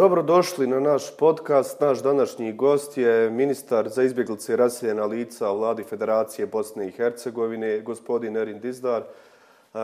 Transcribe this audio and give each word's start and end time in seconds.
Dobrodošli 0.00 0.66
na 0.66 0.80
naš 0.80 1.16
podcast. 1.16 1.80
Naš 1.80 2.02
današnji 2.02 2.52
gost 2.52 2.98
je 2.98 3.30
ministar 3.30 3.88
za 3.88 4.02
izbjeglice 4.02 4.52
i 4.52 4.56
raseljena 4.56 5.04
lica 5.04 5.50
vladi 5.52 5.84
Federacije 5.84 6.46
Bosne 6.46 6.88
i 6.88 6.90
Hercegovine, 6.90 7.80
gospodin 7.80 8.36
Erin 8.36 8.60
Dizdar. 8.60 9.02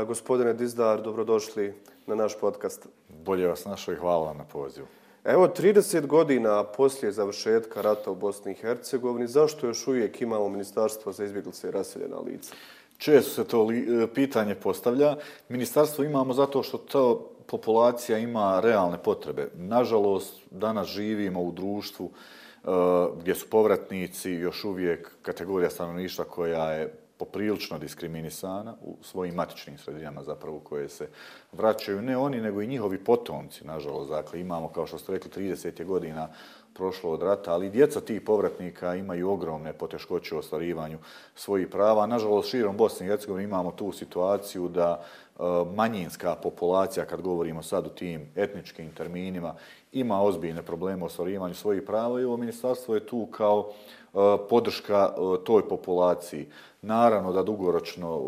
Gospodine 0.06 0.54
Dizdar, 0.54 1.02
dobrodošli 1.02 1.74
na 2.06 2.14
naš 2.14 2.40
podcast. 2.40 2.88
Bolje 3.08 3.48
vas 3.48 3.64
našo 3.64 3.92
i 3.92 3.96
hvala 3.96 4.34
na 4.34 4.44
pozivu. 4.44 4.86
Evo, 5.24 5.48
30 5.48 6.06
godina 6.06 6.64
poslije 6.64 7.12
završetka 7.12 7.82
rata 7.82 8.10
u 8.10 8.14
Bosni 8.14 8.52
i 8.52 8.54
Hercegovini, 8.54 9.26
zašto 9.26 9.66
još 9.66 9.86
uvijek 9.86 10.20
imamo 10.20 10.48
Ministarstvo 10.48 11.12
za 11.12 11.24
izbjeglice 11.24 11.68
i 11.68 11.70
raseljena 11.70 12.18
lica? 12.18 12.54
Često 12.98 13.30
se 13.30 13.48
to 13.48 13.64
li, 13.64 14.08
pitanje 14.14 14.54
postavlja. 14.54 15.16
Ministarstvo 15.48 16.04
imamo 16.04 16.32
zato 16.32 16.62
što 16.62 16.78
to 16.78 17.35
populacija 17.46 18.18
ima 18.18 18.60
realne 18.60 18.98
potrebe. 19.02 19.48
Nažalost, 19.54 20.42
danas 20.50 20.86
živimo 20.86 21.42
u 21.42 21.52
društvu 21.52 22.04
uh, 22.06 22.72
gdje 23.20 23.34
su 23.34 23.50
povratnici 23.50 24.30
još 24.30 24.64
uvijek 24.64 25.12
kategorija 25.22 25.70
stanovništva 25.70 26.24
koja 26.24 26.72
je 26.72 26.92
poprilično 27.18 27.78
diskriminisana 27.78 28.74
u 28.82 28.96
svojim 29.02 29.34
matičnim 29.34 29.78
sredinama 29.78 30.22
zapravo 30.22 30.60
koje 30.60 30.88
se 30.88 31.08
vraćaju. 31.52 32.02
Ne 32.02 32.16
oni, 32.16 32.40
nego 32.40 32.62
i 32.62 32.66
njihovi 32.66 33.04
potomci, 33.04 33.66
nažalost. 33.66 34.10
Dakle, 34.10 34.40
imamo, 34.40 34.68
kao 34.68 34.86
što 34.86 34.98
ste 34.98 35.12
rekli, 35.12 35.30
30. 35.30 35.84
godina 35.84 36.28
prošlo 36.74 37.10
od 37.10 37.22
rata, 37.22 37.52
ali 37.52 37.70
djeca 37.70 38.00
tih 38.00 38.20
povratnika 38.20 38.94
imaju 38.94 39.30
ogromne 39.30 39.72
poteškoće 39.72 40.34
u 40.34 40.38
ostvarivanju 40.38 40.98
svojih 41.34 41.68
prava. 41.68 42.06
Nažalost, 42.06 42.50
širom 42.50 42.76
Bosne 42.76 43.06
i 43.06 43.08
Hercegovine 43.08 43.44
imamo 43.44 43.72
tu 43.72 43.92
situaciju 43.92 44.68
da 44.68 45.04
Eh, 45.38 45.64
manjinska 45.74 46.34
populacija, 46.34 47.06
kad 47.06 47.20
govorimo 47.20 47.62
sad 47.62 47.86
u 47.86 47.90
tim 47.90 48.28
etničkim 48.36 48.90
terminima, 48.94 49.54
ima 49.92 50.22
ozbiljne 50.22 50.62
probleme 50.62 51.02
u 51.02 51.06
ostvarivanju 51.06 51.54
svojih 51.54 51.82
prava 51.82 52.20
i 52.20 52.24
ovo 52.24 52.36
ministarstvo 52.36 52.94
je 52.94 53.06
tu 53.06 53.26
kao 53.26 53.70
eh, 53.70 54.18
podrška 54.48 55.12
eh, 55.12 55.44
toj 55.44 55.68
populaciji. 55.68 56.46
Naravno 56.82 57.32
da 57.32 57.42
dugoročno 57.42 58.20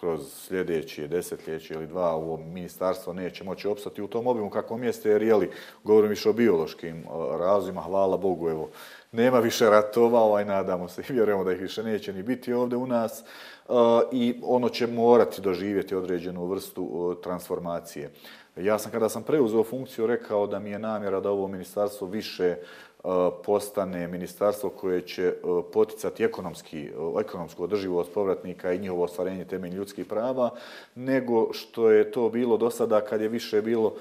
kroz 0.00 0.20
sljedeće 0.32 1.08
desetljeće 1.08 1.74
ili 1.74 1.86
dva 1.86 2.14
ovo 2.14 2.36
ministarstvo 2.36 3.12
neće 3.12 3.44
moći 3.44 3.68
opstati 3.68 4.02
u 4.02 4.08
tom 4.08 4.26
obimu 4.26 4.50
kakvom 4.50 4.80
mjeste, 4.80 5.10
jer 5.10 5.22
jeli, 5.22 5.50
govorim 5.84 6.10
više 6.10 6.30
o 6.30 6.32
biološkim 6.32 7.04
razima, 7.38 7.80
hvala 7.80 8.16
Bogu, 8.16 8.48
evo, 8.48 8.68
nema 9.12 9.38
više 9.38 9.70
ratova, 9.70 10.20
ovaj, 10.20 10.44
nadamo 10.44 10.88
se 10.88 11.02
i 11.08 11.12
vjerujemo 11.12 11.44
da 11.44 11.52
ih 11.52 11.60
više 11.60 11.82
neće 11.82 12.12
ni 12.12 12.22
biti 12.22 12.52
ovdje 12.52 12.78
u 12.78 12.86
nas 12.86 13.24
i 14.12 14.34
ono 14.42 14.68
će 14.68 14.86
morati 14.86 15.40
doživjeti 15.40 15.94
određenu 15.94 16.46
vrstu 16.46 17.16
transformacije. 17.22 18.10
Ja 18.56 18.78
sam 18.78 18.92
kada 18.92 19.08
sam 19.08 19.22
preuzeo 19.22 19.64
funkciju 19.64 20.06
rekao 20.06 20.46
da 20.46 20.58
mi 20.58 20.70
je 20.70 20.78
namjera 20.78 21.20
da 21.20 21.30
ovo 21.30 21.48
ministarstvo 21.48 22.06
više 22.06 22.56
postane 23.44 24.08
ministarstvo 24.08 24.70
koje 24.70 25.00
će 25.00 25.34
poticati 25.72 26.24
ekonomski, 26.24 26.90
ekonomsku 27.20 27.64
održivost 27.64 28.12
povratnika 28.14 28.72
i 28.72 28.78
njihovo 28.78 29.04
ostvarenje 29.04 29.44
temelj 29.44 29.74
ljudskih 29.74 30.06
prava, 30.06 30.50
nego 30.94 31.52
što 31.52 31.90
je 31.90 32.10
to 32.10 32.28
bilo 32.28 32.56
do 32.56 32.70
sada 32.70 33.00
kad 33.00 33.20
je 33.20 33.28
više 33.28 33.62
bilo 33.62 33.94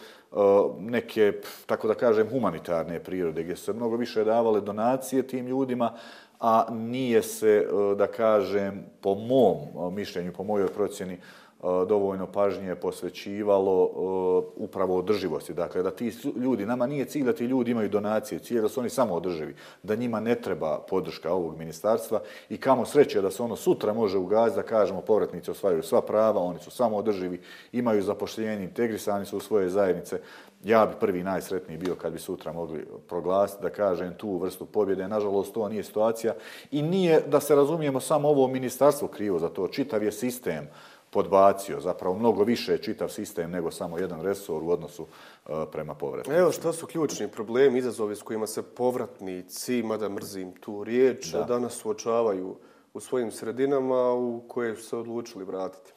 neke, 0.80 1.34
tako 1.66 1.88
da 1.88 1.94
kažem, 1.94 2.30
humanitarne 2.30 3.00
prirode, 3.00 3.44
gdje 3.44 3.56
su 3.56 3.64
se 3.64 3.73
mnogo 3.73 3.95
više 3.95 4.23
davale 4.23 4.62
donacije 4.62 5.28
tim 5.28 5.48
ljudima, 5.48 5.94
a 6.42 6.66
nije 6.72 7.23
se, 7.23 7.47
e, 7.47 7.95
da 7.95 8.08
kažem, 8.08 8.86
po 9.02 9.16
mom 9.16 9.58
e, 9.58 9.92
mišljenju, 9.92 10.34
po 10.34 10.44
mojoj 10.44 10.67
procjeni, 10.67 11.14
e, 11.14 11.20
dovoljno 11.61 12.27
pažnje 12.27 12.76
posvećivalo 12.76 13.89
upravo 14.55 14.98
održivosti. 14.98 15.54
Dakle, 15.54 15.83
da 15.83 15.92
ti 15.92 16.14
ljudi, 16.36 16.65
nama 16.65 16.88
nije 16.88 17.05
cilj 17.05 17.23
da 17.23 17.33
ti 17.33 17.45
ljudi 17.45 17.71
imaju 17.71 17.89
donacije, 17.89 18.39
cilj 18.39 18.58
je 18.58 18.61
da 18.61 18.70
su 18.70 18.80
oni 18.80 18.89
samo 18.89 19.14
održivi, 19.14 19.55
da 19.83 19.95
njima 19.95 20.20
ne 20.20 20.36
treba 20.36 20.80
podrška 20.89 21.33
ovog 21.33 21.58
ministarstva 21.58 22.21
i 22.49 22.58
kamo 22.58 22.86
sreće 22.86 23.21
da 23.21 23.32
se 23.32 23.44
ono 23.44 23.55
sutra 23.55 23.94
može 23.94 24.17
ugaziti 24.17 24.61
da 24.61 24.67
kažemo 24.67 25.02
povratnici 25.02 25.52
osvajaju 25.52 25.83
sva 25.83 26.02
prava, 26.02 26.42
oni 26.42 26.60
su 26.60 26.71
samo 26.71 26.98
održivi, 26.98 27.42
imaju 27.71 28.02
zapošljenje, 28.02 28.64
integrisani 28.64 29.26
su 29.26 29.38
u 29.38 29.39
svoje 29.39 29.70
zajednice. 29.70 30.20
Ja 30.64 30.86
bi 30.86 30.94
prvi 30.99 31.23
najsretniji 31.23 31.77
bio 31.77 31.95
kad 31.95 32.14
bi 32.14 32.20
sutra 32.20 32.54
mogli 32.54 32.88
proglasiti 33.08 33.61
da 33.61 33.70
kažem 33.70 34.14
tu 34.17 34.38
vrstu 34.38 34.66
pobjede. 34.66 35.08
Nažalost, 35.08 35.54
to 35.54 35.70
nije 35.70 35.83
situacija 35.83 36.33
i 36.72 36.82
nije 36.82 37.22
da 37.27 37.39
se 37.39 37.55
razumijemo 37.55 37.99
samo 37.99 38.30
ovo 38.30 38.48
ministarstvo 38.48 39.08
krivo 39.08 39.39
za 39.39 39.50
to. 39.50 39.67
Čitav 39.67 40.04
je 40.04 40.11
sistem 40.11 40.67
podbacio, 41.11 41.80
zapravo 41.80 42.16
mnogo 42.16 42.44
više 42.44 42.77
čitav 42.77 43.10
sistem 43.10 43.52
nego 43.52 43.71
samo 43.71 43.98
jedan 43.98 44.21
resor 44.21 44.64
u 44.64 44.70
odnosu 44.70 45.04
uh, 45.04 45.55
prema 45.71 45.95
povratnicima. 45.95 46.38
Evo 46.38 46.52
što 46.52 46.73
su 46.73 46.88
ključni 46.88 47.27
problemi, 47.27 47.80
izazovi 47.80 48.16
s 48.16 48.21
kojima 48.21 48.48
se 48.48 48.64
povratnici, 48.64 49.83
mada 49.83 50.10
mrzim 50.10 50.52
tu 50.52 50.83
riječ, 50.83 51.32
da. 51.32 51.44
danas 51.44 51.73
suočavaju 51.73 52.55
u 52.94 53.00
svojim 53.00 53.32
sredinama 53.32 54.14
u 54.14 54.44
koje 54.48 54.76
su 54.76 54.83
se 54.83 54.98
odlučili 54.98 55.45
vratiti. 55.45 55.94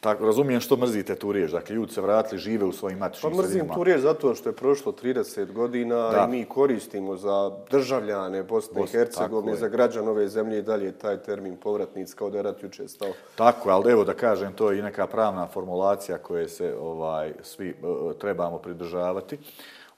Tako, 0.00 0.26
razumijem 0.26 0.60
što 0.60 0.76
mrzite 0.76 1.14
tu 1.14 1.32
riječ. 1.32 1.50
Dakle, 1.50 1.76
ljudi 1.76 1.92
se 1.92 2.00
vratili, 2.00 2.40
žive 2.40 2.64
u 2.64 2.72
svojim 2.72 2.98
matičnim 2.98 3.34
sredinama. 3.34 3.48
Pa 3.48 3.62
mrzim 3.62 3.74
tu 3.74 3.84
riječ 3.84 4.00
zato 4.00 4.34
što 4.34 4.48
je 4.48 4.56
prošlo 4.56 4.92
30 4.92 5.52
godina 5.52 6.10
da. 6.10 6.26
i 6.28 6.30
mi 6.30 6.44
koristimo 6.44 7.16
za 7.16 7.50
državljane 7.70 8.42
Bosne 8.42 8.82
i 8.82 8.86
Hercegovine, 8.86 9.56
za 9.56 9.68
građan 9.68 10.08
ove 10.08 10.28
zemlje 10.28 10.58
i 10.58 10.62
dalje 10.62 10.92
taj 10.92 11.22
termin 11.22 11.56
povratnic 11.56 12.14
kao 12.14 12.30
da 12.30 12.36
je 12.36 12.42
rat 12.42 12.62
juče 12.62 12.88
stao. 12.88 13.12
Tako, 13.34 13.70
ali 13.70 13.92
evo 13.92 14.04
da 14.04 14.14
kažem, 14.14 14.52
to 14.52 14.70
je 14.70 14.78
i 14.78 14.82
neka 14.82 15.06
pravna 15.06 15.46
formulacija 15.46 16.18
koje 16.18 16.48
se 16.48 16.74
ovaj 16.80 17.32
svi 17.42 17.74
uh, 17.82 18.12
trebamo 18.18 18.58
pridržavati. 18.58 19.38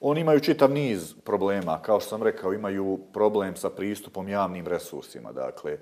Oni 0.01 0.21
imaju 0.21 0.39
čitav 0.39 0.71
niz 0.71 1.13
problema, 1.23 1.81
kao 1.81 1.99
što 1.99 2.09
sam 2.09 2.23
rekao, 2.23 2.53
imaju 2.53 2.99
problem 3.13 3.55
sa 3.55 3.69
pristupom 3.69 4.29
javnim 4.29 4.67
resursima. 4.67 5.31
Dakle, 5.31 5.77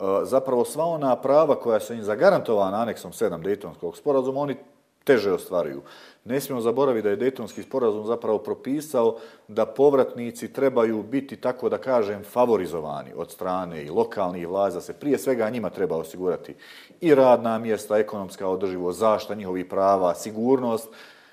E, 0.00 0.24
zapravo 0.24 0.64
sva 0.64 0.84
ona 0.84 1.16
prava 1.16 1.60
koja 1.60 1.80
su 1.80 1.94
im 1.94 2.02
zagarantovana 2.02 2.82
aneksom 2.82 3.12
7 3.12 3.42
Dejtonskog 3.42 3.96
sporazuma, 3.96 4.40
oni 4.40 4.56
teže 5.04 5.32
ostvaruju. 5.32 5.82
Ne 6.24 6.40
smijemo 6.40 6.60
zaboraviti 6.60 7.02
da 7.02 7.10
je 7.10 7.16
Dejtonski 7.16 7.62
sporazum 7.62 8.06
zapravo 8.06 8.38
propisao 8.38 9.16
da 9.48 9.66
povratnici 9.66 10.52
trebaju 10.52 11.02
biti, 11.02 11.36
tako 11.36 11.68
da 11.68 11.78
kažem, 11.78 12.24
favorizovani 12.24 13.12
od 13.16 13.30
strane 13.30 13.84
i 13.84 13.90
lokalnih 13.90 14.48
vlaza, 14.48 14.80
se 14.80 14.92
prije 14.92 15.18
svega 15.18 15.50
njima 15.50 15.70
treba 15.70 15.96
osigurati 15.96 16.54
i 17.00 17.14
radna 17.14 17.58
mjesta, 17.58 17.98
ekonomska 17.98 18.48
održivost, 18.48 18.98
zašta 18.98 19.34
njihovih 19.34 19.66
prava, 19.66 20.14
sigurnost. 20.14 20.88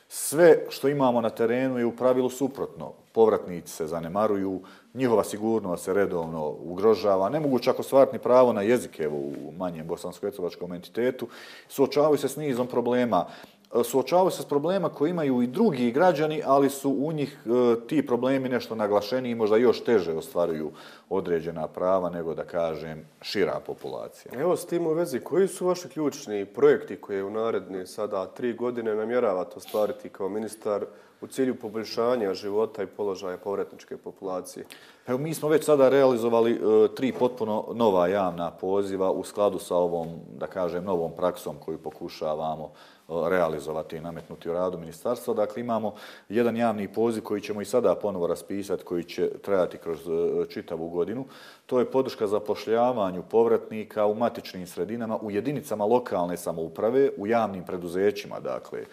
Sve 0.09 0.65
što 0.69 0.87
imamo 0.87 1.21
na 1.21 1.29
terenu 1.29 1.79
je 1.79 1.85
u 1.85 1.95
pravilu 1.95 2.29
suprotno. 2.29 2.93
Povratnici 3.11 3.73
se 3.73 3.87
zanemaruju, 3.87 4.61
njihova 4.97 5.23
sigurnost 5.23 5.83
se 5.83 5.93
redovno 5.93 6.55
ugrožava, 6.63 7.29
ne 7.29 7.39
mogu 7.39 7.59
čak 7.59 7.79
ostvariti 7.79 8.17
pravo 8.17 8.53
na 8.53 8.61
jezik 8.61 8.99
evo, 8.99 9.17
u 9.17 9.53
manjem 9.57 9.87
bosansko-ecevačkom 9.87 10.75
entitetu, 10.75 11.27
suočavaju 11.69 12.17
se 12.17 12.27
s 12.27 12.35
nizom 12.35 12.67
problema. 12.67 13.25
E, 13.75 13.83
suočavaju 13.83 14.31
se 14.31 14.41
s 14.41 14.45
problema 14.45 14.89
koji 14.89 15.09
imaju 15.09 15.41
i 15.41 15.47
drugi 15.47 15.91
građani, 15.91 16.41
ali 16.45 16.69
su 16.69 16.91
u 16.99 17.11
njih 17.11 17.39
e, 17.45 17.49
ti 17.87 18.05
problemi 18.07 18.49
nešto 18.49 18.75
naglašeni 18.75 19.29
i 19.29 19.35
možda 19.35 19.57
još 19.57 19.83
teže 19.83 20.13
ostvaruju 20.13 20.71
određena 21.09 21.67
prava 21.67 22.09
nego 22.09 22.33
da 22.33 22.43
kažem 22.43 23.05
šira 23.21 23.59
populacija. 23.65 24.31
Evo 24.39 24.57
s 24.57 24.65
tim 24.65 24.87
u 24.87 24.93
vezi, 24.93 25.19
koji 25.19 25.47
su 25.47 25.67
vaši 25.67 25.89
ključni 25.89 26.45
projekti 26.45 26.95
koje 26.95 27.23
u 27.23 27.29
naredne 27.29 27.85
sada 27.85 28.25
tri 28.25 28.53
godine 28.53 28.95
namjeravate 28.95 29.53
ostvariti 29.55 30.09
kao 30.09 30.29
ministar 30.29 30.85
u 31.21 31.27
cilju 31.27 31.55
poboljšanja 31.55 32.33
života 32.33 32.83
i 32.83 32.87
položaja 32.87 33.37
povratničke 33.37 33.97
populacije? 33.97 34.65
Evo, 35.07 35.17
mi 35.17 35.33
smo 35.33 35.49
već 35.49 35.65
sada 35.65 35.89
realizovali 35.89 36.51
e, 36.51 36.57
tri 36.95 37.11
potpuno 37.11 37.65
nova 37.73 38.07
javna 38.07 38.51
poziva 38.51 39.11
u 39.11 39.23
skladu 39.23 39.59
sa 39.59 39.75
ovom, 39.75 40.07
da 40.37 40.47
kažem, 40.47 40.83
novom 40.83 41.11
praksom 41.17 41.55
koju 41.65 41.77
pokušavamo 41.77 42.71
realizovati 43.07 43.97
i 43.97 44.01
nametnuti 44.01 44.49
u 44.49 44.53
radu 44.53 44.77
ministarstva. 44.77 45.33
Dakle, 45.33 45.61
imamo 45.61 45.93
jedan 46.29 46.57
javni 46.57 46.93
poziv 46.93 47.23
koji 47.23 47.41
ćemo 47.41 47.61
i 47.61 47.65
sada 47.65 47.95
ponovo 47.95 48.27
raspisati, 48.27 48.83
koji 48.83 49.03
će 49.03 49.29
trajati 49.41 49.77
kroz 49.77 49.99
e, 50.07 50.45
čitavu 50.49 50.89
godinu 50.89 50.96
godinu. 50.97 51.25
To 51.65 51.79
je 51.79 51.85
podrška 51.91 52.27
za 52.27 52.39
pošljavanju 52.39 53.23
povratnika 53.29 54.05
u 54.05 54.15
matičnim 54.15 54.67
sredinama, 54.67 55.17
u 55.21 55.31
jedinicama 55.31 55.85
lokalne 55.85 56.37
samouprave, 56.37 57.09
u 57.17 57.27
javnim 57.27 57.63
preduzećima, 57.63 58.39
dakle, 58.39 58.79
e, 58.79 58.85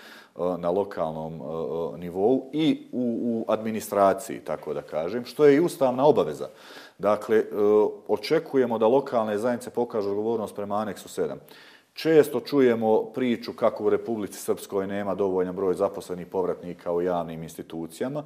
na 0.58 0.70
lokalnom 0.70 1.34
e, 1.34 1.44
e, 1.44 1.98
nivou 1.98 2.50
i 2.52 2.88
u, 2.92 3.04
u 3.24 3.52
administraciji, 3.52 4.40
tako 4.44 4.74
da 4.74 4.82
kažem, 4.82 5.24
što 5.24 5.46
je 5.46 5.56
i 5.56 5.60
ustavna 5.60 6.06
obaveza. 6.06 6.48
Dakle, 6.98 7.42
očekujemo 8.08 8.78
da 8.78 8.86
lokalne 8.86 9.38
zajednice 9.38 9.70
pokažu 9.70 10.10
odgovornost 10.10 10.54
prema 10.54 10.76
aneksu 10.76 11.08
7. 11.08 11.34
Često 11.94 12.40
čujemo 12.40 13.04
priču 13.14 13.52
kako 13.52 13.84
u 13.84 13.90
Republici 13.90 14.38
Srpskoj 14.38 14.86
nema 14.86 15.14
dovoljan 15.14 15.56
broj 15.56 15.74
zaposlenih 15.74 16.26
povratnika 16.26 16.92
u 16.92 17.02
javnim 17.02 17.42
institucijama. 17.42 18.24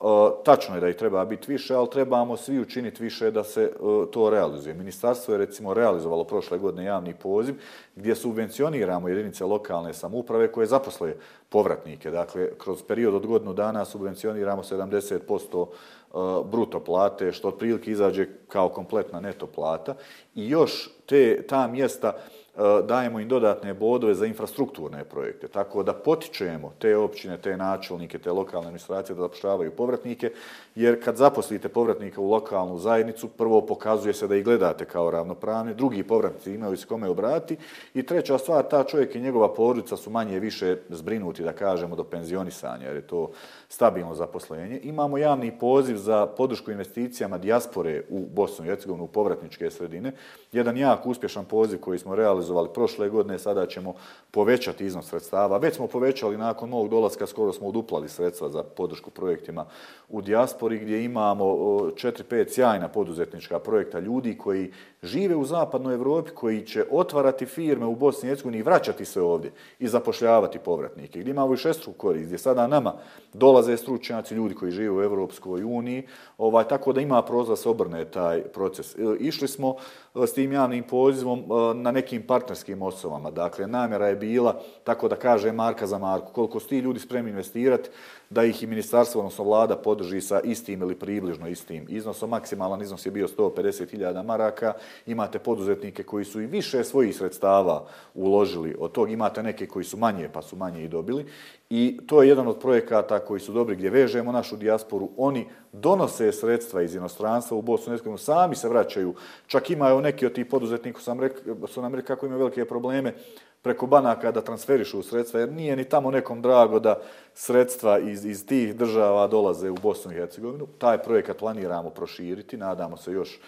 E, 0.00 0.04
tačno 0.44 0.74
je 0.74 0.80
da 0.80 0.88
ih 0.88 0.96
treba 0.96 1.24
biti 1.24 1.52
više, 1.52 1.74
ali 1.74 1.90
trebamo 1.90 2.36
svi 2.36 2.60
učiniti 2.60 3.02
više 3.02 3.30
da 3.30 3.44
se 3.44 3.62
e, 3.62 3.70
to 4.10 4.30
realizuje. 4.30 4.74
Ministarstvo 4.74 5.34
je 5.34 5.38
recimo 5.38 5.74
realizovalo 5.74 6.24
prošle 6.24 6.58
godine 6.58 6.84
javni 6.84 7.14
poziv 7.14 7.54
gdje 7.96 8.14
subvencioniramo 8.14 9.08
jedinice 9.08 9.44
lokalne 9.44 9.94
samuprave 9.94 10.52
koje 10.52 10.66
zaposle 10.66 11.14
povratnike. 11.48 12.10
Dakle, 12.10 12.50
kroz 12.58 12.82
period 12.82 13.14
od 13.14 13.26
godinu 13.26 13.52
dana 13.52 13.84
subvencioniramo 13.84 14.62
70% 14.62 15.66
e, 15.66 16.48
bruto 16.50 16.80
plate, 16.80 17.32
što 17.32 17.48
otprilike 17.48 17.90
izađe 17.90 18.26
kao 18.48 18.68
kompletna 18.68 19.20
neto 19.20 19.46
plata. 19.46 19.94
I 20.34 20.48
još 20.48 20.90
te, 21.06 21.42
ta 21.46 21.66
mjesta 21.66 22.12
uh, 22.16 22.39
E, 22.60 22.82
dajemo 22.82 23.20
im 23.20 23.28
dodatne 23.28 23.74
bodove 23.74 24.14
za 24.14 24.26
infrastrukturne 24.26 25.04
projekte. 25.04 25.48
Tako 25.48 25.82
da 25.82 25.92
potičujemo 25.92 26.72
te 26.78 26.96
općine, 26.96 27.38
te 27.38 27.56
načelnike, 27.56 28.18
te 28.18 28.32
lokalne 28.32 28.66
administracije 28.66 29.16
da 29.16 29.22
zapošljavaju 29.22 29.70
povratnike, 29.70 30.30
jer 30.74 31.04
kad 31.04 31.16
zaposlite 31.16 31.68
povratnika 31.68 32.20
u 32.20 32.30
lokalnu 32.30 32.78
zajednicu, 32.78 33.28
prvo 33.28 33.60
pokazuje 33.66 34.14
se 34.14 34.28
da 34.28 34.36
ih 34.36 34.44
gledate 34.44 34.84
kao 34.84 35.10
ravnopravni, 35.10 35.74
drugi 35.74 36.02
povratnici 36.02 36.54
imaju 36.54 36.76
se 36.76 36.86
kome 36.86 37.08
obrati 37.08 37.56
i 37.94 38.02
treća 38.02 38.38
stvar, 38.38 38.64
ta 38.68 38.84
čovjek 38.84 39.14
i 39.14 39.20
njegova 39.20 39.54
porodica 39.54 39.96
su 39.96 40.10
manje 40.10 40.40
više 40.40 40.76
zbrinuti, 40.88 41.42
da 41.42 41.52
kažemo, 41.52 41.96
do 41.96 42.04
penzionisanja, 42.04 42.86
jer 42.86 42.96
je 42.96 43.06
to 43.06 43.30
stabilno 43.68 44.14
zaposlenje. 44.14 44.80
Imamo 44.82 45.18
javni 45.18 45.58
poziv 45.58 45.96
za 45.96 46.26
podršku 46.26 46.70
investicijama 46.70 47.38
dijaspore 47.38 48.02
u 48.08 48.26
Bosnu 48.26 48.64
i 48.64 48.68
Hercegovini, 48.68 49.04
u 49.04 49.08
povratničke 49.08 49.70
sredine. 49.70 50.12
Jedan 50.52 50.76
jak 50.76 51.06
uspješan 51.06 51.44
poziv 51.44 51.80
koji 51.80 51.98
smo 51.98 52.14
realizovali 52.14 52.49
prošle 52.74 53.08
godine, 53.08 53.38
sada 53.38 53.66
ćemo 53.66 53.94
povećati 54.30 54.86
iznos 54.86 55.08
sredstava. 55.08 55.58
Već 55.58 55.76
smo 55.76 55.86
povećali 55.86 56.36
nakon 56.36 56.70
novog 56.70 56.88
dolaska, 56.88 57.26
skoro 57.26 57.52
smo 57.52 57.68
uduplali 57.68 58.08
sredstva 58.08 58.48
za 58.48 58.62
podršku 58.62 59.10
projektima 59.10 59.66
u 60.08 60.22
dijaspori, 60.22 60.78
gdje 60.78 61.04
imamo 61.04 61.44
4-5 61.44 62.48
sjajna 62.48 62.88
poduzetnička 62.88 63.58
projekta 63.58 63.98
ljudi 63.98 64.38
koji 64.38 64.72
žive 65.02 65.36
u 65.36 65.44
zapadnoj 65.44 65.94
Evropi, 65.94 66.30
koji 66.30 66.66
će 66.66 66.84
otvarati 66.90 67.46
firme 67.46 67.86
u 67.86 67.96
Bosni 67.96 68.26
i 68.26 68.30
Hercegovini 68.30 68.58
i 68.58 68.62
vraćati 68.62 69.04
se 69.04 69.22
ovdje 69.22 69.52
i 69.78 69.88
zapošljavati 69.88 70.58
povratnike. 70.58 71.20
Gdje 71.20 71.30
imamo 71.30 71.54
i 71.54 71.56
šestru 71.56 71.92
korist, 71.92 72.26
gdje 72.26 72.38
sada 72.38 72.66
nama 72.66 72.94
dolaze 73.32 73.76
stručnjaci, 73.76 74.34
ljudi 74.34 74.54
koji 74.54 74.72
žive 74.72 74.90
u 74.90 75.02
Evropskoj 75.02 75.64
uniji, 75.64 76.06
ovaj, 76.38 76.68
tako 76.68 76.92
da 76.92 77.00
ima 77.00 77.22
prozor 77.22 77.58
se 77.58 77.68
obrne 77.68 78.04
taj 78.04 78.42
proces. 78.42 78.94
E, 78.94 78.98
išli 79.20 79.48
smo 79.48 79.76
e, 80.14 80.26
s 80.26 80.32
tim 80.32 80.52
javnim 80.52 80.84
pozivom 80.84 81.38
e, 81.38 81.74
na 81.74 81.90
nekim 81.90 82.26
partnerskim 82.26 82.82
osobama. 82.82 83.30
Dakle, 83.30 83.66
namjera 83.66 84.08
je 84.08 84.16
bila, 84.16 84.60
tako 84.84 85.08
da 85.08 85.16
kaže 85.16 85.52
Marka 85.52 85.86
za 85.86 85.98
Marku, 85.98 86.32
koliko 86.32 86.60
su 86.60 86.68
ti 86.68 86.78
ljudi 86.78 87.00
spremni 87.00 87.30
investirati, 87.30 87.90
da 88.30 88.44
ih 88.44 88.62
i 88.62 88.66
ministarstvo, 88.66 89.20
odnosno 89.20 89.44
vlada, 89.44 89.76
podrži 89.76 90.20
sa 90.20 90.40
istim 90.40 90.82
ili 90.82 90.94
približno 90.94 91.48
istim 91.48 91.86
iznosom. 91.88 92.30
Maksimalan 92.30 92.82
iznos 92.82 93.06
je 93.06 93.10
bio 93.10 93.28
150.000 93.28 94.24
maraka. 94.24 94.72
Imate 95.06 95.38
poduzetnike 95.38 96.02
koji 96.02 96.24
su 96.24 96.40
i 96.40 96.46
više 96.46 96.84
svojih 96.84 97.16
sredstava 97.16 97.86
uložili 98.14 98.76
od 98.78 98.92
tog. 98.92 99.10
Imate 99.10 99.42
neke 99.42 99.66
koji 99.66 99.84
su 99.84 99.96
manje, 99.96 100.28
pa 100.32 100.42
su 100.42 100.56
manje 100.56 100.84
i 100.84 100.88
dobili. 100.88 101.26
I 101.70 102.00
to 102.06 102.22
je 102.22 102.28
jedan 102.28 102.48
od 102.48 102.58
projekata 102.58 103.18
koji 103.18 103.40
su 103.40 103.52
dobri 103.52 103.76
gdje 103.76 103.90
vežemo 103.90 104.32
našu 104.32 104.56
dijasporu. 104.56 105.08
Oni 105.16 105.46
donose 105.72 106.32
sredstva 106.32 106.82
iz 106.82 106.94
inostranstva 106.94 107.56
u 107.56 107.62
Bosnu 107.62 107.86
i 107.86 107.92
Hercegovinu, 107.92 108.18
sami 108.18 108.56
se 108.56 108.68
vraćaju. 108.68 109.14
Čak 109.46 109.70
imaju 109.70 110.00
neki 110.00 110.26
od 110.26 110.32
tih 110.32 110.46
poduzetnika, 110.46 111.00
sam 111.00 111.20
rek, 111.20 111.42
su 111.68 111.82
nam 111.82 111.94
rekli 111.94 112.06
kako 112.06 112.26
imaju 112.26 112.38
velike 112.38 112.64
probleme 112.64 113.14
preko 113.62 113.86
banaka 113.86 114.32
da 114.32 114.40
transferišu 114.40 115.02
sredstva, 115.02 115.40
jer 115.40 115.52
nije 115.52 115.76
ni 115.76 115.84
tamo 115.84 116.10
nekom 116.10 116.42
drago 116.42 116.78
da 116.78 117.00
sredstva 117.34 117.98
iz, 117.98 118.24
iz 118.24 118.46
tih 118.46 118.76
država 118.76 119.26
dolaze 119.26 119.70
u 119.70 119.74
Bosnu 119.74 120.12
i 120.12 120.14
Hercegovinu. 120.14 120.66
Taj 120.66 121.02
projekat 121.02 121.36
planiramo 121.38 121.90
proširiti, 121.90 122.56
nadamo 122.56 122.96
se 122.96 123.12
još 123.12 123.34
e, 123.36 123.38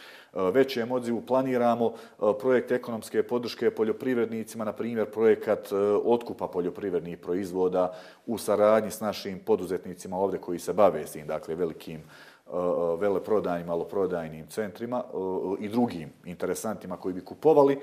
većem 0.53 0.93
odzivu. 0.93 1.21
Planiramo 1.21 1.93
e, 1.93 2.23
projekt 2.41 2.73
ekonomske 2.73 3.23
podrške 3.23 3.71
poljoprivrednicima, 3.71 4.65
na 4.65 4.73
primjer 4.73 5.11
projekat 5.11 5.73
e, 5.73 5.77
otkupa 6.05 6.49
poljoprivrednih 6.49 7.19
proizvoda 7.19 7.95
u 8.27 8.39
saradnji 8.39 8.91
s 8.91 9.01
našim 9.01 9.39
poduzetnicima 9.39 10.17
ovdje 10.17 10.41
koji 10.41 10.59
se 10.59 10.73
bave 10.73 11.07
s 11.07 11.13
tim, 11.13 11.27
dakle 11.27 11.55
velikim 11.55 12.03
Uh, 12.53 12.59
uh, 12.59 13.01
veleprodajnim, 13.01 13.67
maloprodajnim 13.67 14.47
centrima 14.47 15.03
uh, 15.13 15.57
i 15.61 15.69
drugim 15.69 16.13
interesantima 16.25 16.97
koji 16.97 17.15
bi 17.15 17.25
kupovali 17.25 17.81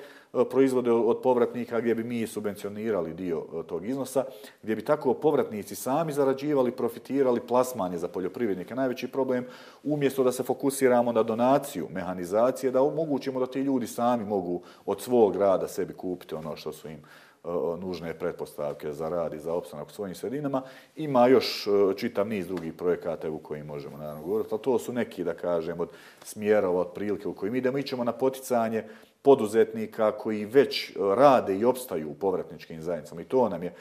proizvode 0.50 0.92
od 0.92 1.22
povratnika 1.22 1.80
gdje 1.80 1.96
bi 1.96 2.04
mi 2.04 2.28
subvencionirali 2.28 3.14
dio 3.14 3.44
tog 3.68 3.86
iznosa, 3.86 4.26
gdje 4.64 4.76
bi 4.76 4.86
tako 4.86 5.14
povratnici 5.14 5.76
sami 5.76 6.14
zarađivali, 6.14 6.72
profitirali 6.72 7.40
plasmanje 7.40 7.98
za 7.98 8.08
poljoprivrednike. 8.08 8.76
Najveći 8.76 9.08
problem, 9.08 9.46
umjesto 9.84 10.24
da 10.24 10.32
se 10.32 10.44
fokusiramo 10.44 11.12
na 11.12 11.24
donaciju, 11.24 11.88
mehanizacije, 11.92 12.72
da 12.72 12.82
omogućimo 12.82 13.40
da 13.40 13.46
ti 13.46 13.60
ljudi 13.60 13.88
sami 13.88 14.26
mogu 14.26 14.62
od 14.86 15.02
svog 15.02 15.36
rada 15.36 15.68
sebi 15.68 15.94
kupiti 15.94 16.36
ono 16.36 16.56
što 16.56 16.72
su 16.72 16.90
im 16.90 17.02
E, 17.44 17.80
nužne 17.80 18.14
pretpostavke 18.14 18.94
za 18.94 19.10
rad 19.10 19.34
i 19.34 19.40
za 19.40 19.54
opstanak 19.54 19.88
u 19.88 19.92
svojim 19.92 20.16
sredinama. 20.16 20.62
Ima 20.96 21.28
još 21.28 21.68
e, 21.68 21.98
čitav 21.98 22.28
niz 22.28 22.48
drugih 22.48 22.74
projekata 22.74 23.30
u 23.30 23.38
kojim 23.38 23.66
možemo 23.66 23.98
naravno 23.98 24.24
govoriti, 24.24 24.50
ali 24.52 24.62
to 24.62 24.80
su 24.80 24.94
neki, 24.94 25.24
da 25.24 25.34
kažem, 25.34 25.80
od 25.80 25.90
smjerova, 26.24 26.82
od 26.82 26.92
prilike 26.94 27.28
u 27.28 27.34
kojim 27.34 27.56
idemo. 27.56 27.78
Ićemo 27.78 28.04
na 28.04 28.12
poticanje 28.12 28.84
poduzetnika 29.22 30.12
koji 30.12 30.46
već 30.46 30.90
e, 30.90 30.94
rade 31.16 31.56
i 31.56 31.66
opstaju 31.66 32.10
u 32.10 32.14
povratničkim 32.14 32.82
zajednicama 32.82 33.22
i 33.22 33.26
to 33.26 33.50
nam 33.50 33.64
je 33.64 33.74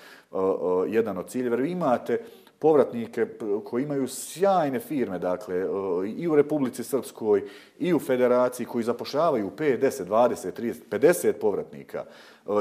jedan 0.88 1.18
od 1.18 1.30
ciljeva. 1.30 1.56
Vi 1.56 1.70
imate 1.70 2.24
povratnike 2.58 3.26
koji 3.64 3.82
imaju 3.82 4.08
sjajne 4.08 4.80
firme, 4.80 5.18
dakle, 5.18 5.66
i 6.16 6.28
u 6.28 6.36
Republici 6.36 6.84
Srpskoj, 6.84 7.42
i 7.78 7.94
u 7.94 7.98
Federaciji, 7.98 8.66
koji 8.66 8.84
zapošljavaju 8.84 9.50
5, 9.56 9.80
10, 9.80 10.04
20, 10.04 10.52
30, 10.60 10.74
50 10.90 11.32
povratnika. 11.32 12.04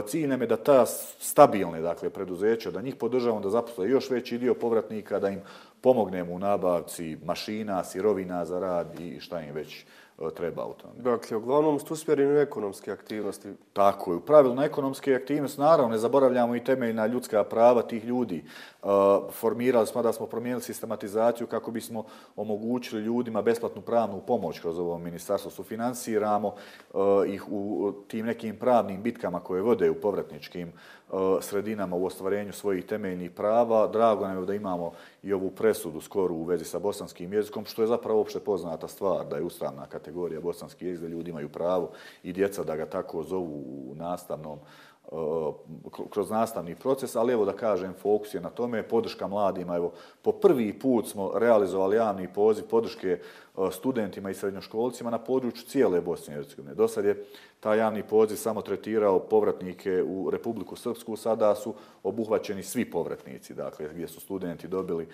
Cilj 0.07 0.27
nam 0.27 0.41
je 0.41 0.47
da 0.47 0.57
ta 0.57 0.85
stabilne, 1.19 1.81
dakle, 1.81 2.09
preduzeća, 2.09 2.71
da 2.71 2.81
njih 2.81 2.95
podržavamo 2.95 3.41
da 3.41 3.49
zaposle 3.49 3.89
još 3.89 4.09
veći 4.09 4.37
dio 4.37 4.53
povratnika, 4.53 5.19
da 5.19 5.29
im 5.29 5.41
pomognemo 5.81 6.33
u 6.33 6.39
nabavci 6.39 7.17
mašina, 7.25 7.83
sirovina 7.83 8.45
za 8.45 8.59
rad 8.59 8.99
i 8.99 9.19
šta 9.19 9.41
im 9.41 9.53
već 9.53 9.85
E, 10.21 10.35
treba 10.35 10.65
u 10.65 10.73
tome. 10.73 10.93
Dakle, 10.97 11.37
uglavnom 11.37 11.79
ste 11.79 11.93
usmjereni 11.93 12.33
u 12.33 12.39
ekonomske 12.39 12.91
aktivnosti. 12.91 13.49
Tako 13.73 14.11
je. 14.11 14.17
U 14.17 14.21
pravilu 14.21 14.55
na 14.55 14.65
ekonomske 14.65 15.15
aktivnosti, 15.15 15.61
naravno, 15.61 15.91
ne 15.91 15.97
zaboravljamo 15.97 16.55
i 16.55 16.63
temeljna 16.63 17.07
ljudska 17.07 17.43
prava 17.43 17.81
tih 17.81 18.05
ljudi. 18.05 18.43
Formirali 19.31 19.87
smo 19.87 20.01
da 20.01 20.13
smo 20.13 20.25
promijenili 20.25 20.61
sistematizaciju 20.61 21.47
kako 21.47 21.71
bismo 21.71 22.03
omogućili 22.35 23.01
ljudima 23.01 23.41
besplatnu 23.41 23.81
pravnu 23.81 24.21
pomoć 24.27 24.59
kroz 24.59 24.79
ovo 24.79 24.97
ministarstvo. 24.97 25.51
Sufinansiramo 25.51 26.55
ih 27.27 27.51
u 27.51 27.91
tim 28.07 28.25
nekim 28.25 28.55
pravnim 28.55 29.01
bitkama 29.01 29.39
koje 29.39 29.61
vode 29.61 29.89
u 29.89 30.01
povratničkim 30.01 30.71
sredinama 31.41 31.95
u 31.95 32.05
ostvarenju 32.05 32.53
svojih 32.53 32.85
temeljnih 32.85 33.31
prava. 33.31 33.87
Drago 33.87 34.27
nam 34.27 34.39
je 34.39 34.45
da 34.45 34.53
imamo 34.53 34.91
i 35.23 35.33
ovu 35.33 35.51
presudu 35.51 36.01
skoru 36.01 36.35
u 36.35 36.43
vezi 36.43 36.65
sa 36.65 36.79
bosanskim 36.79 37.33
jezikom, 37.33 37.65
što 37.65 37.81
je 37.81 37.87
zapravo 37.87 38.21
opšte 38.21 38.39
poznata 38.39 38.87
stvar, 38.87 39.25
da 39.25 39.35
je 39.35 39.43
ustavna 39.43 39.85
kategorija 39.85 40.41
bosanski 40.41 40.85
jezik, 40.85 41.01
da 41.01 41.07
ljudi 41.07 41.29
imaju 41.29 41.49
pravo 41.49 41.89
i 42.23 42.33
djeca 42.33 42.63
da 42.63 42.75
ga 42.75 42.85
tako 42.85 43.23
zovu 43.23 43.63
u 43.91 43.95
nastavnom 43.95 44.59
Eh, 45.11 45.51
kroz 46.09 46.29
nastavni 46.29 46.75
proces, 46.75 47.15
ali 47.15 47.33
evo 47.33 47.45
da 47.45 47.53
kažem, 47.53 47.93
fokus 48.01 48.33
je 48.33 48.41
na 48.41 48.49
tome, 48.49 48.83
podrška 48.83 49.27
mladima, 49.27 49.75
evo, 49.75 49.91
po 50.21 50.31
prvi 50.31 50.79
put 50.79 51.07
smo 51.07 51.31
realizovali 51.35 51.95
javni 51.95 52.33
poziv 52.33 52.67
podrške 52.67 53.19
E, 53.57 53.71
studentima 53.71 54.29
i 54.29 54.33
srednjoškolcima 54.33 55.09
na 55.09 55.17
području 55.17 55.65
cijele 55.67 56.01
Bosne 56.01 56.33
i 56.33 56.37
Hercegovine. 56.37 56.75
Do 56.75 56.87
sad 56.87 57.05
je 57.05 57.25
taj 57.59 57.77
javni 57.77 58.03
poziv 58.03 58.35
samo 58.35 58.61
tretirao 58.61 59.19
povratnike 59.19 60.03
u 60.03 60.29
Republiku 60.29 60.75
Srpsku, 60.75 61.15
sada 61.15 61.55
su 61.55 61.73
obuhvaćeni 62.03 62.63
svi 62.63 62.91
povratnici, 62.91 63.53
dakle, 63.53 63.89
gdje 63.93 64.07
su 64.07 64.19
studenti 64.19 64.67
dobili 64.67 65.03
e, 65.03 65.07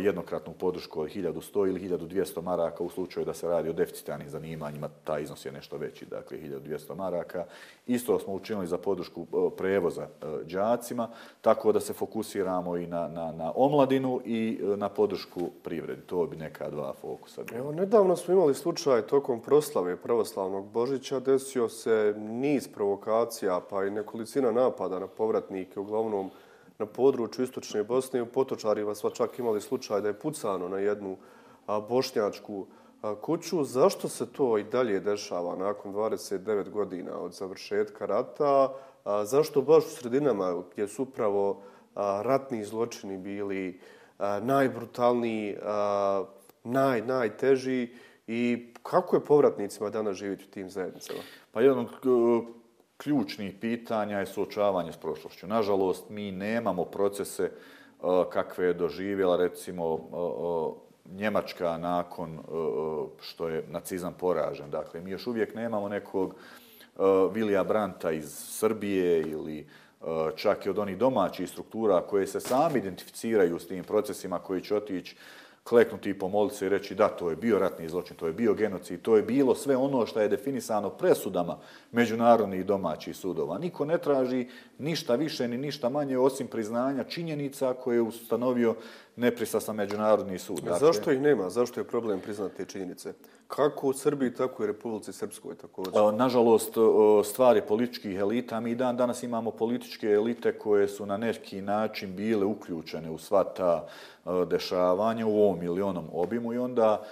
jednokratnu 0.00 0.52
podršku 0.52 1.00
od 1.00 1.08
1100 1.08 1.68
ili 1.68 1.88
1200 1.88 2.42
maraka 2.42 2.84
u 2.84 2.90
slučaju 2.90 3.26
da 3.26 3.34
se 3.34 3.48
radi 3.48 3.68
o 3.68 3.72
deficitarnim 3.72 4.28
zanimanjima, 4.28 4.88
taj 5.04 5.22
iznos 5.22 5.44
je 5.44 5.52
nešto 5.52 5.76
veći, 5.76 6.06
dakle 6.06 6.38
1200 6.38 6.96
maraka. 6.96 7.44
Isto 7.86 8.18
smo 8.18 8.34
učinili 8.34 8.66
za 8.66 8.78
podršku 8.78 9.22
e, 9.22 9.56
prevoza 9.56 10.08
džacima, 10.46 11.08
tako 11.40 11.72
da 11.72 11.80
se 11.80 11.92
fokusiramo 11.92 12.76
i 12.76 12.86
na, 12.86 13.08
na, 13.08 13.32
na 13.32 13.52
omladinu 13.54 14.20
i 14.24 14.58
na 14.76 14.88
podršku 14.88 15.50
privredi. 15.62 16.02
To 16.02 16.26
bi 16.26 16.36
neka 16.36 16.70
dva 16.70 16.92
fokusa. 17.00 17.42
Evo, 17.54 17.72
nedavno 17.80 18.16
smo 18.16 18.34
imali 18.34 18.54
slučaj 18.54 19.02
tokom 19.02 19.40
proslave 19.40 19.96
pravoslavnog 19.96 20.66
Božića, 20.66 21.20
desio 21.20 21.68
se 21.68 22.14
niz 22.18 22.68
provokacija, 22.68 23.60
pa 23.70 23.84
i 23.84 23.90
nekolicina 23.90 24.52
napada 24.52 24.98
na 24.98 25.06
povratnike, 25.06 25.80
uglavnom 25.80 26.30
na 26.78 26.86
području 26.86 27.44
Istočne 27.44 27.84
Bosne. 27.84 28.22
U 28.22 28.26
Potočarima 28.26 28.94
sva 28.94 29.10
čak 29.10 29.38
imali 29.38 29.60
slučaj 29.60 30.00
da 30.00 30.08
je 30.08 30.18
pucano 30.18 30.68
na 30.68 30.78
jednu 30.78 31.16
bošnjačku 31.88 32.66
kuću. 33.20 33.64
Zašto 33.64 34.08
se 34.08 34.32
to 34.32 34.58
i 34.58 34.64
dalje 34.64 35.00
dešava 35.00 35.56
nakon 35.56 35.94
29 35.94 36.70
godina 36.70 37.18
od 37.18 37.32
završetka 37.32 38.06
rata? 38.06 38.72
Zašto 39.24 39.62
baš 39.62 39.86
u 39.86 39.90
sredinama 39.90 40.62
gdje 40.72 40.88
su 40.88 41.02
upravo 41.02 41.62
ratni 42.22 42.64
zločini 42.64 43.18
bili 43.18 43.80
najbrutalniji, 44.42 45.56
naj, 46.64 47.02
najteži 47.02 47.88
i 48.26 48.72
kako 48.82 49.16
je 49.16 49.24
povratnicima 49.24 49.90
danas 49.90 50.16
živjeti 50.16 50.44
u 50.44 50.50
tim 50.50 50.70
zajednicama? 50.70 51.18
Pa 51.52 51.60
jedan 51.60 51.78
od 51.78 51.88
e, 51.88 52.46
ključnih 52.96 53.54
pitanja 53.60 54.18
je 54.18 54.26
suočavanje 54.26 54.92
s 54.92 54.96
prošlošću. 54.96 55.46
Nažalost, 55.46 56.10
mi 56.10 56.32
nemamo 56.32 56.84
procese 56.84 57.44
e, 57.44 57.50
kakve 58.32 58.66
je 58.66 58.74
doživjela, 58.74 59.36
recimo, 59.36 59.94
e, 59.94 60.90
Njemačka 61.12 61.78
nakon 61.78 62.38
što 63.20 63.48
je 63.48 63.64
nacizam 63.68 64.14
poražen. 64.18 64.70
Dakle, 64.70 65.00
mi 65.00 65.10
još 65.10 65.26
uvijek 65.26 65.54
nemamo 65.54 65.88
nekog 65.88 66.34
Vilija 67.32 67.64
Branta 67.64 68.10
iz 68.10 68.32
Srbije 68.32 69.20
ili 69.20 69.66
čak 70.36 70.66
i 70.66 70.70
od 70.70 70.78
onih 70.78 70.98
domaćih 70.98 71.50
struktura 71.50 72.00
koje 72.00 72.26
se 72.26 72.40
sami 72.40 72.78
identificiraju 72.78 73.58
s 73.58 73.68
tim 73.68 73.84
procesima 73.84 74.38
koji 74.38 74.62
će 74.62 74.76
otići 74.76 75.16
kleknuti 75.70 76.10
i 76.10 76.18
pomoliti 76.18 76.56
se 76.56 76.66
i 76.66 76.68
reći 76.68 76.94
da, 76.94 77.08
to 77.08 77.30
je 77.30 77.36
bio 77.36 77.58
ratni 77.58 77.88
zločin, 77.88 78.16
to 78.16 78.26
je 78.26 78.32
bio 78.32 78.54
genocid, 78.54 79.02
to 79.02 79.16
je 79.16 79.22
bilo 79.22 79.54
sve 79.54 79.76
ono 79.76 80.06
što 80.06 80.20
je 80.20 80.28
definisano 80.28 80.90
presudama 80.90 81.58
međunarodnih 81.92 82.60
i 82.60 82.64
domaćih 82.64 83.16
sudova. 83.16 83.58
Niko 83.58 83.84
ne 83.84 83.98
traži 83.98 84.48
ništa 84.78 85.14
više 85.14 85.48
ni 85.48 85.58
ništa 85.58 85.88
manje 85.88 86.18
osim 86.18 86.46
priznanja 86.46 87.04
činjenica 87.04 87.74
koje 87.74 87.96
je 87.96 88.02
ustanovio 88.02 88.74
neprisasan 89.20 89.76
međunarodni 89.76 90.38
sud. 90.38 90.60
Dakle, 90.60 90.78
zašto 90.78 91.12
ih 91.12 91.20
nema? 91.20 91.50
Zašto 91.50 91.80
je 91.80 91.84
problem 91.84 92.20
priznati 92.20 92.56
te 92.56 92.64
činjenice? 92.64 93.12
Kako 93.46 93.88
u 93.88 93.92
Srbiji, 93.92 94.34
tako 94.34 94.64
i 94.64 94.66
Republici 94.66 95.12
Srpskoj 95.12 95.54
također? 95.54 96.14
Nažalost, 96.14 96.74
stvari 97.24 97.62
političkih 97.68 98.18
elita, 98.18 98.60
mi 98.60 98.74
dan 98.74 98.96
danas 98.96 99.22
imamo 99.22 99.50
političke 99.50 100.06
elite 100.06 100.58
koje 100.58 100.88
su 100.88 101.06
na 101.06 101.16
neki 101.16 101.62
način 101.62 102.16
bile 102.16 102.44
uključene 102.44 103.10
u 103.10 103.18
sva 103.18 103.44
ta 103.44 103.86
dešavanja 104.46 105.26
u 105.26 105.42
ovom 105.42 105.62
ili 105.62 105.82
onom 105.82 106.04
obimu 106.12 106.52
i 106.52 106.58
onda 106.58 107.02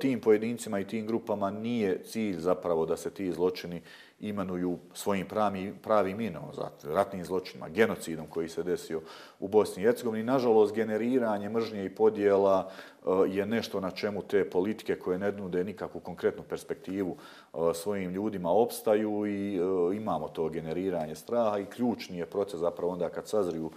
tim 0.00 0.20
pojedincima 0.20 0.80
i 0.80 0.86
tim 0.86 1.06
grupama 1.06 1.50
nije 1.50 2.02
cilj 2.02 2.38
zapravo 2.38 2.86
da 2.86 2.96
se 2.96 3.10
ti 3.10 3.32
zločini 3.32 3.82
imenuju 4.20 4.78
svojim 4.94 5.26
pravim, 5.28 5.74
pravim 5.82 6.20
imenom, 6.20 6.42
ratnim 6.82 7.24
zločinima, 7.24 7.68
genocidom 7.68 8.26
koji 8.26 8.48
se 8.48 8.62
desio 8.62 9.00
u 9.40 9.48
Bosni 9.48 9.82
i 9.82 9.86
Hercegovini. 9.86 10.24
Nažalost, 10.24 10.74
generiranje 10.74 11.48
mržnje 11.48 11.84
i 11.84 11.94
podjela 11.94 12.70
eh, 12.70 13.08
je 13.28 13.46
nešto 13.46 13.80
na 13.80 13.90
čemu 13.90 14.22
te 14.22 14.50
politike 14.50 14.98
koje 14.98 15.18
ne 15.18 15.32
nude 15.32 15.64
nikakvu 15.64 16.00
konkretnu 16.00 16.42
perspektivu 16.42 17.16
eh, 17.16 17.58
svojim 17.74 18.10
ljudima 18.10 18.50
opstaju 18.50 19.26
i 19.26 19.56
eh, 19.56 19.96
imamo 19.96 20.28
to 20.28 20.48
generiranje 20.48 21.14
straha 21.14 21.58
i 21.58 21.66
ključni 21.66 22.18
je 22.18 22.26
proces 22.26 22.60
zapravo 22.60 22.92
onda 22.92 23.08
kad 23.08 23.28
sazriju 23.28 23.70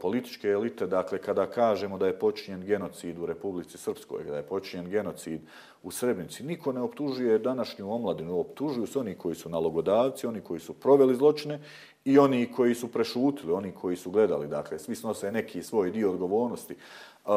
političke 0.00 0.48
elite, 0.48 0.86
dakle, 0.86 1.18
kada 1.18 1.46
kažemo 1.46 1.98
da 1.98 2.06
je 2.06 2.18
počinjen 2.18 2.64
genocid 2.64 3.18
u 3.18 3.26
Republici 3.26 3.78
Srpskoj, 3.78 4.24
da 4.24 4.36
je 4.36 4.42
počinjen 4.42 4.90
genocid 4.90 5.40
u 5.82 5.90
Srebrenici, 5.90 6.44
niko 6.44 6.72
ne 6.72 6.80
optužuje 6.80 7.38
današnju 7.38 7.92
omladinu, 7.92 8.40
optužuju 8.40 8.86
se 8.86 8.98
oni 8.98 9.14
koji 9.14 9.34
su 9.34 9.48
nalogodavci, 9.48 10.26
oni 10.26 10.40
koji 10.40 10.60
su 10.60 10.74
proveli 10.74 11.16
zločine 11.16 11.60
i 12.04 12.18
oni 12.18 12.52
koji 12.52 12.74
su 12.74 12.88
prešutili, 12.88 13.52
oni 13.52 13.72
koji 13.72 13.96
su 13.96 14.10
gledali, 14.10 14.48
dakle, 14.48 14.78
svi 14.78 14.94
snose 14.94 15.32
neki 15.32 15.62
svoj 15.62 15.90
dio 15.90 16.10
odgovornosti. 16.10 16.74
E, 16.74 17.28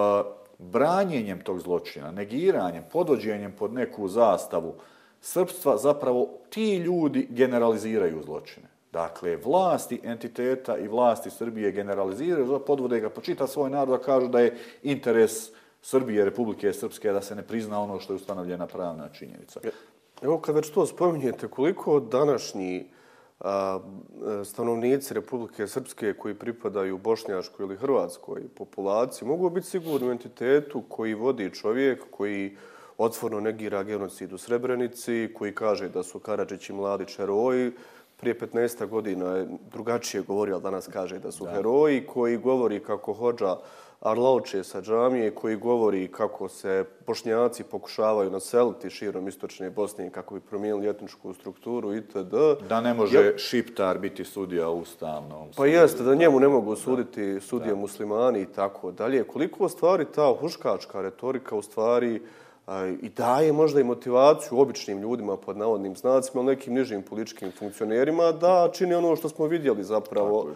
branjenjem 0.57 1.41
tog 1.41 1.59
zločina, 1.59 2.11
negiranjem, 2.11 2.83
podvođenjem 2.91 3.51
pod 3.51 3.73
neku 3.73 4.07
zastavu 4.07 4.75
srpstva, 5.21 5.77
zapravo 5.77 6.29
ti 6.49 6.75
ljudi 6.75 7.27
generaliziraju 7.29 8.23
zločine. 8.23 8.72
Dakle, 8.93 9.37
vlasti 9.37 9.99
entiteta 10.03 10.77
i 10.77 10.87
vlasti 10.87 11.29
Srbije 11.29 11.71
generaliziraju, 11.71 12.59
podvode 12.67 12.99
ga 12.99 13.09
počita 13.09 13.47
svoj 13.47 13.69
narod, 13.69 13.99
da 13.99 14.05
kažu 14.05 14.27
da 14.27 14.39
je 14.39 14.57
interes 14.83 15.49
Srbije, 15.81 16.25
Republike 16.25 16.73
Srpske, 16.73 17.11
da 17.11 17.21
se 17.21 17.35
ne 17.35 17.41
prizna 17.41 17.79
ono 17.81 17.99
što 17.99 18.13
je 18.13 18.17
ustanovljena 18.17 18.67
pravna 18.67 19.09
činjenica. 19.09 19.59
E, 19.63 19.71
evo, 20.21 20.37
kad 20.39 20.55
već 20.55 20.69
to 20.69 20.85
spominjete, 20.85 21.47
koliko 21.47 21.99
današnji 21.99 22.85
a, 23.39 23.79
stanovnici 24.45 25.13
Republike 25.13 25.67
Srpske 25.67 26.13
koji 26.13 26.35
pripadaju 26.35 26.97
Bošnjaškoj 26.97 27.63
ili 27.65 27.77
Hrvatskoj 27.77 28.47
populaciji 28.55 29.27
mogu 29.27 29.49
biti 29.49 29.67
sigurni 29.67 30.07
u 30.07 30.11
entitetu 30.11 30.83
koji 30.89 31.13
vodi 31.13 31.49
čovjek 31.53 32.03
koji 32.11 32.55
otvorno 32.97 33.39
negira 33.39 33.83
genocid 33.83 34.33
u 34.33 34.37
Srebrenici, 34.37 35.29
koji 35.33 35.55
kaže 35.55 35.89
da 35.89 36.03
su 36.03 36.19
Karadžić 36.19 36.69
i 36.69 36.73
Mladić 36.73 37.17
heroji, 37.17 37.71
prije 38.23 38.39
15 38.39 38.87
godina 38.87 39.25
je 39.25 39.47
drugačije 39.71 40.23
govorio, 40.23 40.55
ali 40.55 40.63
danas 40.63 40.87
kaže 40.87 41.19
da 41.19 41.31
su 41.31 41.43
da. 41.43 41.51
heroji 41.51 42.05
koji 42.07 42.37
govori 42.37 42.79
kako 42.79 43.13
hođa 43.13 43.55
Arlauče 43.99 44.63
sa 44.63 44.81
džamije, 44.81 45.35
koji 45.35 45.55
govori 45.55 46.07
kako 46.07 46.49
se 46.49 46.85
bošnjaci 47.07 47.63
pokušavaju 47.63 48.31
naseliti 48.31 48.89
širom 48.89 49.27
istočne 49.27 49.69
Bosne 49.69 50.09
kako 50.09 50.35
bi 50.35 50.41
promijenili 50.41 50.89
etničku 50.89 51.33
strukturu 51.33 51.95
itd. 51.95 52.35
Da 52.69 52.81
ne 52.81 52.93
može 52.93 53.25
ja, 53.25 53.37
šiptar 53.37 53.99
biti 53.99 54.25
sudija 54.25 54.69
ustavno. 54.69 55.47
Pa 55.57 55.65
jeste, 55.65 56.03
da 56.03 56.15
njemu 56.15 56.39
ne 56.39 56.47
mogu 56.47 56.75
suditi 56.75 57.39
sudije 57.41 57.73
da. 57.73 57.79
muslimani 57.79 58.41
i 58.41 58.45
tako 58.45 58.91
dalje. 58.91 59.23
Koliko 59.23 59.69
stvari 59.69 60.05
ta 60.15 60.33
huškačka 60.39 61.01
retorika 61.01 61.55
u 61.55 61.61
stvari 61.61 62.21
i 63.01 63.09
daje 63.09 63.53
možda 63.53 63.79
i 63.79 63.83
motivaciju 63.83 64.59
običnim 64.59 65.01
ljudima 65.01 65.37
pod 65.37 65.57
navodnim 65.57 65.95
znacima, 65.95 66.41
ali 66.41 66.55
nekim 66.55 66.73
nižim 66.73 67.01
političkim 67.01 67.51
funkcionerima 67.59 68.31
da 68.31 68.69
čini 68.73 68.93
ono 68.93 69.15
što 69.15 69.29
smo 69.29 69.45
vidjeli 69.45 69.83
zapravo 69.83 70.47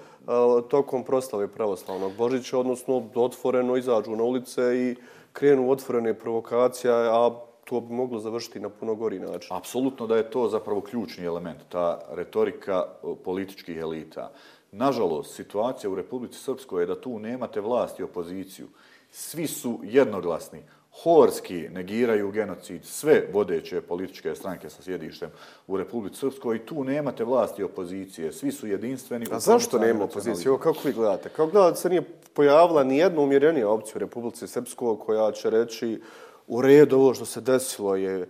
tokom 0.69 1.03
proslave 1.03 1.47
pravoslavnog 1.47 2.13
Božića, 2.17 2.59
odnosno 2.59 3.09
otvoreno 3.15 3.77
izađu 3.77 4.15
na 4.15 4.23
ulice 4.23 4.61
i 4.75 4.95
krenu 5.33 5.71
otvorene 5.71 6.13
provokacije, 6.13 6.91
a 6.93 7.31
to 7.65 7.81
bi 7.81 7.93
moglo 7.93 8.19
završiti 8.19 8.59
na 8.59 8.69
puno 8.69 8.95
gori 8.95 9.19
način. 9.19 9.57
Apsolutno 9.57 10.07
da 10.07 10.17
je 10.17 10.31
to 10.31 10.47
zapravo 10.49 10.81
ključni 10.81 11.25
element, 11.25 11.59
ta 11.69 11.99
retorika 12.11 12.83
političkih 13.23 13.77
elita. 13.77 14.31
Nažalost, 14.71 15.35
situacija 15.35 15.89
u 15.89 15.95
Republici 15.95 16.39
Srpskoj 16.39 16.83
je 16.83 16.87
da 16.87 17.01
tu 17.01 17.19
nemate 17.19 17.61
vlast 17.61 17.99
i 17.99 18.03
opoziciju. 18.03 18.67
Svi 19.11 19.47
su 19.47 19.79
jednoglasni 19.83 20.63
horski 21.03 21.69
negiraju 21.69 22.31
genocid. 22.31 22.85
Sve 22.85 23.27
vodeće 23.33 23.81
političke 23.81 24.35
stranke 24.35 24.69
sa 24.69 24.81
sjedištem 24.81 25.29
u 25.67 25.77
Republici 25.77 26.19
Srpskoj. 26.19 26.55
I 26.55 26.59
tu 26.65 26.83
nemate 26.83 27.23
vlasti 27.23 27.63
opozicije, 27.63 28.31
svi 28.31 28.51
su 28.51 28.67
jedinstveni. 28.67 29.25
A 29.31 29.39
zašto 29.39 29.79
nema 29.79 30.03
opozicije? 30.03 30.49
Evo 30.49 30.57
kako 30.57 30.79
vi 30.83 30.93
gledate? 30.93 31.29
Kako 31.29 31.51
gledate? 31.51 31.79
Se 31.79 31.89
nije 31.89 32.01
pojavila 32.33 32.83
ni 32.83 32.97
jedna 32.97 33.21
umjerenija 33.21 33.69
opcija 33.69 33.93
u 33.95 33.99
Republici 33.99 34.47
Srpskoj 34.47 34.99
koja 34.99 35.31
će 35.31 35.49
reći 35.49 36.01
u 36.47 36.61
redu 36.61 36.97
ovo 36.97 37.13
što 37.13 37.25
se 37.25 37.41
desilo 37.41 37.95
je 37.95 38.27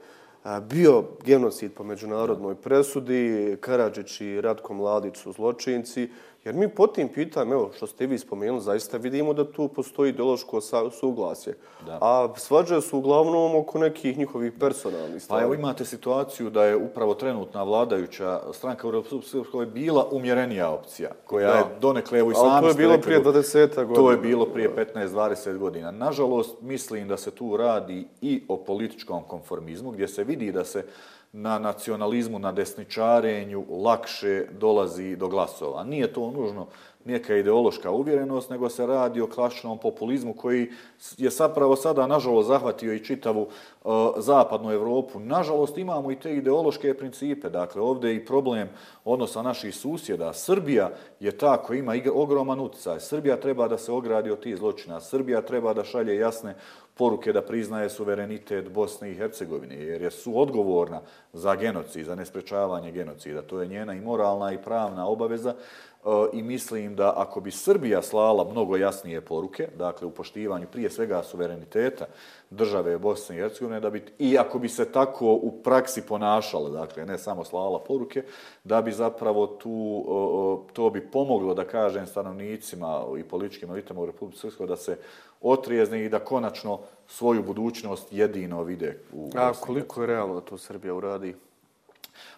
bio 0.70 1.04
genocid 1.26 1.74
po 1.74 1.84
međunarodnoj 1.84 2.56
presudi, 2.56 3.58
Karadžić 3.60 4.22
i 4.22 4.42
Ratko 4.42 4.74
Mladić 4.74 5.18
su 5.18 5.32
zločinci, 5.32 6.10
Jer 6.48 6.56
mi 6.56 6.70
po 6.70 6.88
tim 6.88 7.08
pitanjima, 7.08 7.56
evo 7.56 7.72
što 7.76 7.88
ste 7.88 8.06
vi 8.06 8.18
spomenuli, 8.18 8.62
zaista 8.62 8.98
vidimo 8.98 9.34
da 9.34 9.52
tu 9.52 9.68
postoji 9.68 10.10
ideološko 10.10 10.62
suglasje. 11.00 11.58
Da. 11.86 11.98
A 12.02 12.34
svađaju 12.38 12.82
su 12.82 12.98
uglavnom 12.98 13.56
oko 13.56 13.80
nekih 13.80 14.18
njihovih 14.18 14.54
personalnih 14.60 15.24
stvari. 15.24 15.42
Pa 15.42 15.46
evo 15.46 15.54
imate 15.54 15.86
situaciju 15.86 16.50
da 16.50 16.64
je 16.64 16.76
upravo 16.76 17.14
trenutna 17.14 17.64
vladajuća 17.64 18.42
stranka 18.54 18.88
u 18.88 18.92
Republike 18.92 19.72
bila 19.74 20.08
umjerenija 20.12 20.70
opcija, 20.70 21.10
koja 21.26 21.48
da. 21.48 21.58
je 21.58 21.64
donekle, 21.82 22.20
evo 22.20 22.32
i 22.32 22.36
sami 22.36 22.62
to 22.62 22.68
je 22.68 22.74
bilo 22.74 22.98
prije 22.98 23.24
20 23.24 23.76
godina. 23.76 23.96
To 23.96 24.12
je 24.12 24.18
bilo 24.18 24.46
prije 24.46 24.76
15-20 24.96 25.58
godina. 25.58 25.92
Nažalost, 25.92 26.62
mislim 26.62 27.08
da 27.08 27.18
se 27.18 27.32
tu 27.32 27.58
radi 27.58 28.08
i 28.22 28.44
o 28.48 28.58
političkom 28.58 29.24
konformizmu, 29.28 29.92
gdje 29.92 30.08
se 30.08 30.24
vidi 30.24 30.52
da 30.52 30.64
se 30.64 30.86
na 31.34 31.60
nacionalizmu, 31.60 32.40
na 32.40 32.52
desničarenju 32.52 33.66
lakše 33.84 34.46
dolazi 34.52 35.16
do 35.16 35.28
glasova. 35.28 35.84
Nije 35.84 36.14
to 36.14 36.32
nužno 36.32 36.68
neka 37.08 37.36
ideološka 37.36 37.92
uvjerenost, 37.92 38.50
nego 38.50 38.70
se 38.70 38.86
radi 38.86 39.22
o 39.22 39.28
klasičnom 39.28 39.78
populizmu 39.78 40.34
koji 40.34 40.72
je 41.18 41.30
zapravo 41.30 41.76
sada, 41.76 42.08
nažalost, 42.08 42.48
zahvatio 42.48 42.94
i 42.94 43.04
čitavu 43.04 43.48
e, 43.48 43.88
zapadnu 44.18 44.72
Evropu. 44.72 45.20
Nažalost, 45.20 45.78
imamo 45.78 46.12
i 46.12 46.20
te 46.20 46.36
ideološke 46.36 46.94
principe. 46.94 47.50
Dakle, 47.50 47.82
ovdje 47.82 48.10
je 48.10 48.16
i 48.16 48.26
problem 48.26 48.70
odnosa 49.06 49.42
naših 49.42 49.76
susjeda. 49.76 50.34
Srbija 50.34 50.90
je 51.20 51.32
ta 51.32 51.58
koja 51.58 51.80
ima 51.80 51.94
ogroman 52.14 52.60
utjecaj. 52.60 53.00
Srbija 53.00 53.40
treba 53.40 53.68
da 53.68 53.78
se 53.78 53.92
ogradi 53.92 54.32
od 54.32 54.40
tih 54.40 54.58
zločina. 54.58 55.02
Srbija 55.02 55.42
treba 55.42 55.74
da 55.74 55.84
šalje 55.84 56.16
jasne 56.16 56.56
poruke 56.98 57.34
da 57.34 57.42
priznaje 57.42 57.90
suverenitet 57.90 58.70
Bosne 58.70 59.12
i 59.12 59.16
Hercegovine, 59.16 59.76
jer 59.76 60.02
je 60.02 60.12
su 60.12 60.40
odgovorna 60.40 61.02
za 61.34 61.56
genocid, 61.56 62.06
za 62.06 62.16
nesprečavanje 62.16 62.92
genocida. 62.92 63.42
To 63.42 63.62
je 63.62 63.68
njena 63.68 63.94
i 63.94 64.02
moralna 64.02 64.54
i 64.54 64.58
pravna 64.58 65.08
obaveza 65.08 65.50
e, 65.54 66.10
i 66.34 66.44
mislim 66.44 66.96
da 66.96 67.14
ako 67.16 67.42
bi 67.42 67.52
Srbija 67.52 68.02
slala 68.02 68.52
mnogo 68.52 68.78
jasnije 68.78 69.22
poruke, 69.22 69.68
dakle 69.78 70.08
u 70.08 70.12
poštivanju 70.12 70.68
prije 70.72 70.90
svega 70.90 71.24
suvereniteta 71.24 72.06
države 72.50 72.98
Bosne 72.98 73.36
i 73.36 73.40
Hercegovine, 73.40 73.80
da 73.80 73.90
bi, 73.90 74.06
i 74.20 74.38
ako 74.38 74.60
bi 74.60 74.70
se 74.70 74.92
tako 74.92 75.34
u 75.34 75.52
praksi 75.64 76.02
ponašala, 76.02 76.70
dakle 76.70 77.06
ne 77.06 77.18
samo 77.18 77.44
slala 77.44 77.80
poruke, 77.80 78.24
da 78.64 78.82
bi 78.82 78.92
zapravo 78.92 79.48
tu, 79.48 79.70
e, 79.70 80.72
e, 80.72 80.74
to 80.74 80.90
bi 80.90 81.12
pomoglo, 81.12 81.54
da 81.54 81.64
kažem, 81.64 82.08
stanovnicima 82.08 83.06
i 83.20 83.24
političkim 83.24 83.70
elitama 83.70 84.02
u 84.02 84.06
Republike 84.06 84.40
Srpskoj 84.40 84.68
da 84.68 84.76
se 84.76 84.98
otrijezni 85.42 86.04
i 86.04 86.10
da 86.10 86.20
konačno 86.20 86.80
svoju 87.08 87.44
budućnost 87.44 88.08
jedino 88.12 88.64
vide 88.64 89.00
u 89.14 89.30
A 89.36 89.54
koliko 89.54 90.02
je 90.02 90.08
realno 90.08 90.36
da 90.36 90.42
to 90.42 90.58
Srbija 90.58 90.94
uradi? 90.94 91.36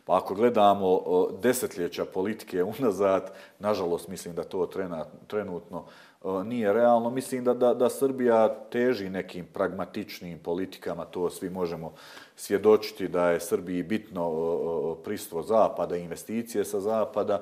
Pa 0.05 0.17
ako 0.17 0.35
gledamo 0.35 1.01
desetljeća 1.41 2.05
politike 2.05 2.63
unazad, 2.63 3.33
nažalost 3.59 4.07
mislim 4.07 4.35
da 4.35 4.43
to 4.43 4.69
trenutno 5.27 5.85
nije 6.45 6.73
realno. 6.73 7.09
Mislim 7.09 7.43
da, 7.43 7.53
da, 7.53 7.73
da 7.73 7.89
Srbija 7.89 8.55
teži 8.69 9.09
nekim 9.09 9.45
pragmatičnim 9.53 10.39
politikama, 10.39 11.05
to 11.05 11.29
svi 11.29 11.49
možemo 11.49 11.93
svjedočiti 12.35 13.07
da 13.07 13.29
je 13.29 13.39
Srbiji 13.39 13.83
bitno 13.83 14.95
pristvo 15.03 15.43
Zapada, 15.43 15.95
investicije 15.95 16.65
sa 16.65 16.79
Zapada, 16.79 17.41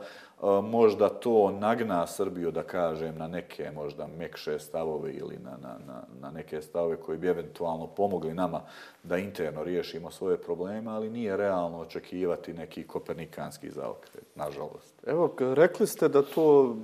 možda 0.63 1.10
to 1.10 1.51
nagna 1.51 2.07
Srbiju, 2.07 2.51
da 2.51 2.63
kažem, 2.63 3.17
na 3.17 3.27
neke 3.27 3.72
možda 3.75 4.07
mekše 4.07 4.60
stavove 4.60 5.13
ili 5.13 5.38
na, 5.38 5.57
na, 5.62 5.77
na, 5.88 6.03
na 6.22 6.31
neke 6.31 6.62
stavove 6.62 6.98
koji 6.98 7.17
bi 7.17 7.27
eventualno 7.27 7.88
pomogli 7.88 8.34
nama 8.34 8.62
da 9.03 9.17
interno 9.17 9.63
riješimo 9.63 10.12
svoje 10.12 10.38
probleme, 10.38 10.91
ali 10.91 11.10
nije 11.10 11.38
realno 11.38 11.79
očekivati 11.79 12.53
neki 12.53 12.88
kopernikanski 12.88 13.69
zaokret, 13.69 14.25
nažalost. 14.36 14.93
Evo, 15.07 15.36
rekli 15.39 15.88
ste 15.88 16.10
da 16.10 16.22
to 16.22 16.75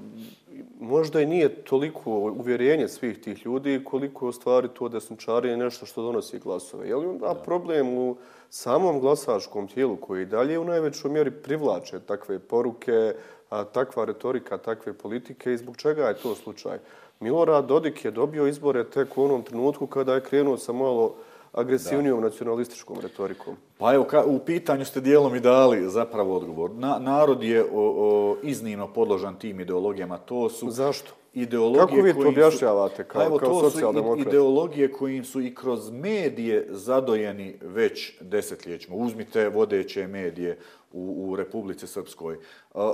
možda 0.83 1.21
i 1.21 1.25
nije 1.25 1.63
toliko 1.63 2.11
uvjerenje 2.11 2.87
svih 2.87 3.21
tih 3.21 3.45
ljudi 3.45 3.81
koliko 3.83 4.27
u 4.27 4.31
stvari 4.31 4.67
to 4.73 4.89
desničari 4.89 5.49
je 5.49 5.57
nešto 5.57 5.85
što 5.85 6.01
donosi 6.01 6.39
glasove. 6.39 6.87
Je 6.87 6.95
li 6.95 7.07
onda 7.07 7.35
problem 7.45 7.97
u 7.97 8.17
samom 8.49 8.99
glasačkom 8.99 9.67
tijelu 9.67 9.95
koji 9.95 10.25
dalje 10.25 10.59
u 10.59 10.63
najvećoj 10.63 11.11
mjeri 11.11 11.31
privlače 11.31 11.99
takve 11.99 12.39
poruke, 12.39 13.15
a, 13.49 13.63
takva 13.63 14.05
retorika, 14.05 14.57
takve 14.57 14.93
politike 14.93 15.53
i 15.53 15.57
zbog 15.57 15.77
čega 15.77 16.07
je 16.07 16.17
to 16.17 16.35
slučaj? 16.35 16.77
Milorad 17.19 17.65
Dodik 17.65 18.05
je 18.05 18.11
dobio 18.11 18.47
izbore 18.47 18.83
tek 18.83 19.17
u 19.17 19.23
onom 19.23 19.43
trenutku 19.43 19.87
kada 19.87 20.13
je 20.13 20.23
krenuo 20.23 20.57
sa 20.57 20.73
malo 20.73 21.15
agresivnijom 21.53 22.21
da. 22.21 22.27
nacionalističkom 22.27 22.99
retorikom. 22.99 23.55
Pa 23.83 23.93
evo, 23.93 24.03
ka, 24.03 24.23
u 24.25 24.39
pitanju 24.39 24.85
ste 24.85 25.01
dijelom 25.01 25.35
i 25.35 25.39
dali 25.39 25.89
zapravo 25.89 26.35
odgovor. 26.35 26.71
Na, 26.71 26.99
narod 26.99 27.43
je 27.43 27.63
o, 27.63 27.67
o, 27.73 28.37
iznimno 28.43 28.93
podložan 28.93 29.39
tim 29.39 29.59
ideologijama. 29.59 30.17
To 30.17 30.49
su 30.49 30.71
Zašto? 30.71 31.11
Ideologije 31.33 31.87
Kako 31.87 32.01
vi 32.01 32.13
to 32.13 32.29
objašnjavate 32.29 33.03
kao, 33.03 33.21
pa 33.21 33.25
evo, 33.25 33.37
kao 33.37 33.61
socijaldemokrat? 33.61 34.17
To 34.17 34.23
su 34.23 34.29
ideologije 34.29 34.91
kojim 34.91 35.25
su 35.25 35.41
i 35.41 35.55
kroz 35.55 35.91
medije 35.91 36.67
zadojeni 36.69 37.57
već 37.61 38.13
desetljećima. 38.21 38.95
Uzmite 38.95 39.49
vodeće 39.49 40.07
medije 40.07 40.59
u, 40.91 41.29
u 41.29 41.35
Republici 41.35 41.87
Srpskoj. 41.87 42.37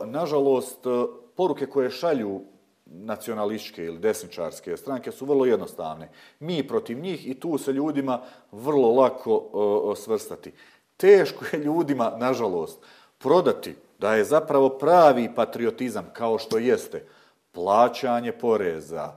Nažalost, 0.06 0.80
poruke 1.36 1.66
koje 1.66 1.90
šalju 1.90 2.42
nacionalističke 2.86 3.86
ili 3.86 4.00
desničarske 4.00 4.78
stranke 4.78 5.12
su 5.12 5.26
vrlo 5.26 5.46
jednostavne. 5.46 6.10
Mi 6.40 6.68
protiv 6.68 7.00
njih 7.00 7.28
i 7.28 7.34
tu 7.34 7.58
se 7.58 7.74
ljudima 7.74 8.22
vrlo 8.52 8.92
lako 8.92 9.38
uh, 9.38 9.98
svrstati. 9.98 10.52
Teško 11.00 11.46
je 11.52 11.60
ljudima, 11.60 12.14
nažalost, 12.18 12.80
prodati 13.18 13.76
da 14.00 14.16
je 14.16 14.24
zapravo 14.24 14.70
pravi 14.70 15.30
patriotizam, 15.36 16.10
kao 16.14 16.38
što 16.38 16.58
jeste, 16.58 17.06
plaćanje 17.52 18.32
poreza, 18.32 19.14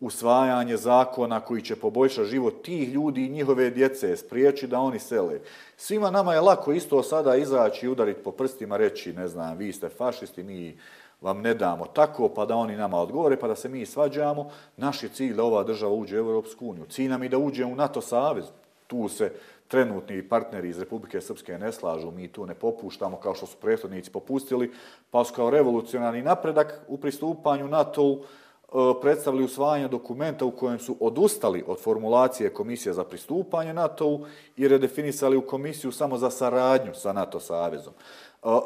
usvajanje 0.00 0.76
zakona 0.76 1.40
koji 1.40 1.62
će 1.62 1.76
poboljšati 1.76 2.28
život 2.28 2.64
tih 2.64 2.88
ljudi 2.88 3.26
i 3.26 3.28
njihove 3.28 3.70
djece, 3.70 4.16
spriječi 4.16 4.66
da 4.66 4.80
oni 4.80 4.98
sele. 4.98 5.40
Svima 5.76 6.10
nama 6.10 6.34
je 6.34 6.40
lako 6.40 6.72
isto 6.72 7.02
sada 7.02 7.36
izaći 7.36 7.86
i 7.86 7.88
udariti 7.88 8.22
po 8.22 8.32
prstima, 8.32 8.76
reći, 8.76 9.12
ne 9.12 9.28
znam, 9.28 9.56
vi 9.56 9.72
ste 9.72 9.88
fašisti, 9.88 10.42
mi 10.42 10.78
vam 11.20 11.40
ne 11.40 11.54
damo 11.54 11.86
tako, 11.86 12.28
pa 12.28 12.46
da 12.46 12.56
oni 12.56 12.76
nama 12.76 13.00
odgovore, 13.00 13.36
pa 13.36 13.48
da 13.48 13.56
se 13.56 13.68
mi 13.68 13.86
svađamo. 13.86 14.50
Naš 14.76 15.02
je 15.02 15.08
cilj 15.08 15.34
da 15.34 15.44
ova 15.44 15.62
država 15.62 15.92
uđe 15.92 16.16
u 16.16 16.28
Europsku 16.28 16.66
uniju. 16.66 16.86
Cilj 16.90 17.08
nam 17.08 17.22
je 17.22 17.28
da 17.28 17.38
uđe 17.38 17.64
u 17.64 17.74
NATO 17.74 18.00
savez. 18.00 18.44
Tu 18.86 19.08
se 19.08 19.32
trenutni 19.68 20.28
partneri 20.28 20.68
iz 20.68 20.78
Republike 20.78 21.20
Srpske 21.20 21.58
ne 21.58 21.72
slažu, 21.72 22.10
mi 22.10 22.28
tu 22.28 22.46
ne 22.46 22.54
popuštamo 22.54 23.16
kao 23.16 23.34
što 23.34 23.46
su 23.46 23.56
prethodnici 23.56 24.10
popustili, 24.10 24.72
pa 25.10 25.24
su 25.24 25.34
kao 25.34 25.50
revolucionarni 25.50 26.22
napredak 26.22 26.80
u 26.88 26.98
pristupanju 26.98 27.68
NATO-u 27.68 28.18
e, 28.18 29.00
predstavili 29.00 29.44
usvajanje 29.44 29.88
dokumenta 29.88 30.44
u 30.44 30.50
kojem 30.50 30.78
su 30.78 30.96
odustali 31.00 31.64
od 31.66 31.80
formulacije 31.80 32.54
Komisije 32.54 32.92
za 32.92 33.04
pristupanje 33.04 33.74
NATO-u 33.74 34.26
i 34.56 34.68
redefinisali 34.68 35.36
u 35.36 35.46
komisiju 35.46 35.92
samo 35.92 36.18
za 36.18 36.30
saradnju 36.30 36.94
sa 36.94 37.12
NATO 37.12 37.40
savezom. 37.40 37.92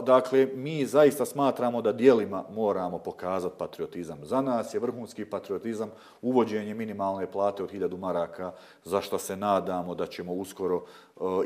Dakle, 0.02 0.48
mi 0.54 0.86
zaista 0.86 1.24
smatramo 1.24 1.82
da 1.82 1.92
dijelima 1.92 2.44
moramo 2.50 2.98
pokazati 2.98 3.54
patriotizam. 3.58 4.18
Za 4.22 4.40
nas 4.40 4.74
je 4.74 4.80
vrhunski 4.80 5.24
patriotizam 5.24 5.90
uvođenje 6.22 6.74
minimalne 6.74 7.26
plate 7.26 7.62
od 7.62 7.72
1000 7.72 7.98
maraka, 7.98 8.52
za 8.84 9.00
što 9.00 9.18
se 9.18 9.36
nadamo 9.36 9.94
da 9.94 10.06
ćemo 10.06 10.32
uskoro 10.32 10.84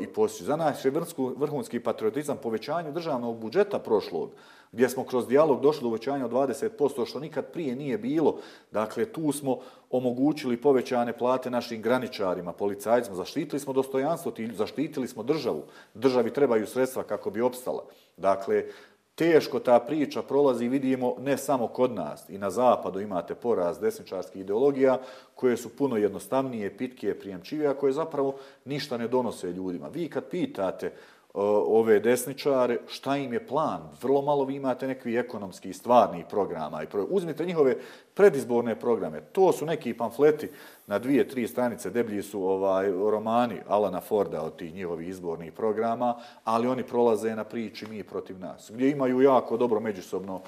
i 0.01 0.07
postići. 0.07 0.43
Za 0.43 0.55
nas 0.55 0.85
je 0.85 0.91
vrhunski 1.37 1.79
patriotizam 1.79 2.37
povećanje 2.43 2.91
državnog 2.91 3.37
budžeta 3.37 3.79
prošlog, 3.79 4.31
gdje 4.75 4.89
smo 4.89 5.03
kroz 5.03 5.27
dijalog 5.27 5.61
došli 5.61 5.81
do 5.81 5.87
uvećanja 5.87 6.25
od 6.25 6.31
20%, 6.31 7.05
što 7.05 7.19
nikad 7.19 7.45
prije 7.51 7.75
nije 7.75 7.97
bilo. 7.97 8.37
Dakle, 8.71 9.05
tu 9.05 9.31
smo 9.31 9.59
omogućili 9.89 10.61
povećane 10.61 11.17
plate 11.17 11.49
našim 11.49 11.81
graničarima, 11.81 12.53
policajcima, 12.53 13.15
zaštitili 13.15 13.59
smo 13.59 13.73
dostojanstvo, 13.73 14.31
zaštitili 14.53 15.07
smo 15.07 15.23
državu. 15.23 15.63
Državi 15.93 16.33
trebaju 16.33 16.67
sredstva 16.67 17.03
kako 17.03 17.29
bi 17.29 17.41
opstala. 17.41 17.85
Dakle, 18.17 18.65
teško 19.15 19.59
ta 19.59 19.79
priča 19.79 20.21
prolazi, 20.21 20.67
vidimo, 20.67 21.15
ne 21.19 21.37
samo 21.37 21.67
kod 21.67 21.91
nas. 21.91 22.29
I 22.29 22.37
na 22.37 22.49
zapadu 22.49 22.99
imate 22.99 23.35
poraz 23.35 23.79
desničarskih 23.79 24.41
ideologija 24.41 24.99
koje 25.35 25.57
su 25.57 25.69
puno 25.69 25.97
jednostavnije, 25.97 26.77
pitkije, 26.77 27.19
prijemčivije, 27.19 27.67
a 27.69 27.73
koje 27.73 27.93
zapravo 27.93 28.35
ništa 28.65 28.97
ne 28.97 29.07
donose 29.07 29.51
ljudima. 29.51 29.87
Vi 29.87 30.09
kad 30.09 30.29
pitate 30.29 30.91
ove 31.67 31.99
desničare, 31.99 32.77
šta 32.87 33.17
im 33.17 33.33
je 33.33 33.47
plan? 33.47 33.81
Vrlo 34.01 34.21
malo 34.21 34.45
vi 34.45 34.55
imate 34.55 34.87
nekvi 34.87 35.17
ekonomski 35.17 35.73
stvarni 35.73 36.23
programa. 36.29 36.83
I 36.83 36.87
Uzmite 37.09 37.45
njihove 37.45 37.75
predizborne 38.13 38.79
programe. 38.79 39.21
To 39.21 39.51
su 39.51 39.65
neki 39.65 39.93
pamfleti 39.93 40.49
na 40.87 40.99
dvije, 40.99 41.27
tri 41.27 41.47
stranice, 41.47 41.89
deblji 41.89 42.21
su 42.21 42.43
ovaj 42.43 42.91
romani 42.91 43.55
Alana 43.67 44.01
Forda 44.01 44.41
od 44.41 44.55
tih 44.55 44.73
njihovih 44.73 45.09
izbornih 45.09 45.53
programa, 45.53 46.15
ali 46.43 46.67
oni 46.67 46.83
prolaze 46.83 47.35
na 47.35 47.43
priči 47.43 47.87
mi 47.89 48.03
protiv 48.03 48.39
nas, 48.39 48.71
gdje 48.73 48.91
imaju 48.91 49.21
jako 49.21 49.57
dobro 49.57 49.79
međusobno 49.79 50.41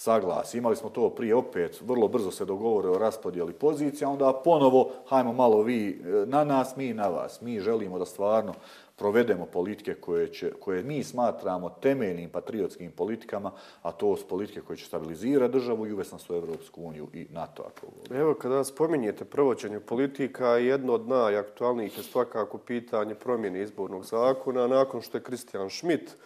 saglas. 0.00 0.54
Imali 0.54 0.76
smo 0.76 0.90
to 0.90 1.10
prije 1.10 1.34
opet, 1.34 1.80
vrlo 1.80 2.08
brzo 2.08 2.30
se 2.30 2.44
dogovore 2.44 2.88
o 2.88 2.98
raspodijeli 2.98 3.52
pozicija, 3.52 4.08
onda 4.08 4.40
ponovo, 4.44 4.90
hajmo 5.08 5.32
malo 5.32 5.62
vi 5.62 5.88
e, 5.90 6.26
na 6.26 6.44
nas, 6.44 6.76
mi 6.76 6.94
na 6.94 7.08
vas. 7.08 7.40
Mi 7.40 7.60
želimo 7.60 7.98
da 7.98 8.04
stvarno 8.04 8.54
provedemo 9.00 9.46
politike 9.46 9.94
koje, 9.94 10.28
će, 10.28 10.52
koje 10.60 10.82
mi 10.82 11.04
smatramo 11.04 11.70
temeljnim 11.70 12.30
patriotskim 12.30 12.90
politikama, 12.92 13.52
a 13.82 13.92
to 13.92 14.16
su 14.16 14.28
politike 14.28 14.60
koje 14.60 14.76
će 14.76 14.86
stabilizirati 14.86 15.52
državu 15.52 15.86
i 15.86 15.92
uvesti 15.92 16.14
nas 16.14 16.30
u 16.30 16.34
Evropsku 16.34 16.82
uniju 16.82 17.08
i 17.12 17.26
NATO. 17.30 17.62
Ako 17.62 18.14
Evo, 18.14 18.34
kada 18.34 18.64
spominjete 18.64 19.24
provođenje 19.24 19.80
politika, 19.80 20.46
jedno 20.46 20.92
od 20.92 21.08
najaktualnijih 21.08 21.98
je 21.98 22.04
svakako 22.04 22.58
pitanje 22.58 23.14
promjene 23.14 23.62
izbornog 23.62 24.04
zakona. 24.04 24.66
Nakon 24.66 25.00
što 25.02 25.18
je 25.18 25.22
Kristijan 25.22 25.70
Schmidt 25.70 26.16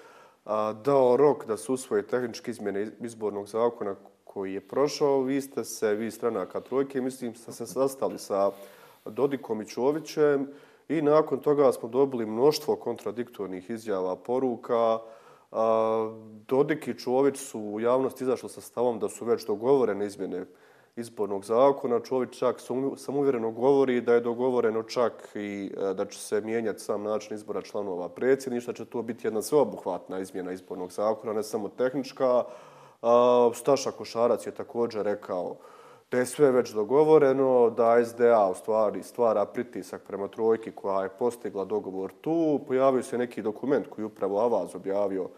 a, 0.44 0.72
dao 0.72 1.16
rok 1.16 1.46
da 1.46 1.56
se 1.56 1.72
usvoje 1.72 2.06
tehničke 2.06 2.50
izmjene 2.50 2.90
izbornog 3.00 3.46
zakona 3.46 3.94
koji 4.24 4.54
je 4.54 4.60
prošao, 4.60 5.22
vi 5.22 5.40
ste 5.40 5.64
se, 5.64 5.94
vi 5.94 6.10
stranaka 6.10 6.60
trojke, 6.60 7.00
mislim, 7.00 7.34
ste 7.34 7.52
se 7.52 7.66
sastali 7.66 8.18
sa 8.18 8.50
Dodikom 9.04 9.62
i 9.62 9.66
Čovićem, 9.66 10.48
I 10.88 11.02
nakon 11.02 11.40
toga 11.40 11.72
smo 11.72 11.88
dobili 11.88 12.26
mnoštvo 12.26 12.76
kontradiktornih 12.76 13.70
izjava, 13.70 14.16
poruka. 14.16 14.98
Dodik 16.48 16.88
i 16.88 16.98
Čović 16.98 17.36
su 17.36 17.60
u 17.60 17.80
javnosti 17.80 18.24
izašli 18.24 18.48
sa 18.48 18.60
stavom 18.60 18.98
da 18.98 19.08
su 19.08 19.24
već 19.24 19.46
dogovorene 19.46 20.06
izmjene 20.06 20.46
izbornog 20.96 21.44
zakona. 21.44 22.00
Čović 22.00 22.38
čak 22.38 22.60
samuvjereno 22.96 23.50
govori 23.50 24.00
da 24.00 24.14
je 24.14 24.20
dogovoreno 24.20 24.82
čak 24.82 25.30
i 25.34 25.72
e, 25.76 25.94
da 25.94 26.04
će 26.04 26.18
se 26.18 26.40
mijenjati 26.40 26.80
sam 26.80 27.02
način 27.02 27.34
izbora 27.34 27.62
članova 27.62 28.08
predsjedništva. 28.08 28.72
Će 28.72 28.84
to 28.84 29.02
biti 29.02 29.26
jedna 29.26 29.42
sveobuhvatna 29.42 30.18
izmjena 30.18 30.52
izbornog 30.52 30.92
zakona, 30.92 31.32
ne 31.32 31.42
samo 31.42 31.68
tehnička. 31.68 32.44
Staša 33.54 33.90
Košarac 33.90 34.46
je 34.46 34.54
također 34.54 35.04
rekao 35.04 35.56
da 36.10 36.18
je 36.18 36.26
sve 36.26 36.50
već 36.50 36.70
dogovoreno, 36.70 37.70
da 37.70 38.04
SDA 38.04 38.48
u 38.50 38.54
stvari 38.54 39.02
stvara 39.02 39.44
pritisak 39.46 40.02
prema 40.02 40.28
trojki 40.28 40.70
koja 40.70 41.02
je 41.02 41.08
postigla 41.08 41.64
dogovor 41.64 42.12
tu. 42.20 42.60
Pojavio 42.66 43.02
se 43.02 43.18
neki 43.18 43.42
dokument 43.42 43.86
koji 43.88 44.04
upravo 44.04 44.40
Avaz 44.40 44.74
objavio 44.74 45.28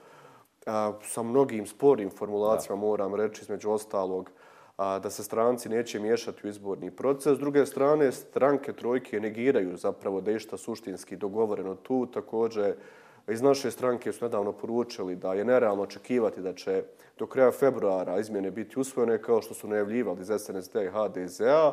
a, 0.66 0.92
sa 1.02 1.22
mnogim 1.22 1.66
sporim 1.66 2.10
formulacijama, 2.10 2.80
da. 2.80 2.86
moram 2.86 3.14
reći, 3.14 3.42
između 3.42 3.70
ostalog, 3.70 4.30
a, 4.76 4.98
da 4.98 5.10
se 5.10 5.24
stranci 5.24 5.68
neće 5.68 6.00
miješati 6.00 6.46
u 6.46 6.50
izborni 6.50 6.90
proces. 6.90 7.36
S 7.36 7.38
druge 7.38 7.66
strane, 7.66 8.12
stranke 8.12 8.72
trojke 8.72 9.20
negiraju 9.20 9.76
zapravo 9.76 10.20
da 10.20 10.30
je 10.30 10.38
šta 10.38 10.56
suštinski 10.56 11.16
dogovoreno 11.16 11.74
tu. 11.74 12.06
Također, 12.06 12.74
iz 13.28 13.42
naše 13.42 13.70
stranke 13.70 14.12
su 14.12 14.24
nedavno 14.24 14.52
poručili 14.52 15.16
da 15.16 15.34
je 15.34 15.44
nerealno 15.44 15.82
očekivati 15.82 16.40
da 16.40 16.54
će 16.54 16.82
do 17.18 17.26
kraja 17.26 17.52
februara 17.52 18.18
izmjene 18.18 18.50
biti 18.50 18.80
usvojene 18.80 19.22
kao 19.22 19.42
što 19.42 19.54
su 19.54 19.68
najavljivali 19.68 20.20
iz 20.20 20.30
SNSD 20.38 20.76
i 20.76 20.88
HDZ-a. 20.88 21.72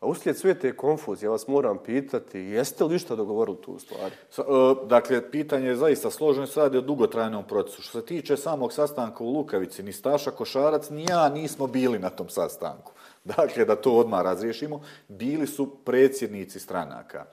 A 0.00 0.06
uslijed 0.06 0.36
sve 0.36 0.54
te 0.54 0.76
konfuzije, 0.76 1.26
ja 1.26 1.30
vas 1.30 1.48
moram 1.48 1.78
pitati, 1.78 2.38
jeste 2.38 2.84
li 2.84 2.98
šta 2.98 3.16
dogovorili 3.16 3.56
tu 3.62 3.78
stvari? 3.78 4.14
E, 4.38 4.42
dakle, 4.86 5.30
pitanje 5.30 5.68
je 5.68 5.76
zaista 5.76 6.10
složeno, 6.10 6.46
se 6.46 6.60
radi 6.60 6.78
o 6.78 6.80
dugotrajnom 6.80 7.44
procesu. 7.44 7.82
Što 7.82 8.00
se 8.00 8.06
tiče 8.06 8.36
samog 8.36 8.72
sastanka 8.72 9.24
u 9.24 9.32
Lukavici, 9.32 9.82
ni 9.82 9.92
Staša 9.92 10.30
Košarac, 10.30 10.90
ni 10.90 11.04
ja 11.04 11.28
nismo 11.28 11.66
bili 11.66 11.98
na 11.98 12.10
tom 12.10 12.28
sastanku. 12.28 12.92
Dakle, 13.36 13.64
da 13.64 13.76
to 13.76 13.92
odmah 13.92 14.22
razriješimo, 14.22 14.80
bili 15.08 15.46
su 15.46 15.70
predsjednici 15.84 16.60
stranaka. 16.60 17.24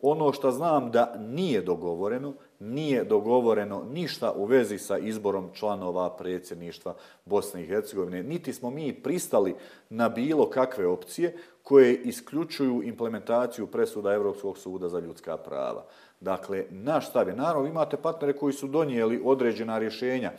Ono 0.00 0.32
što 0.32 0.50
znam 0.50 0.90
da 0.90 1.14
nije 1.18 1.62
dogovoreno, 1.62 2.34
nije 2.60 3.04
dogovoreno 3.04 3.84
ništa 3.92 4.32
u 4.32 4.44
vezi 4.44 4.78
sa 4.78 4.98
izborom 4.98 5.50
članova 5.54 6.16
predsjedništva 6.16 6.94
Bosne 7.24 7.62
i 7.62 7.66
Hercegovine. 7.66 8.22
Niti 8.22 8.52
smo 8.52 8.70
mi 8.70 8.92
pristali 8.92 9.54
na 9.90 10.08
bilo 10.08 10.50
kakve 10.50 10.86
opcije 10.86 11.36
koje 11.62 11.96
isključuju 11.96 12.82
implementaciju 12.82 13.66
presuda 13.66 14.12
Evropskog 14.12 14.58
suda 14.58 14.88
za 14.88 14.98
ljudska 14.98 15.36
prava. 15.36 15.84
Dakle, 16.20 16.64
naš 16.70 17.10
stav 17.10 17.28
je, 17.28 17.36
naravno, 17.36 17.68
imate 17.68 17.96
partnere 17.96 18.32
koji 18.32 18.52
su 18.52 18.66
donijeli 18.66 19.22
određena 19.24 19.78
rješenja 19.78 20.32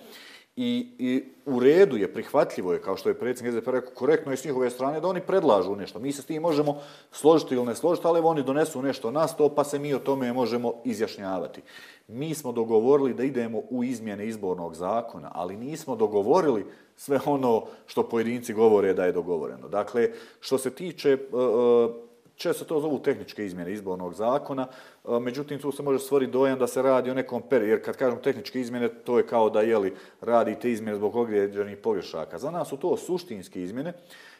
I, 0.55 0.87
I 0.99 1.23
u 1.45 1.59
redu 1.59 1.97
je, 1.97 2.13
prihvatljivo 2.13 2.73
je, 2.73 2.81
kao 2.81 2.97
što 2.97 3.09
je 3.09 3.19
predsjednik 3.19 3.53
SDP 3.53 3.67
rekao, 3.67 3.93
korektno 3.93 4.31
je 4.31 4.37
s 4.37 4.45
njihove 4.45 4.69
strane 4.69 4.99
da 4.99 5.07
oni 5.07 5.21
predlažu 5.21 5.75
nešto. 5.75 5.99
Mi 5.99 6.11
se 6.11 6.21
s 6.21 6.25
tim 6.25 6.41
možemo 6.41 6.81
složiti 7.11 7.55
ili 7.55 7.65
ne 7.65 7.75
složiti, 7.75 8.07
ali 8.07 8.19
oni 8.19 8.43
donesu 8.43 8.81
nešto 8.81 9.11
na 9.11 9.27
sto, 9.27 9.49
pa 9.49 9.63
se 9.63 9.79
mi 9.79 9.93
o 9.93 9.99
tome 9.99 10.33
možemo 10.33 10.73
izjašnjavati. 10.85 11.61
Mi 12.07 12.33
smo 12.33 12.51
dogovorili 12.51 13.13
da 13.13 13.23
idemo 13.23 13.61
u 13.69 13.83
izmjene 13.83 14.27
izbornog 14.27 14.75
zakona, 14.75 15.31
ali 15.33 15.57
nismo 15.57 15.95
dogovorili 15.95 16.65
sve 16.95 17.19
ono 17.25 17.65
što 17.85 18.09
pojedinci 18.09 18.53
govore 18.53 18.93
da 18.93 19.05
je 19.05 19.11
dogovoreno. 19.11 19.67
Dakle, 19.67 20.09
što 20.39 20.57
se 20.57 20.69
tiče 20.69 21.13
uh, 21.31 22.05
često 22.35 22.65
to 22.65 22.79
zovu 22.79 22.99
tehničke 22.99 23.45
izmjene 23.45 23.73
izbornog 23.73 24.13
zakona, 24.13 24.67
e, 24.67 25.19
međutim 25.19 25.59
tu 25.59 25.71
se 25.71 25.83
može 25.83 25.99
stvoriti 25.99 26.31
dojam 26.31 26.59
da 26.59 26.67
se 26.67 26.81
radi 26.81 27.09
o 27.09 27.13
nekom 27.13 27.41
periodu, 27.49 27.71
jer 27.71 27.85
kad 27.85 27.97
kažem 27.97 28.19
tehničke 28.21 28.61
izmjene, 28.61 28.89
to 28.89 29.17
je 29.17 29.27
kao 29.27 29.49
da 29.49 29.61
jeli, 29.61 29.93
radite 30.21 30.71
izmjene 30.71 30.95
zbog 30.95 31.15
određenih 31.15 31.77
pogrešaka. 31.77 32.37
Za 32.37 32.51
nas 32.51 32.69
su 32.69 32.77
to 32.77 32.97
suštinske 32.97 33.61
izmjene, 33.61 33.93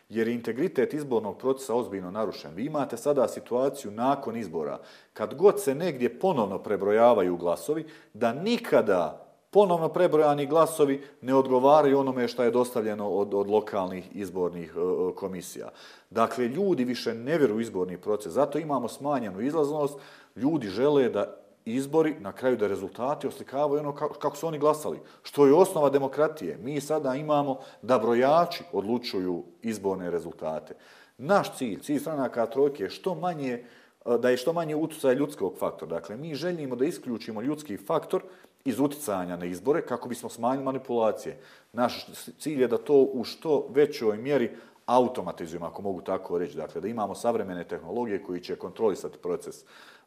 jer 0.10 0.28
integritet 0.28 0.94
izbornog 0.94 1.38
procesa 1.38 1.76
ozbiljno 1.76 2.12
narušen. 2.12 2.56
Vi 2.56 2.66
imate 2.66 2.98
sada 2.98 3.28
situaciju 3.28 3.92
nakon 3.92 4.38
izbora, 4.38 4.80
kad 5.14 5.34
god 5.36 5.62
se 5.62 5.76
negdje 5.76 6.20
ponovno 6.20 6.60
prebrojavaju 6.60 7.38
glasovi, 7.38 7.86
da 8.14 8.34
nikada 8.34 9.26
ponovno 9.56 9.90
prebrojani 9.90 10.46
glasovi 10.46 11.04
ne 11.22 11.36
odgovaraju 11.36 12.00
onome 12.00 12.28
što 12.28 12.44
je 12.44 12.52
dostavljeno 12.52 13.10
od, 13.10 13.34
od 13.34 13.48
lokalnih 13.48 14.16
izbornih 14.16 14.74
e, 14.76 14.80
e 14.80 15.16
komisija. 15.16 15.70
Dakle, 16.10 16.48
ljudi 16.48 16.84
više 16.84 17.14
ne 17.14 17.38
vjeruju 17.38 17.60
izborni 17.60 17.98
proces, 17.98 18.34
zato 18.34 18.60
imamo 18.60 18.88
smanjenu 18.88 19.42
izlaznost, 19.42 20.00
ljudi 20.36 20.68
žele 20.68 21.10
da 21.10 21.45
izbori, 21.66 22.16
na 22.20 22.32
kraju 22.32 22.58
da 22.58 22.68
rezultati 22.68 23.28
oslikavaju 23.28 23.80
ono 23.80 23.96
kako, 23.96 24.14
kako 24.14 24.38
su 24.38 24.48
oni 24.48 24.60
glasali. 24.60 25.00
Što 25.24 25.46
je 25.46 25.54
osnova 25.54 25.90
demokratije. 25.90 26.58
Mi 26.58 26.82
sada 26.82 27.16
imamo 27.16 27.60
da 27.82 28.00
brojači 28.00 28.64
odlučuju 28.72 29.44
izborne 29.62 30.12
rezultate. 30.12 30.76
Naš 31.18 31.58
cilj, 31.58 31.80
cilj 31.80 32.00
stranaka 32.00 32.46
trojke 32.46 32.84
je 32.84 32.90
što 32.90 33.16
manje 33.16 33.52
e, 33.54 33.64
da 34.18 34.30
je 34.30 34.38
što 34.38 34.54
manje 34.54 34.76
utjecaj 34.76 35.16
ljudskog 35.16 35.56
faktora. 35.60 35.90
Dakle, 35.90 36.18
mi 36.18 36.36
želimo 36.36 36.76
da 36.76 36.86
isključimo 36.86 37.42
ljudski 37.42 37.78
faktor 37.78 38.24
iz 38.66 38.80
uticanja 38.80 39.38
na 39.38 39.46
izbore 39.46 39.82
kako 39.82 40.10
bismo 40.10 40.30
smanjili 40.30 40.66
manipulacije. 40.66 41.40
Naš 41.74 42.08
cilj 42.40 42.62
je 42.62 42.68
da 42.68 42.78
to 42.78 42.94
u 43.14 43.24
što 43.24 43.68
većoj 43.70 44.18
mjeri 44.18 44.52
automatizujemo, 44.86 45.66
ako 45.66 45.82
mogu 45.82 46.02
tako 46.02 46.38
reći. 46.38 46.58
Dakle, 46.58 46.82
da 46.82 46.88
imamo 46.88 47.16
savremene 47.16 47.64
tehnologije 47.64 48.24
koji 48.24 48.42
će 48.42 48.56
kontrolisati 48.56 49.18
proces 49.18 49.66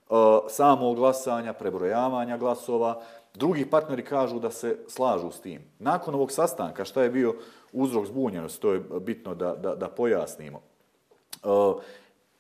uh, 0.09 0.16
samog 0.49 0.97
glasanja, 0.97 1.53
prebrojavanja 1.53 2.37
glasova. 2.37 3.01
Drugi 3.35 3.71
partneri 3.71 4.05
kažu 4.05 4.38
da 4.38 4.51
se 4.51 4.79
slažu 4.88 5.31
s 5.31 5.40
tim. 5.40 5.62
Nakon 5.79 6.14
ovog 6.14 6.33
sastanka, 6.33 6.85
šta 6.85 7.03
je 7.03 7.11
bio 7.11 7.35
uzrok 7.73 8.07
zbunjenosti, 8.07 8.62
to 8.62 8.73
je 8.73 8.81
bitno 9.01 9.35
da, 9.35 9.55
da, 9.55 9.75
da 9.75 9.88
pojasnimo. 9.88 10.61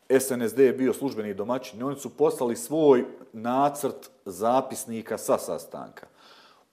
E, 0.08 0.18
SNSD 0.20 0.58
je 0.58 0.72
bio 0.72 0.92
službeni 0.92 1.34
domaćin, 1.34 1.82
oni 1.82 1.96
su 1.96 2.16
poslali 2.16 2.56
svoj 2.56 3.04
nacrt 3.32 4.10
zapisnika 4.24 5.18
sa 5.18 5.38
sastanka. 5.38 6.06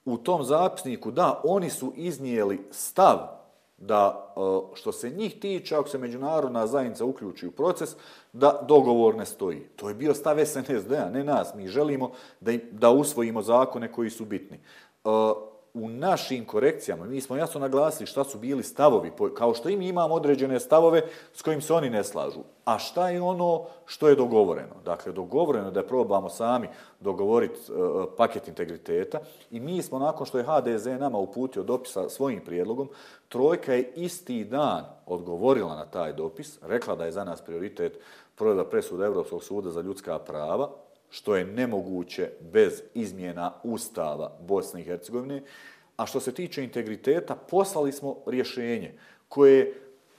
U 0.05 0.17
tom 0.17 0.43
zapisniku, 0.43 1.11
da, 1.11 1.41
oni 1.43 1.69
su 1.69 1.93
iznijeli 1.95 2.67
stav 2.71 3.34
da 3.77 4.33
e, 4.35 4.75
što 4.75 4.91
se 4.91 5.09
njih 5.09 5.39
tiče, 5.39 5.75
ako 5.75 5.89
se 5.89 5.97
međunarodna 5.97 6.67
zajednica 6.67 7.05
uključi 7.05 7.47
u 7.47 7.51
proces, 7.51 7.95
da 8.33 8.65
dogovor 8.67 9.15
ne 9.15 9.25
stoji. 9.25 9.67
To 9.75 9.89
je 9.89 9.95
bio 9.95 10.13
stav 10.13 10.45
SNSD-a, 10.45 11.09
ne 11.09 11.23
nas. 11.23 11.55
Mi 11.55 11.67
želimo 11.67 12.11
da, 12.39 12.51
da 12.71 12.89
usvojimo 12.89 13.41
zakone 13.41 13.91
koji 13.91 14.09
su 14.09 14.25
bitni. 14.25 14.57
E, 14.57 15.09
U 15.77 15.89
našim 15.89 16.45
korekcijama, 16.45 17.05
mi 17.05 17.21
smo 17.21 17.35
jasno 17.35 17.59
naglasili 17.59 18.07
šta 18.07 18.23
su 18.23 18.37
bili 18.37 18.63
stavovi, 18.63 19.11
kao 19.37 19.53
što 19.53 19.69
i 19.69 19.77
mi 19.77 19.87
imamo 19.87 20.15
određene 20.15 20.59
stavove 20.59 21.01
s 21.33 21.41
kojim 21.41 21.61
se 21.61 21.73
oni 21.73 21.89
ne 21.89 22.03
slažu. 22.03 22.39
A 22.65 22.79
šta 22.79 23.09
je 23.09 23.21
ono 23.21 23.65
što 23.85 24.07
je 24.07 24.15
dogovoreno? 24.15 24.75
Dakle, 24.85 25.11
dogovoreno 25.11 25.71
da 25.71 25.83
probamo 25.83 26.29
sami 26.29 26.67
dogovoriti 26.99 27.59
e, 27.59 27.73
e, 27.73 28.05
paket 28.17 28.47
integriteta 28.47 29.19
i 29.51 29.59
mi 29.59 29.81
smo, 29.81 29.99
nakon 29.99 30.25
što 30.25 30.37
je 30.37 30.43
HDZ 30.43 30.85
nama 30.85 31.17
uputio 31.17 31.63
dopisa 31.63 32.09
svojim 32.09 32.41
prijedlogom, 32.45 32.89
Trojka 33.29 33.73
je 33.73 33.91
isti 33.95 34.43
dan 34.43 34.85
odgovorila 35.05 35.75
na 35.75 35.85
taj 35.85 36.13
dopis, 36.13 36.59
rekla 36.61 36.95
da 36.95 37.05
je 37.05 37.11
za 37.11 37.23
nas 37.23 37.41
prioritet 37.41 37.99
provedba 38.35 38.65
presuda 38.65 39.05
Evropskog 39.05 39.43
suda 39.43 39.71
za 39.71 39.81
ljudska 39.81 40.19
prava, 40.19 40.69
što 41.09 41.35
je 41.35 41.45
nemoguće 41.45 42.29
bez 42.41 42.81
izmjena 42.93 43.53
Ustava 43.63 44.37
Bosne 44.47 44.81
i 44.81 44.83
Hercegovine. 44.83 45.43
A 45.97 46.05
što 46.05 46.19
se 46.19 46.31
tiče 46.31 46.63
integriteta, 46.63 47.35
poslali 47.35 47.91
smo 47.91 48.17
rješenje 48.25 48.93
koje, 49.29 49.73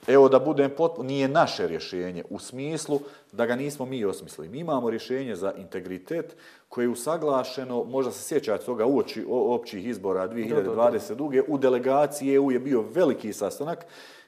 evo 0.07 0.29
da 0.29 0.39
budem 0.39 0.71
potpuno, 0.77 1.07
nije 1.07 1.27
naše 1.27 1.67
rješenje 1.67 2.23
u 2.29 2.39
smislu 2.39 2.99
da 3.31 3.45
ga 3.45 3.55
nismo 3.55 3.85
mi 3.85 4.05
osmislili. 4.05 4.49
Mi 4.49 4.59
imamo 4.59 4.89
rješenje 4.89 5.35
za 5.35 5.53
integritet 5.53 6.35
koje 6.69 6.85
je 6.85 6.89
usaglašeno, 6.89 7.83
možda 7.83 8.11
se 8.11 8.23
sjećate 8.23 8.65
toga 8.65 8.85
uoči 8.85 9.25
općih 9.29 9.87
izbora 9.87 10.29
2022. 10.29 11.43
U 11.47 11.57
delegaciji 11.57 12.33
EU 12.33 12.51
je 12.51 12.59
bio 12.59 12.81
veliki 12.81 13.33
sastanak 13.33 13.85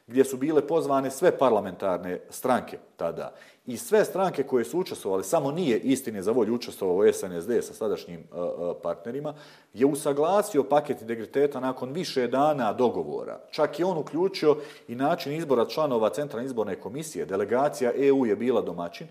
gdje 0.09 0.23
su 0.23 0.37
bile 0.37 0.67
pozvane 0.67 1.11
sve 1.11 1.37
parlamentarne 1.37 2.19
stranke 2.29 2.77
tada. 2.97 3.33
I 3.69 3.77
sve 3.77 4.05
stranke 4.05 4.43
koje 4.43 4.65
su 4.65 4.79
učestvovali, 4.79 5.23
samo 5.23 5.51
nije 5.51 5.79
istine 5.79 6.21
za 6.21 6.31
volju 6.31 6.55
učestvovao 6.55 7.13
SNSD 7.13 7.51
sa 7.61 7.73
sadašnjim 7.73 8.19
uh, 8.19 8.75
partnerima, 8.83 9.33
je 9.73 9.85
usaglasio 9.85 10.63
paket 10.63 11.01
integriteta 11.01 11.59
nakon 11.59 11.91
više 11.91 12.27
dana 12.27 12.73
dogovora. 12.73 13.39
Čak 13.51 13.79
je 13.79 13.85
on 13.85 13.97
uključio 13.97 14.57
i 14.87 14.95
način 14.95 15.33
izbora 15.33 15.65
članova 15.65 16.09
Centralne 16.09 16.45
izborne 16.45 16.75
komisije. 16.75 17.25
Delegacija 17.25 17.91
EU 17.95 18.25
je 18.25 18.35
bila 18.35 18.61
domaćin 18.61 19.07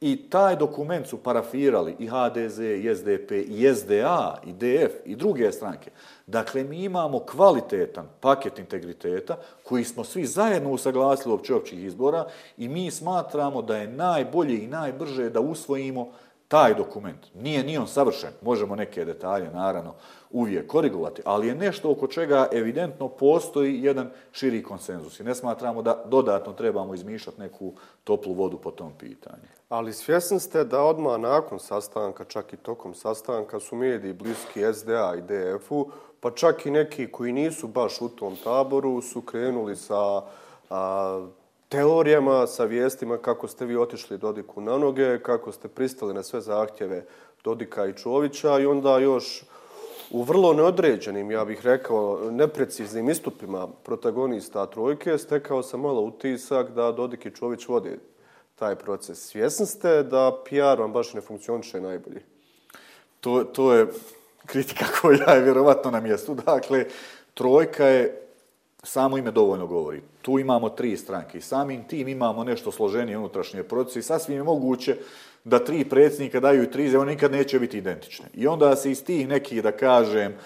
I 0.00 0.30
taj 0.30 0.56
dokument 0.56 1.06
su 1.06 1.18
parafirali 1.22 1.96
i 1.98 2.06
HDZ, 2.06 2.58
i 2.58 2.94
SDP, 2.94 3.30
i 3.30 3.74
SDA, 3.74 4.40
i 4.46 4.52
DF, 4.52 4.92
i 5.04 5.16
druge 5.16 5.52
stranke. 5.52 5.90
Dakle, 6.26 6.64
mi 6.64 6.84
imamo 6.84 7.18
kvalitetan 7.18 8.08
paket 8.20 8.58
integriteta 8.58 9.36
koji 9.64 9.84
smo 9.84 10.04
svi 10.04 10.26
zajedno 10.26 10.70
usaglasili 10.70 11.32
uopće 11.32 11.54
općih 11.54 11.84
izbora 11.84 12.26
i 12.56 12.68
mi 12.68 12.90
smatramo 12.90 13.62
da 13.62 13.76
je 13.76 13.86
najbolje 14.00 14.64
i 14.64 14.66
najbrže 14.66 15.30
da 15.30 15.40
usvojimo 15.40 16.08
taj 16.48 16.74
dokument. 16.74 17.26
Nije 17.34 17.64
ni 17.64 17.78
on 17.78 17.86
savršen, 17.86 18.30
možemo 18.42 18.76
neke 18.76 19.04
detalje, 19.04 19.50
naravno, 19.50 19.94
uvijek 20.30 20.66
korigovati, 20.66 21.22
ali 21.24 21.46
je 21.46 21.54
nešto 21.54 21.90
oko 21.90 22.06
čega 22.06 22.48
evidentno 22.52 23.08
postoji 23.08 23.82
jedan 23.82 24.10
širi 24.32 24.62
konsenzus 24.62 25.20
i 25.20 25.24
ne 25.24 25.34
smatramo 25.34 25.82
da 25.82 26.02
dodatno 26.06 26.52
trebamo 26.52 26.94
izmišljati 26.94 27.40
neku 27.40 27.72
toplu 28.04 28.34
vodu 28.34 28.58
po 28.58 28.70
tom 28.70 28.92
pitanju. 28.98 29.46
Ali 29.68 29.92
svjesni 29.92 30.40
ste 30.40 30.64
da 30.64 30.82
odmah 30.82 31.20
nakon 31.20 31.58
sastanka, 31.58 32.24
čak 32.24 32.52
i 32.52 32.56
tokom 32.56 32.94
sastanka, 32.94 33.60
su 33.60 33.76
mediji 33.76 34.12
bliski 34.12 34.60
SDA 34.74 35.14
i 35.18 35.22
DF-u, 35.22 35.90
pa 36.20 36.30
čak 36.30 36.66
i 36.66 36.70
neki 36.70 37.12
koji 37.12 37.32
nisu 37.32 37.68
baš 37.68 38.00
u 38.00 38.08
tom 38.08 38.36
taboru 38.44 39.02
su 39.02 39.22
krenuli 39.22 39.76
sa 39.76 40.22
a, 40.70 41.26
teorijama, 41.70 42.46
sa 42.46 42.64
vijestima 42.64 43.18
kako 43.18 43.48
ste 43.48 43.66
vi 43.66 43.76
otišli 43.76 44.18
Dodiku 44.18 44.60
na 44.60 44.78
noge, 44.78 45.18
kako 45.22 45.52
ste 45.52 45.68
pristali 45.68 46.14
na 46.14 46.22
sve 46.22 46.40
zahtjeve 46.40 47.04
Dodika 47.44 47.86
i 47.86 47.92
Čovića 47.92 48.58
i 48.58 48.66
onda 48.66 48.98
još 48.98 49.44
u 50.10 50.22
vrlo 50.22 50.52
neodređenim, 50.52 51.30
ja 51.30 51.44
bih 51.44 51.66
rekao, 51.66 52.30
nepreciznim 52.30 53.10
istupima 53.10 53.68
protagonista 53.84 54.66
trojke, 54.66 55.18
stekao 55.18 55.62
sam 55.62 55.80
malo 55.80 56.00
utisak 56.00 56.70
da 56.70 56.92
Dodik 56.92 57.26
i 57.26 57.34
Čović 57.34 57.68
vode 57.68 57.98
taj 58.54 58.76
proces. 58.76 59.28
Svjesni 59.28 59.66
ste 59.66 60.02
da 60.02 60.42
PR 60.44 60.80
vam 60.80 60.92
baš 60.92 61.14
ne 61.14 61.20
funkcioniše 61.20 61.80
najbolje? 61.80 62.22
To, 63.20 63.44
to 63.44 63.74
je 63.74 63.86
kritika 64.46 64.84
koja 65.02 65.30
je 65.34 65.42
vjerovatno 65.42 65.90
na 65.90 66.00
mjestu. 66.00 66.34
Dakle, 66.34 66.84
trojka 67.34 67.86
je 67.86 68.29
samo 68.82 69.18
ime 69.18 69.30
dovoljno 69.30 69.66
govori. 69.66 70.02
Tu 70.22 70.38
imamo 70.38 70.68
tri 70.68 70.96
stranke 70.96 71.38
i 71.38 71.40
samim 71.40 71.84
tim 71.84 72.08
imamo 72.08 72.44
nešto 72.44 72.72
složenije 72.72 73.18
unutrašnje 73.18 73.62
procese 73.62 73.98
i 73.98 74.02
sasvim 74.02 74.36
je 74.36 74.42
moguće 74.42 74.96
da 75.44 75.64
tri 75.64 75.84
predsjednika 75.84 76.40
daju 76.40 76.70
tri 76.70 76.84
izjave, 76.84 77.06
nikad 77.06 77.32
neće 77.32 77.58
biti 77.58 77.78
identične. 77.78 78.26
I 78.34 78.46
onda 78.46 78.76
se 78.76 78.90
iz 78.90 79.04
tih 79.04 79.28
nekih, 79.28 79.62
da 79.62 79.72
kažem, 79.72 80.32
e, 80.32 80.36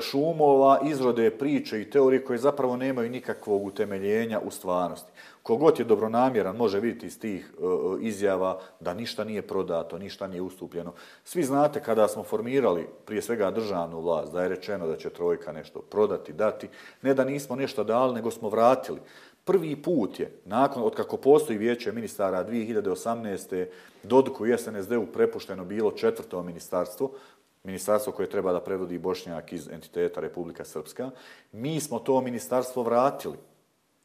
šumova 0.00 0.80
izrode 0.84 1.30
priče 1.30 1.80
i 1.80 1.90
teorije 1.90 2.24
koje 2.24 2.38
zapravo 2.38 2.76
nemaju 2.76 3.10
nikakvog 3.10 3.66
utemeljenja 3.66 4.40
u 4.44 4.50
stvarnosti. 4.50 5.12
Kogod 5.42 5.78
je 5.78 5.84
dobronamjeran 5.84 6.56
može 6.56 6.80
vidjeti 6.80 7.06
iz 7.06 7.18
tih 7.18 7.50
e, 7.58 7.64
e, 7.64 8.06
izjava 8.06 8.60
da 8.80 8.94
ništa 8.94 9.24
nije 9.24 9.42
prodato, 9.42 9.98
ništa 9.98 10.26
nije 10.26 10.42
ustupljeno. 10.42 10.92
Svi 11.24 11.42
znate 11.42 11.82
kada 11.82 12.08
smo 12.08 12.22
formirali 12.22 12.88
prije 13.04 13.22
svega 13.22 13.50
državnu 13.50 14.00
vlast, 14.00 14.32
da 14.32 14.42
je 14.42 14.48
rečeno 14.48 14.86
da 14.86 14.96
će 14.96 15.10
trojka 15.10 15.52
nešto 15.52 15.80
prodati, 15.80 16.32
dati, 16.32 16.68
ne 17.02 17.14
da 17.14 17.24
nismo 17.24 17.56
nešto 17.56 17.84
dali, 17.84 18.14
nego 18.14 18.30
smo 18.30 18.48
vratili. 18.48 19.00
Prvi 19.44 19.82
put 19.82 20.20
je, 20.20 20.32
nakon 20.44 20.82
od 20.82 20.94
kako 20.94 21.16
postoji 21.16 21.58
vijeće 21.58 21.92
ministara 21.92 22.44
2018. 22.44 23.66
Dodku 24.02 24.46
i 24.46 24.58
SNSD-u 24.58 25.06
prepušteno 25.06 25.64
bilo 25.64 25.90
četvrto 25.90 26.42
ministarstvo, 26.42 27.10
ministarstvo 27.64 28.12
koje 28.12 28.30
treba 28.30 28.52
da 28.52 28.60
predvodi 28.60 28.98
Bošnjak 28.98 29.52
iz 29.52 29.68
entiteta 29.68 30.20
Republika 30.20 30.64
Srpska, 30.64 31.10
mi 31.52 31.80
smo 31.80 31.98
to 31.98 32.20
ministarstvo 32.20 32.82
vratili, 32.82 33.36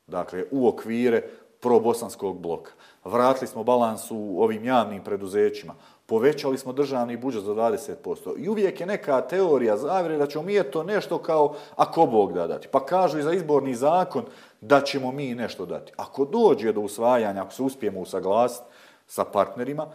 dakle, 0.08 0.44
u 0.52 0.68
okvire 0.68 1.22
probosanskog 1.60 2.40
bloka. 2.40 2.72
Vratili 3.04 3.48
smo 3.48 3.64
balans 3.64 4.12
u 4.12 4.42
ovim 4.44 4.66
javnim 4.66 5.04
preduzećima, 5.04 5.76
povećali 6.06 6.58
smo 6.58 6.74
državni 6.74 7.18
budžet 7.18 7.44
za 7.44 7.54
20%. 7.54 8.38
I 8.38 8.50
uvijek 8.50 8.80
je 8.80 8.86
neka 8.86 9.22
teorija 9.22 9.78
zavire 9.78 10.18
da 10.18 10.28
ćemo 10.28 10.44
mi 10.44 10.54
je 10.54 10.72
to 10.72 10.84
nešto 10.84 11.18
kao 11.18 11.56
ako 11.76 12.06
Bog 12.06 12.34
da 12.34 12.48
dati. 12.48 12.68
Pa 12.68 12.86
kažu 12.86 13.20
i 13.20 13.24
za 13.24 13.34
izborni 13.34 13.76
zakon 13.76 14.24
da 14.62 14.82
ćemo 14.82 15.12
mi 15.12 15.36
nešto 15.36 15.66
dati. 15.66 15.94
Ako 15.98 16.26
dođe 16.26 16.74
do 16.74 16.82
usvajanja, 16.82 17.42
ako 17.42 17.54
se 17.54 17.64
uspijemo 17.64 18.00
usaglasiti 18.00 18.66
sa 19.08 19.24
partnerima, 19.24 19.88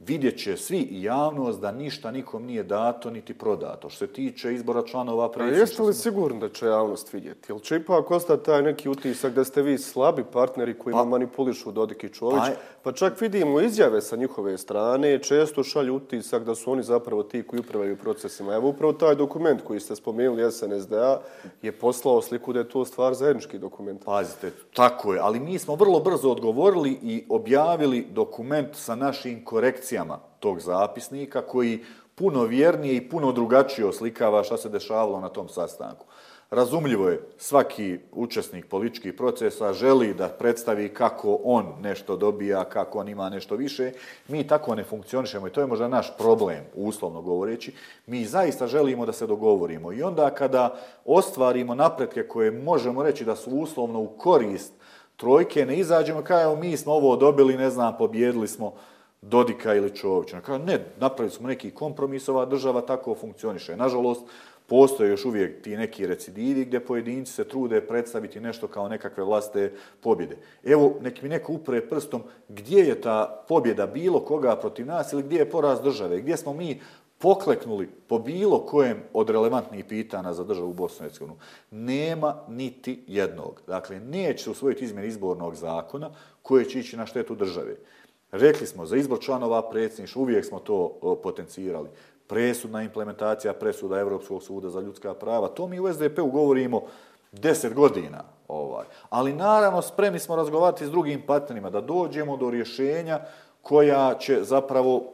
vidjet 0.00 0.38
će 0.38 0.56
svi 0.56 0.78
i 0.78 1.02
javnost 1.02 1.60
da 1.60 1.72
ništa 1.72 2.10
nikom 2.10 2.44
nije 2.44 2.62
dato 2.62 3.10
niti 3.10 3.34
prodato. 3.34 3.88
Što 3.90 4.06
se 4.06 4.12
tiče 4.12 4.54
izbora 4.54 4.82
članova 4.82 5.30
predsjedništva... 5.30 5.62
Jeste 5.62 5.82
li 5.82 5.94
sigurni 5.94 6.40
da 6.40 6.48
će 6.48 6.66
javnost 6.66 7.12
vidjeti? 7.12 7.52
Ili 7.52 7.60
će 7.60 7.76
ipak 7.76 8.10
ostati 8.10 8.44
taj 8.44 8.62
neki 8.62 8.88
utisak 8.88 9.32
da 9.32 9.44
ste 9.44 9.62
vi 9.62 9.78
slabi 9.78 10.24
partneri 10.32 10.78
koji 10.78 10.92
pa, 10.92 11.04
manipulišu 11.04 11.72
Dodik 11.72 12.04
i 12.04 12.08
Čović? 12.08 12.42
Pa, 12.42 12.50
pa 12.82 12.92
čak 12.92 13.20
vidimo 13.20 13.60
izjave 13.60 14.00
sa 14.00 14.16
njihove 14.16 14.58
strane, 14.58 15.18
često 15.18 15.62
šalju 15.62 15.94
utisak 15.94 16.44
da 16.44 16.54
su 16.54 16.72
oni 16.72 16.82
zapravo 16.82 17.22
ti 17.22 17.42
koji 17.42 17.60
upravaju 17.60 17.96
procesima. 17.96 18.54
Evo 18.54 18.68
upravo 18.68 18.92
taj 18.92 19.14
dokument 19.14 19.60
koji 19.64 19.80
ste 19.80 19.96
spomenuli 19.96 20.52
SNSD-a 20.52 21.20
je 21.62 21.72
poslao 21.72 22.22
sliku 22.22 22.52
da 22.52 22.58
je 22.58 22.68
to 22.68 22.84
stvar 22.84 23.14
zajednički 23.14 23.58
dokument. 23.58 24.04
Pazite, 24.04 24.50
tako 24.74 25.14
je. 25.14 25.20
Ali 25.20 25.40
mi 25.40 25.58
smo 25.58 25.74
vrlo 25.74 26.00
brzo 26.00 26.30
odgovorili 26.30 26.98
i 27.02 27.24
objavili 27.28 28.06
dokument 28.10 28.68
sa 28.74 28.94
našim 28.94 29.44
korekcijama 29.44 29.89
sekcijama 29.90 30.18
tog 30.40 30.60
zapisnika 30.60 31.42
koji 31.42 31.84
puno 32.14 32.44
vjernije 32.44 32.96
i 32.96 33.08
puno 33.08 33.32
drugačije 33.32 33.86
oslikava 33.86 34.44
šta 34.44 34.56
se 34.56 34.68
dešavalo 34.68 35.20
na 35.20 35.28
tom 35.28 35.48
sastanku. 35.48 36.06
Razumljivo 36.50 37.08
je, 37.08 37.20
svaki 37.38 37.98
učesnik 38.12 38.66
političkih 38.66 39.14
procesa 39.14 39.72
želi 39.72 40.14
da 40.14 40.28
predstavi 40.28 40.88
kako 40.88 41.38
on 41.44 41.74
nešto 41.80 42.16
dobija, 42.16 42.64
kako 42.64 42.98
on 42.98 43.08
ima 43.08 43.28
nešto 43.28 43.56
više. 43.56 43.92
Mi 44.28 44.46
tako 44.46 44.74
ne 44.74 44.84
funkcionišemo 44.84 45.46
i 45.46 45.50
to 45.50 45.60
je 45.60 45.66
možda 45.66 45.88
naš 45.88 46.16
problem, 46.18 46.64
uslovno 46.74 47.22
govoreći. 47.22 47.72
Mi 48.06 48.24
zaista 48.24 48.66
želimo 48.66 49.06
da 49.06 49.12
se 49.12 49.26
dogovorimo 49.26 49.92
i 49.92 50.02
onda 50.02 50.30
kada 50.30 50.74
ostvarimo 51.04 51.74
napretke 51.74 52.22
koje 52.22 52.50
možemo 52.50 53.02
reći 53.02 53.24
da 53.24 53.36
su 53.36 53.50
uslovno 53.50 54.00
u 54.00 54.08
korist 54.18 54.72
trojke, 55.16 55.66
ne 55.66 55.78
izađemo 55.78 56.22
kao 56.22 56.56
mi 56.56 56.76
smo 56.76 56.92
ovo 56.92 57.16
dobili, 57.16 57.56
ne 57.56 57.70
znam, 57.70 57.96
pobjedili 57.98 58.48
smo 58.48 58.72
Dodika 59.22 59.74
ili 59.74 59.96
Čovića. 59.96 60.40
Kao, 60.40 60.58
ne, 60.58 60.84
napravili 61.00 61.30
smo 61.30 61.48
neki 61.48 61.70
kompromis, 61.70 62.28
ova 62.28 62.44
država 62.46 62.80
tako 62.80 63.14
funkcioniše. 63.14 63.76
Nažalost, 63.76 64.22
postoje 64.66 65.10
još 65.10 65.24
uvijek 65.24 65.62
ti 65.62 65.76
neki 65.76 66.06
recidivi 66.06 66.64
gdje 66.64 66.80
pojedinci 66.80 67.32
se 67.32 67.44
trude 67.48 67.80
predstaviti 67.80 68.40
nešto 68.40 68.68
kao 68.68 68.88
nekakve 68.88 69.24
vlaste 69.24 69.72
pobjede. 70.00 70.36
Evo, 70.64 70.94
nek 71.00 71.22
mi 71.22 71.28
neko 71.28 71.52
upre 71.52 71.88
prstom 71.88 72.22
gdje 72.48 72.78
je 72.78 73.00
ta 73.00 73.44
pobjeda 73.48 73.86
bilo 73.86 74.20
koga 74.20 74.56
protiv 74.56 74.86
nas 74.86 75.12
ili 75.12 75.22
gdje 75.22 75.38
je 75.38 75.50
poraz 75.50 75.80
države, 75.80 76.20
gdje 76.20 76.36
smo 76.36 76.52
mi 76.52 76.80
pokleknuli 77.18 77.88
po 78.08 78.18
bilo 78.18 78.66
kojem 78.66 79.02
od 79.12 79.30
relevantnih 79.30 79.84
pitana 79.84 80.32
za 80.32 80.44
državu 80.44 80.72
Bosnu 80.72 81.06
i 81.06 81.08
Hercegovinu. 81.08 81.38
Nema 81.70 82.36
niti 82.48 83.04
jednog. 83.06 83.60
Dakle, 83.66 84.00
neće 84.00 84.44
se 84.44 84.50
usvojiti 84.50 84.84
izmjen 84.84 85.04
izbornog 85.04 85.54
zakona 85.54 86.10
koje 86.42 86.64
će 86.64 86.80
ići 86.80 86.96
na 86.96 87.06
štetu 87.06 87.34
države. 87.34 87.76
Rekli 88.32 88.66
smo, 88.66 88.86
za 88.86 88.96
izbor 88.96 89.20
članova 89.20 89.70
predsjedništva, 89.70 90.22
uvijek 90.22 90.44
smo 90.44 90.58
to 90.58 90.98
potencirali. 91.22 91.88
Presudna 92.26 92.82
implementacija 92.82 93.52
presuda 93.52 93.98
Evropskog 94.00 94.42
suda 94.42 94.70
za 94.70 94.80
ljudska 94.80 95.14
prava. 95.14 95.48
To 95.48 95.66
mi 95.66 95.80
u 95.80 95.92
SDP-u 95.92 96.30
govorimo 96.30 96.82
deset 97.32 97.74
godina. 97.74 98.24
Ovaj. 98.48 98.86
Ali 99.10 99.32
naravno 99.32 99.82
spremni 99.82 100.18
smo 100.18 100.36
razgovarati 100.36 100.86
s 100.86 100.90
drugim 100.90 101.22
partnerima 101.26 101.70
da 101.70 101.80
dođemo 101.80 102.36
do 102.36 102.50
rješenja 102.50 103.20
koja 103.62 104.14
će 104.18 104.42
zapravo 104.42 105.12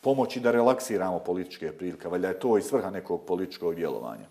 pomoći 0.00 0.40
da 0.40 0.50
relaksiramo 0.50 1.18
političke 1.18 1.72
prilike. 1.72 2.08
Valjda 2.08 2.28
je 2.28 2.38
to 2.38 2.58
i 2.58 2.62
svrha 2.62 2.90
nekog 2.90 3.20
političkog 3.26 3.74
djelovanja. 3.74 4.24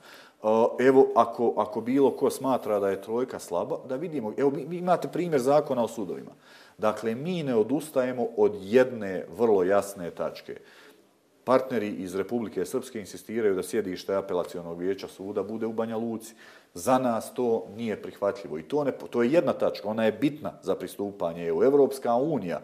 E, 0.44 0.86
evo, 0.88 1.08
ako, 1.16 1.54
ako 1.58 1.82
bilo 1.82 2.12
ko 2.12 2.30
smatra 2.30 2.80
da 2.80 2.90
je 2.90 3.02
trojka 3.02 3.40
slaba, 3.40 3.78
da 3.90 3.96
vidimo. 3.96 4.34
Evo, 4.38 4.50
vi 4.50 4.78
imate 4.78 5.08
primjer 5.08 5.42
zakona 5.42 5.84
o 5.84 5.88
sudovima. 5.88 6.32
Dakle, 6.80 7.16
mi 7.16 7.44
ne 7.44 7.56
odustajemo 7.56 8.28
od 8.38 8.56
jedne 8.62 9.26
vrlo 9.38 9.64
jasne 9.64 10.12
tačke. 10.12 10.56
Partneri 11.44 11.90
iz 11.90 12.16
Republike 12.16 12.66
Srpske 12.66 13.00
insistiraju 13.00 13.56
da 13.56 13.64
sjedište 13.64 14.16
apelacijonog 14.16 14.80
vijeća 14.80 15.08
suda 15.08 15.44
bude 15.44 15.66
u 15.66 15.74
Banja 15.74 15.98
Luci. 15.98 16.34
Za 16.74 16.98
nas 16.98 17.34
to 17.34 17.66
nije 17.76 18.02
prihvatljivo. 18.02 18.58
I 18.58 18.64
to, 18.64 18.84
ne, 18.84 18.92
to 18.92 19.24
je 19.24 19.32
jedna 19.32 19.54
tačka, 19.54 19.88
ona 19.88 20.06
je 20.06 20.12
bitna 20.12 20.54
za 20.62 20.76
pristupanje 20.76 21.54
u 21.54 21.64
Evropska 21.64 22.16
unija 22.16 22.62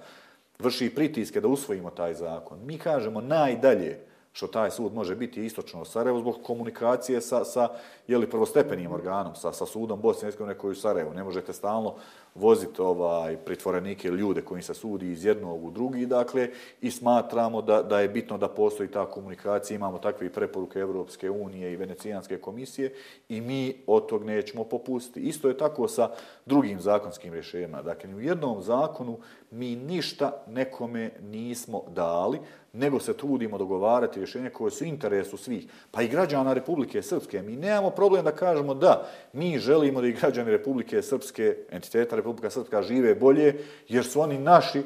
vrši 0.59 0.95
pritiske 0.95 1.41
da 1.41 1.47
usvojimo 1.47 1.89
taj 1.89 2.13
zakon. 2.13 2.59
Mi 2.65 2.77
kažemo 2.77 3.21
najdalje 3.21 3.99
što 4.35 4.47
taj 4.47 4.71
sud 4.71 4.93
može 4.93 5.15
biti 5.15 5.45
istočno 5.45 5.85
Sarajevo 5.85 6.19
zbog 6.19 6.35
komunikacije 6.43 7.21
sa, 7.21 7.45
sa 7.45 7.69
jeli, 8.07 8.29
prvostepenim 8.29 8.91
organom, 8.91 9.35
sa, 9.35 9.51
sa 9.51 9.65
sudom 9.65 10.01
Bosne 10.01 10.21
i 10.21 10.25
Hercegovine 10.25 10.57
koji 10.57 10.71
u 10.71 10.75
Sarajevu. 10.75 11.13
Ne 11.13 11.23
možete 11.23 11.53
stalno 11.53 11.95
voziti 12.35 12.81
ovaj 12.81 13.37
pritvorenike 13.37 14.09
ljude 14.09 14.41
koji 14.41 14.61
se 14.61 14.73
sudi 14.73 15.11
iz 15.11 15.25
jednog 15.25 15.65
u 15.65 15.71
drugi, 15.71 16.05
dakle, 16.05 16.49
i 16.81 16.91
smatramo 16.91 17.61
da, 17.61 17.83
da 17.83 17.99
je 17.99 18.09
bitno 18.09 18.37
da 18.37 18.47
postoji 18.47 18.91
ta 18.91 19.05
komunikacija, 19.05 19.75
imamo 19.75 19.97
takve 19.97 20.29
preporuke 20.29 20.79
Evropske 20.79 21.29
unije 21.29 21.73
i 21.73 21.75
Venecijanske 21.75 22.37
komisije 22.37 22.93
i 23.29 23.41
mi 23.41 23.83
od 23.87 24.09
tog 24.09 24.25
nećemo 24.25 24.63
popustiti. 24.63 25.19
Isto 25.19 25.47
je 25.47 25.57
tako 25.57 25.87
sa 25.87 26.09
drugim 26.45 26.81
zakonskim 26.81 27.33
rješenjima. 27.33 27.81
Dakle, 27.81 28.15
u 28.15 28.21
jednom 28.21 28.61
zakonu 28.61 29.17
mi 29.51 29.75
ništa 29.75 30.43
nekome 30.47 31.11
nismo 31.21 31.83
dali, 31.87 32.39
nego 32.75 32.99
se 32.99 33.17
trudimo 33.17 33.57
dogovarati 33.57 34.19
rješenje 34.19 34.49
koje 34.49 34.71
su 34.71 34.85
interesu 34.85 35.37
svih, 35.37 35.67
pa 35.91 36.01
i 36.01 36.07
građana 36.07 36.53
Republike 36.53 37.01
Srpske. 37.01 37.41
Mi 37.41 37.55
nemamo 37.55 37.89
problem 37.89 38.25
da 38.25 38.31
kažemo 38.31 38.73
da 38.73 39.07
mi 39.33 39.59
želimo 39.59 40.01
da 40.01 40.07
i 40.07 40.13
građani 40.13 40.51
Republike 40.51 41.01
Srpske, 41.01 41.57
entiteta 41.69 42.15
Republika 42.15 42.49
Srpska, 42.49 42.81
žive 42.81 43.15
bolje, 43.15 43.65
jer 43.87 44.05
su 44.05 44.21
oni 44.21 44.37
naši 44.37 44.83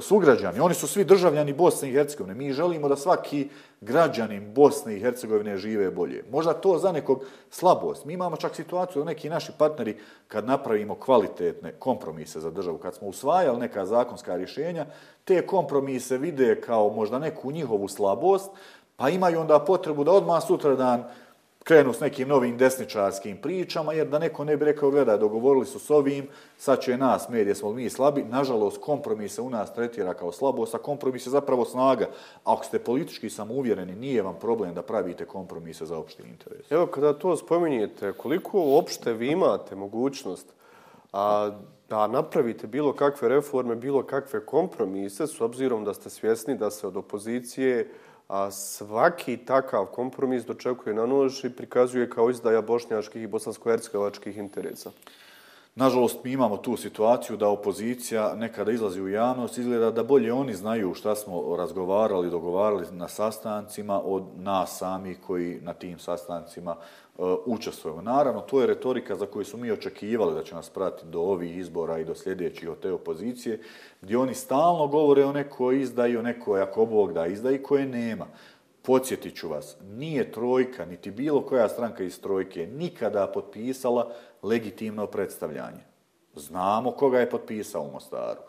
sugrađani. 0.00 0.60
Oni 0.60 0.74
su 0.74 0.86
svi 0.86 1.04
državljani 1.04 1.52
Bosne 1.52 1.88
i 1.88 1.92
Hercegovine. 1.92 2.34
Mi 2.34 2.52
želimo 2.52 2.88
da 2.88 2.96
svaki 2.96 3.48
građanin 3.80 4.54
Bosne 4.54 4.96
i 4.96 5.00
Hercegovine 5.00 5.56
žive 5.56 5.90
bolje. 5.90 6.24
Možda 6.30 6.52
to 6.52 6.78
za 6.78 6.92
nekog 6.92 7.24
slabost. 7.50 8.04
Mi 8.04 8.12
imamo 8.12 8.36
čak 8.36 8.54
situaciju 8.54 9.02
da 9.02 9.06
neki 9.06 9.28
naši 9.28 9.52
partneri, 9.58 9.96
kad 10.28 10.46
napravimo 10.46 10.94
kvalitetne 10.94 11.72
kompromise 11.72 12.40
za 12.40 12.50
državu, 12.50 12.78
kad 12.78 12.94
smo 12.94 13.08
usvajali 13.08 13.58
neka 13.58 13.86
zakonska 13.86 14.36
rješenja, 14.36 14.86
te 15.24 15.46
kompromise 15.46 16.18
vide 16.18 16.60
kao 16.60 16.88
možda 16.88 17.18
neku 17.18 17.52
njihovu 17.52 17.88
slabost, 17.88 18.50
pa 18.96 19.08
imaju 19.08 19.40
onda 19.40 19.58
potrebu 19.58 20.04
da 20.04 20.12
odmah 20.12 20.42
sutra 20.46 20.76
dan 20.76 21.04
krenu 21.64 21.92
s 21.92 22.00
nekim 22.00 22.28
novim 22.28 22.58
desničarskim 22.58 23.36
pričama, 23.36 23.92
jer 23.92 24.08
da 24.08 24.18
neko 24.18 24.44
ne 24.44 24.56
bi 24.56 24.64
rekao, 24.64 24.90
gledaj, 24.90 25.18
dogovorili 25.18 25.66
su 25.66 25.78
s 25.78 25.90
ovim, 25.90 26.28
sad 26.58 26.80
će 26.80 26.96
nas, 26.96 27.28
medije 27.28 27.54
smo 27.54 27.72
mi 27.72 27.90
slabi, 27.90 28.22
nažalost, 28.22 28.80
kompromise 28.80 29.42
u 29.42 29.50
nas 29.50 29.74
tretira 29.74 30.14
kao 30.14 30.32
slabost, 30.32 30.74
a 30.74 30.78
kompromis 30.78 31.26
je 31.26 31.30
zapravo 31.30 31.64
snaga. 31.64 32.04
A 32.44 32.52
ako 32.52 32.64
ste 32.64 32.78
politički 32.78 33.30
samouvjereni, 33.30 33.94
nije 33.94 34.22
vam 34.22 34.36
problem 34.40 34.74
da 34.74 34.82
pravite 34.82 35.24
kompromise 35.24 35.86
za 35.86 35.98
opšti 35.98 36.22
interes. 36.22 36.70
Evo, 36.70 36.86
kada 36.86 37.12
to 37.12 37.36
spominjete, 37.36 38.12
koliko 38.12 38.60
uopšte 38.60 39.12
vi 39.12 39.30
imate 39.30 39.74
mogućnost 39.74 40.46
a, 41.12 41.50
da 41.88 42.06
napravite 42.06 42.66
bilo 42.66 42.92
kakve 42.92 43.28
reforme, 43.28 43.76
bilo 43.76 44.02
kakve 44.02 44.46
kompromise, 44.46 45.26
s 45.26 45.40
obzirom 45.40 45.84
da 45.84 45.94
ste 45.94 46.10
svjesni 46.10 46.56
da 46.56 46.70
se 46.70 46.86
od 46.86 46.96
opozicije 46.96 47.90
a 48.28 48.50
svaki 48.50 49.36
takav 49.36 49.86
kompromis 49.86 50.44
dočekuje 50.44 50.94
na 50.94 51.06
nož 51.06 51.44
i 51.44 51.50
prikazuje 51.50 52.10
kao 52.10 52.30
izdaja 52.30 52.62
bošnjačkih 52.62 53.22
i 53.22 53.26
bosansko-hercegovačkih 53.26 54.38
interesa. 54.38 54.90
Nažalost, 55.74 56.24
mi 56.24 56.32
imamo 56.32 56.56
tu 56.56 56.76
situaciju 56.76 57.36
da 57.36 57.48
opozicija 57.48 58.34
nekada 58.34 58.72
izlazi 58.72 59.02
u 59.02 59.08
javnost, 59.08 59.58
izgleda 59.58 59.90
da 59.90 60.04
bolje 60.04 60.32
oni 60.32 60.54
znaju 60.54 60.94
šta 60.94 61.14
smo 61.14 61.56
razgovarali, 61.56 62.30
dogovarali 62.30 62.86
na 62.90 63.08
sastancima 63.08 64.00
od 64.04 64.22
nas 64.36 64.78
sami 64.78 65.14
koji 65.26 65.60
na 65.60 65.74
tim 65.74 65.98
sastancima 65.98 66.70
uh, 66.70 67.03
E, 67.18 67.22
učestvujemo. 67.46 68.02
Naravno, 68.02 68.40
to 68.40 68.60
je 68.60 68.66
retorika 68.66 69.16
za 69.16 69.26
koju 69.26 69.44
su 69.44 69.56
mi 69.56 69.70
očekivali 69.70 70.34
da 70.34 70.42
će 70.42 70.54
nas 70.54 70.70
pratiti 70.70 71.06
do 71.06 71.20
ovih 71.20 71.58
izbora 71.58 71.98
i 71.98 72.04
do 72.04 72.14
sljedećih 72.14 72.68
od 72.68 72.80
te 72.80 72.92
opozicije, 72.92 73.60
gdje 74.00 74.18
oni 74.18 74.34
stalno 74.34 74.86
govore 74.86 75.24
o 75.24 75.32
nekoj 75.32 75.80
izdaji, 75.80 76.16
o 76.16 76.22
nekoj 76.22 76.62
ako 76.62 76.86
Bog 76.86 77.12
da 77.12 77.26
izdaji, 77.26 77.62
koje 77.62 77.86
nema. 77.86 78.26
Podsjetit 78.82 79.36
ću 79.36 79.48
vas, 79.48 79.76
nije 79.82 80.32
trojka, 80.32 80.84
niti 80.84 81.10
bilo 81.10 81.42
koja 81.42 81.68
stranka 81.68 82.04
iz 82.04 82.20
trojke 82.20 82.66
nikada 82.66 83.26
potpisala 83.26 84.12
legitimno 84.42 85.06
predstavljanje. 85.06 85.84
Znamo 86.34 86.90
koga 86.90 87.20
je 87.20 87.30
potpisao 87.30 87.82
u 87.82 87.92
Mostaru. 87.92 88.40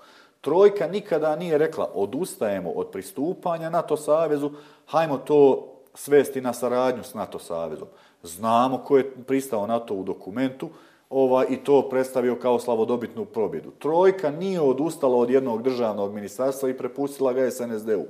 Trojka 0.41 0.88
nikada 0.88 1.36
nije 1.36 1.58
rekla 1.58 1.91
odustajemo 1.93 2.69
od 2.69 2.89
pristupanja 2.91 3.69
NATO 3.69 3.97
savezu, 3.97 4.51
hajmo 4.86 5.17
to 5.17 5.71
svesti 5.93 6.41
na 6.41 6.54
saradnju 6.54 7.04
s 7.04 7.13
NATO 7.13 7.39
savezom. 7.39 7.88
Znamo 8.25 8.77
ko 8.77 8.97
je 8.97 9.11
pristao 9.27 9.67
na 9.67 9.79
to 9.79 9.93
u 9.93 10.03
dokumentu 10.03 10.69
ova, 11.09 11.45
i 11.45 11.57
to 11.57 11.89
predstavio 11.89 12.35
kao 12.35 12.59
slavodobitnu 12.59 13.25
probjedu. 13.25 13.71
Trojka 13.79 14.31
nije 14.31 14.61
odustala 14.61 15.17
od 15.17 15.29
jednog 15.29 15.63
državnog 15.63 16.13
ministarstva 16.13 16.69
i 16.69 16.77
prepustila 16.77 17.33
ga 17.33 17.51
SNSD-u. 17.51 18.05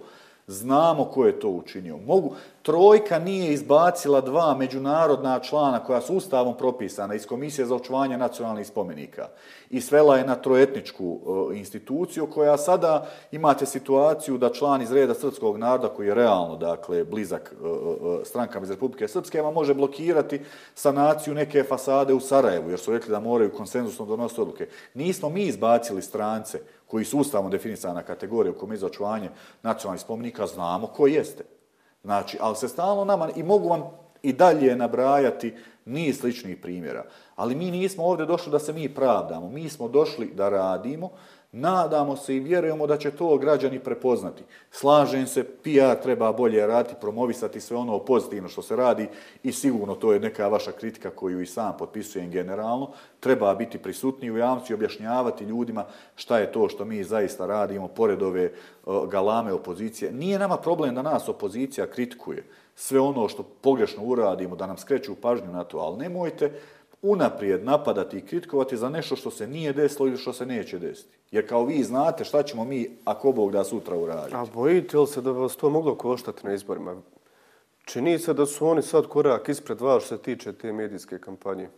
Znamo 0.47 1.05
ko 1.05 1.25
je 1.25 1.39
to 1.39 1.49
učinio. 1.49 1.97
Mogu, 1.97 2.35
trojka 2.61 3.19
nije 3.19 3.53
izbacila 3.53 4.21
dva 4.21 4.55
međunarodna 4.55 5.39
člana 5.39 5.79
koja 5.79 6.01
su 6.01 6.15
ustavom 6.15 6.57
propisana 6.57 7.15
iz 7.15 7.25
Komisije 7.25 7.65
za 7.65 7.75
očuvanje 7.75 8.17
nacionalnih 8.17 8.67
spomenika 8.67 9.27
i 9.69 9.81
svela 9.81 10.17
je 10.17 10.25
na 10.25 10.35
trojetničku 10.35 11.05
uh, 11.05 11.57
instituciju 11.57 12.27
koja 12.27 12.57
sada 12.57 13.07
imate 13.31 13.65
situaciju 13.65 14.37
da 14.37 14.53
član 14.53 14.81
iz 14.81 14.91
reda 14.91 15.13
srpskog 15.13 15.57
naroda 15.57 15.89
koji 15.89 16.07
je 16.07 16.15
realno 16.15 16.55
dakle 16.55 17.03
blizak 17.03 17.55
uh, 17.61 17.67
strankama 18.23 18.63
iz 18.63 18.71
Republike 18.71 19.07
Srpske 19.07 19.41
vam 19.41 19.53
može 19.53 19.73
blokirati 19.73 20.41
sanaciju 20.75 21.33
neke 21.33 21.63
fasade 21.63 22.13
u 22.13 22.19
Sarajevu 22.19 22.69
jer 22.69 22.79
su 22.79 22.91
rekli 22.91 23.11
da 23.11 23.19
moraju 23.19 23.53
konsenzusno 23.53 24.05
donositi 24.05 24.41
odluke. 24.41 24.67
Nismo 24.93 25.29
mi 25.29 25.43
izbacili 25.43 26.01
strance 26.01 26.59
koji 26.87 27.05
su 27.05 27.19
ustavno 27.19 27.49
definisana 27.49 28.03
kategorija 28.03 28.51
u 28.51 28.59
komisiji 28.59 28.79
za 28.79 28.85
očuvanje 28.85 29.29
nacionalnih 29.63 30.01
spomenika, 30.01 30.47
znamo 30.47 30.87
ko 30.87 31.07
jeste. 31.07 31.43
Znači, 32.03 32.37
ali 32.41 32.55
se 32.55 32.67
stalno 32.67 33.05
nama, 33.05 33.29
i 33.35 33.43
mogu 33.43 33.69
vam 33.69 33.83
i 34.23 34.33
dalje 34.33 34.75
nabrajati 34.75 35.53
niz 35.85 36.19
sličnih 36.19 36.57
primjera, 36.57 37.05
ali 37.35 37.55
mi 37.55 37.71
nismo 37.71 38.03
ovdje 38.03 38.25
došli 38.25 38.51
da 38.51 38.59
se 38.59 38.73
mi 38.73 38.95
pravdamo, 38.95 39.49
mi 39.49 39.69
smo 39.69 39.87
došli 39.87 40.31
da 40.33 40.49
radimo, 40.49 41.09
Nadamo 41.57 42.15
se 42.15 42.35
i 42.35 42.39
vjerujemo 42.39 42.87
da 42.87 42.97
će 42.97 43.11
to 43.11 43.37
građani 43.37 43.79
prepoznati. 43.79 44.43
Slažem 44.71 45.27
se, 45.27 45.43
PR 45.43 46.01
treba 46.03 46.31
bolje 46.31 46.67
raditi, 46.67 46.95
promovisati 47.01 47.61
sve 47.61 47.77
ono 47.77 47.99
pozitivno 47.99 48.49
što 48.49 48.61
se 48.61 48.75
radi 48.75 49.07
i 49.43 49.51
sigurno 49.51 49.95
to 49.95 50.13
je 50.13 50.19
neka 50.19 50.47
vaša 50.47 50.71
kritika 50.71 51.09
koju 51.09 51.41
i 51.41 51.45
sam 51.45 51.75
potpisujem 51.79 52.31
generalno. 52.31 52.89
Treba 53.19 53.55
biti 53.55 53.77
prisutni 53.77 54.31
u 54.31 54.37
javnosti 54.37 54.73
i 54.73 54.75
objašnjavati 54.75 55.43
ljudima 55.43 55.85
šta 56.15 56.39
je 56.39 56.51
to 56.51 56.69
što 56.69 56.85
mi 56.85 57.03
zaista 57.03 57.45
radimo 57.45 57.87
pored 57.87 58.23
ove 58.23 58.43
e, 58.43 58.51
galame 59.11 59.53
opozicije. 59.53 60.11
Nije 60.11 60.39
nama 60.39 60.57
problem 60.57 60.95
da 60.95 61.01
nas 61.01 61.29
opozicija 61.29 61.87
kritikuje 61.87 62.43
sve 62.75 62.99
ono 62.99 63.27
što 63.27 63.43
pogrešno 63.43 64.03
uradimo, 64.03 64.55
da 64.55 64.67
nam 64.67 64.77
skreću 64.77 65.15
pažnju 65.15 65.51
na 65.51 65.63
to, 65.63 65.77
ali 65.77 65.97
nemojte 65.97 66.51
unaprijed 67.05 67.63
napadati 67.63 68.17
i 68.17 68.21
kritikovati 68.21 68.77
za 68.77 68.89
nešto 68.89 69.15
što 69.15 69.31
se 69.31 69.47
nije 69.47 69.73
desilo 69.73 70.07
ili 70.07 70.17
što 70.17 70.33
se 70.33 70.45
neće 70.45 70.79
desiti. 70.79 71.17
Jer 71.31 71.49
kao 71.49 71.65
vi 71.65 71.83
znate 71.83 72.23
šta 72.23 72.43
ćemo 72.43 72.65
mi, 72.65 72.97
ako 73.05 73.31
Bog 73.31 73.51
da 73.51 73.63
sutra 73.63 73.97
uraditi. 73.97 74.35
A 74.35 74.45
bojite 74.53 74.97
li 74.97 75.07
se 75.07 75.21
da 75.21 75.31
vas 75.31 75.55
to 75.55 75.69
moglo 75.69 75.95
koštati 75.95 76.47
na 76.47 76.53
izborima? 76.53 76.95
Čini 77.85 78.19
se 78.19 78.33
da 78.33 78.45
su 78.45 78.67
oni 78.67 78.81
sad 78.81 79.07
korak 79.07 79.49
ispred 79.49 79.81
vas 79.81 80.03
što 80.03 80.17
se 80.17 80.23
tiče 80.23 80.53
te 80.53 80.73
medijske 80.73 81.19
kampanje. 81.19 81.69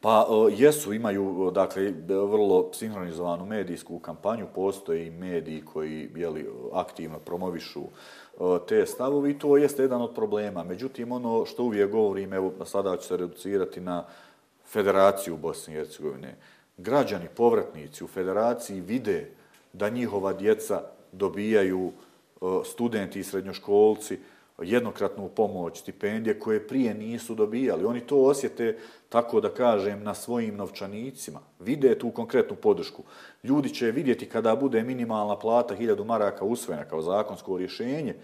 Pa 0.00 0.26
jesu, 0.56 0.92
imaju 0.92 1.50
dakle, 1.54 1.92
vrlo 2.08 2.70
sinhronizovanu 2.72 3.46
medijsku 3.46 3.98
kampanju, 3.98 4.46
postoje 4.54 5.06
i 5.06 5.10
mediji 5.10 5.62
koji 5.72 6.10
jeli, 6.16 6.50
aktivno 6.72 7.18
promovišu 7.18 7.82
te 8.68 8.86
stavovi 8.86 9.30
i 9.30 9.38
to 9.38 9.56
jeste 9.56 9.82
jedan 9.82 10.02
od 10.02 10.14
problema. 10.14 10.64
Međutim, 10.64 11.12
ono 11.12 11.46
što 11.46 11.62
uvijek 11.62 11.90
govorim, 11.90 12.32
evo 12.32 12.52
sada 12.64 12.96
ću 12.96 13.06
se 13.06 13.16
reducirati 13.16 13.80
na 13.80 14.04
federaciju 14.72 15.36
Bosne 15.36 15.74
i 15.74 15.76
Hercegovine. 15.76 16.36
Građani, 16.76 17.28
povratnici 17.36 18.04
u 18.04 18.08
federaciji 18.08 18.80
vide 18.80 19.30
da 19.72 19.88
njihova 19.88 20.32
djeca 20.32 20.82
dobijaju 21.12 21.92
e, 21.92 22.44
studenti 22.64 23.20
i 23.20 23.24
srednjoškolci 23.24 24.18
jednokratnu 24.62 25.28
pomoć, 25.28 25.80
stipendije 25.80 26.38
koje 26.38 26.66
prije 26.66 26.94
nisu 26.94 27.34
dobijali. 27.34 27.84
Oni 27.84 28.00
to 28.00 28.16
osjete, 28.16 28.78
tako 29.08 29.40
da 29.40 29.48
kažem, 29.48 30.02
na 30.02 30.14
svojim 30.14 30.56
novčanicima. 30.56 31.40
Vide 31.60 31.98
tu 31.98 32.10
konkretnu 32.10 32.56
podršku. 32.56 33.02
Ljudi 33.42 33.74
će 33.74 33.90
vidjeti 33.90 34.28
kada 34.28 34.56
bude 34.56 34.82
minimalna 34.82 35.36
plata 35.38 35.76
1000 35.76 36.04
maraka 36.04 36.44
usvojena 36.44 36.84
kao 36.84 37.02
zakonsko 37.02 37.58
rješenje, 37.58 38.14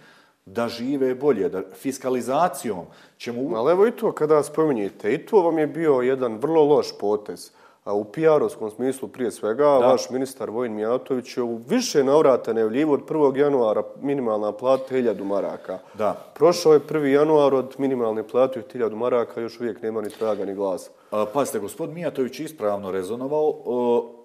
da 0.46 0.68
žive 0.68 1.14
bolje, 1.14 1.48
da 1.48 1.62
fiskalizacijom 1.74 2.86
ćemo... 3.18 3.56
Ali 3.56 3.72
evo 3.72 3.86
i 3.86 3.90
to 3.90 4.12
kada 4.12 4.42
spominjete, 4.42 5.14
i 5.14 5.26
to 5.26 5.42
vam 5.42 5.58
je 5.58 5.66
bio 5.66 5.92
jedan 5.92 6.38
vrlo 6.38 6.64
loš 6.64 6.98
potez. 7.00 7.50
A 7.86 7.94
u 7.94 8.04
PR-ovskom 8.04 8.70
smislu 8.70 9.08
prije 9.08 9.30
svega, 9.30 9.64
da. 9.64 9.86
vaš 9.86 10.10
ministar 10.10 10.50
Vojin 10.50 10.74
Mijatović 10.74 11.36
je 11.36 11.42
u 11.42 11.56
više 11.56 12.04
navrata 12.04 12.52
nevljivo 12.52 12.94
od 12.94 13.00
1. 13.08 13.36
januara 13.36 13.82
minimalna 14.02 14.52
plata 14.52 14.94
1000 14.94 15.24
maraka. 15.24 15.78
Da. 15.94 16.32
Prošao 16.34 16.72
je 16.72 16.80
1. 16.80 17.04
januar 17.04 17.54
od 17.54 17.74
minimalne 17.78 18.28
plate 18.28 18.62
1000 18.74 18.94
maraka, 18.94 19.40
još 19.40 19.60
uvijek 19.60 19.82
nema 19.82 20.00
ni 20.00 20.10
traga 20.10 20.44
ni 20.44 20.54
glasa. 20.54 20.90
Pazite, 21.32 21.58
gospod 21.58 21.90
Mijatović 21.90 22.40
ispravno 22.40 22.90
rezonovao, 22.90 23.54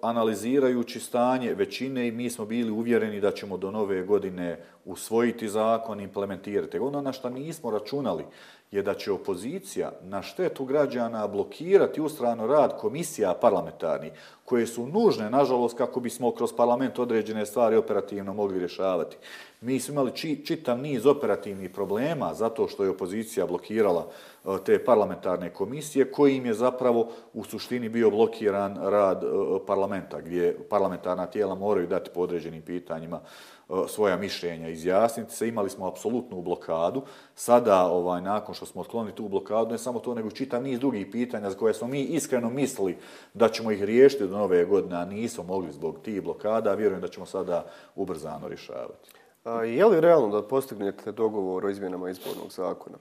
analizirajući 0.02 1.00
stanje 1.00 1.54
većine 1.54 2.08
i 2.08 2.12
mi 2.12 2.30
smo 2.30 2.44
bili 2.44 2.70
uvjereni 2.70 3.20
da 3.20 3.30
ćemo 3.30 3.56
do 3.56 3.70
nove 3.70 4.02
godine 4.02 4.64
usvojiti 4.84 5.48
zakon, 5.48 6.00
implementirati. 6.00 6.78
Ono 6.78 7.00
na 7.00 7.12
što 7.12 7.30
nismo 7.30 7.70
računali 7.70 8.24
je 8.72 8.82
da 8.82 8.94
će 8.94 9.12
opozicija 9.12 9.92
na 10.02 10.22
štetu 10.22 10.64
građana 10.64 11.26
blokirati 11.26 12.00
ustrano 12.00 12.46
rad 12.46 12.78
komisija 12.80 13.34
parlamentarni, 13.34 14.10
koje 14.44 14.66
su 14.66 14.86
nužne, 14.86 15.30
nažalost, 15.30 15.76
kako 15.76 16.00
bismo 16.00 16.30
kroz 16.30 16.52
parlament 16.52 16.98
određene 16.98 17.46
stvari 17.46 17.76
operativno 17.76 18.34
mogli 18.34 18.58
rješavati. 18.58 19.16
Mi 19.60 19.80
smo 19.80 19.92
imali 19.92 20.12
či, 20.14 20.46
čitav 20.46 20.78
niz 20.78 21.06
operativnih 21.06 21.70
problema 21.70 22.34
zato 22.34 22.68
što 22.68 22.84
je 22.84 22.90
opozicija 22.90 23.46
blokirala 23.46 24.06
e, 24.44 24.48
te 24.64 24.84
parlamentarne 24.84 25.50
komisije, 25.50 26.12
koji 26.12 26.36
im 26.36 26.46
je 26.46 26.54
zapravo 26.54 27.08
u 27.34 27.44
suštini 27.44 27.88
bio 27.88 28.10
blokiran 28.10 28.78
rad 28.82 29.24
e, 29.24 29.26
parlamenta, 29.66 30.20
gdje 30.20 30.58
parlamentarna 30.68 31.26
tijela 31.26 31.54
moraju 31.54 31.86
dati 31.86 32.10
po 32.14 32.20
određenim 32.20 32.62
pitanjima 32.62 33.16
uh, 33.16 33.51
E, 33.72 33.88
svoja 33.88 34.16
mišljenja 34.16 34.68
izjasniti 34.68 35.34
se. 35.34 35.48
Imali 35.48 35.70
smo 35.70 35.86
apsolutnu 35.86 36.42
blokadu. 36.42 37.02
Sada, 37.34 37.86
ovaj, 37.86 38.22
nakon 38.22 38.54
što 38.54 38.66
smo 38.66 38.80
otklonili 38.80 39.14
tu 39.14 39.28
blokadu, 39.28 39.70
ne 39.70 39.78
samo 39.78 39.98
to, 39.98 40.14
nego 40.14 40.30
čita 40.30 40.60
niz 40.60 40.80
drugih 40.80 41.06
pitanja 41.12 41.50
za 41.50 41.56
koje 41.56 41.74
smo 41.74 41.88
mi 41.88 42.02
iskreno 42.02 42.50
mislili 42.50 42.98
da 43.34 43.48
ćemo 43.48 43.70
ih 43.70 43.82
riješiti 43.82 44.26
do 44.26 44.38
nove 44.38 44.64
godine, 44.64 44.96
a 44.96 45.04
nismo 45.04 45.44
mogli 45.44 45.72
zbog 45.72 45.98
tih 46.02 46.22
blokada. 46.22 46.74
Vjerujem 46.74 47.00
da 47.00 47.08
ćemo 47.08 47.26
sada 47.26 47.64
ubrzano 47.96 48.48
rješavati. 48.48 49.10
A 49.44 49.64
je 49.64 49.86
li 49.86 50.00
realno 50.00 50.28
da 50.28 50.48
postignete 50.48 51.12
dogovor 51.12 51.66
o 51.66 51.70
izmjenama 51.70 52.10
izbornog 52.10 52.50
zakona? 52.50 52.98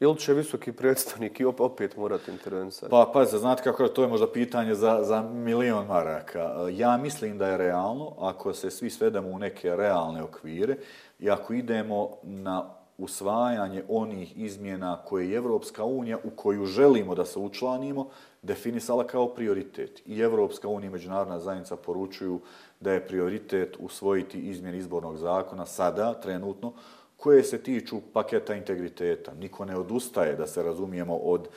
Ili 0.00 0.18
će 0.18 0.34
visoki 0.34 0.72
predstavnik 0.72 1.40
i 1.40 1.44
opet 1.44 1.96
morati 1.96 2.30
intervenisati? 2.30 2.90
Pa, 2.90 3.10
pa, 3.12 3.24
znate 3.24 3.62
kako 3.62 3.82
je, 3.82 3.94
to 3.94 4.02
je 4.02 4.08
možda 4.08 4.32
pitanje 4.32 4.74
za, 4.74 4.98
za 5.02 5.22
milion 5.22 5.86
maraka. 5.86 6.68
Ja 6.72 6.96
mislim 6.96 7.38
da 7.38 7.48
je 7.48 7.56
realno, 7.56 8.14
ako 8.18 8.52
se 8.52 8.70
svi 8.70 8.90
svedemo 8.90 9.28
u 9.28 9.38
neke 9.38 9.76
realne 9.76 10.22
okvire 10.22 10.76
i 11.18 11.30
ako 11.30 11.52
idemo 11.52 12.10
na 12.22 12.78
usvajanje 12.98 13.82
onih 13.88 14.38
izmjena 14.38 14.98
koje 15.04 15.30
je 15.30 15.36
Evropska 15.36 15.84
unija 15.84 16.18
u 16.24 16.30
koju 16.30 16.66
želimo 16.66 17.14
da 17.14 17.24
se 17.24 17.38
učlanimo, 17.38 18.08
definisala 18.42 19.06
kao 19.06 19.28
prioritet. 19.34 20.02
I 20.06 20.20
Evropska 20.20 20.68
unija 20.68 20.88
i 20.88 20.92
Međunarodna 20.92 21.38
zajednica 21.38 21.76
poručuju 21.76 22.40
da 22.80 22.92
je 22.92 23.06
prioritet 23.06 23.76
usvojiti 23.78 24.40
izmjen 24.40 24.74
izbornog 24.74 25.16
zakona 25.16 25.66
sada, 25.66 26.14
trenutno, 26.14 26.72
koje 27.18 27.42
se 27.44 27.58
tiču 27.62 28.00
paketa 28.12 28.54
integriteta. 28.54 29.34
Niko 29.34 29.64
ne 29.64 29.76
odustaje, 29.76 30.36
da 30.36 30.46
se 30.46 30.62
razumijemo, 30.62 31.16
od 31.16 31.48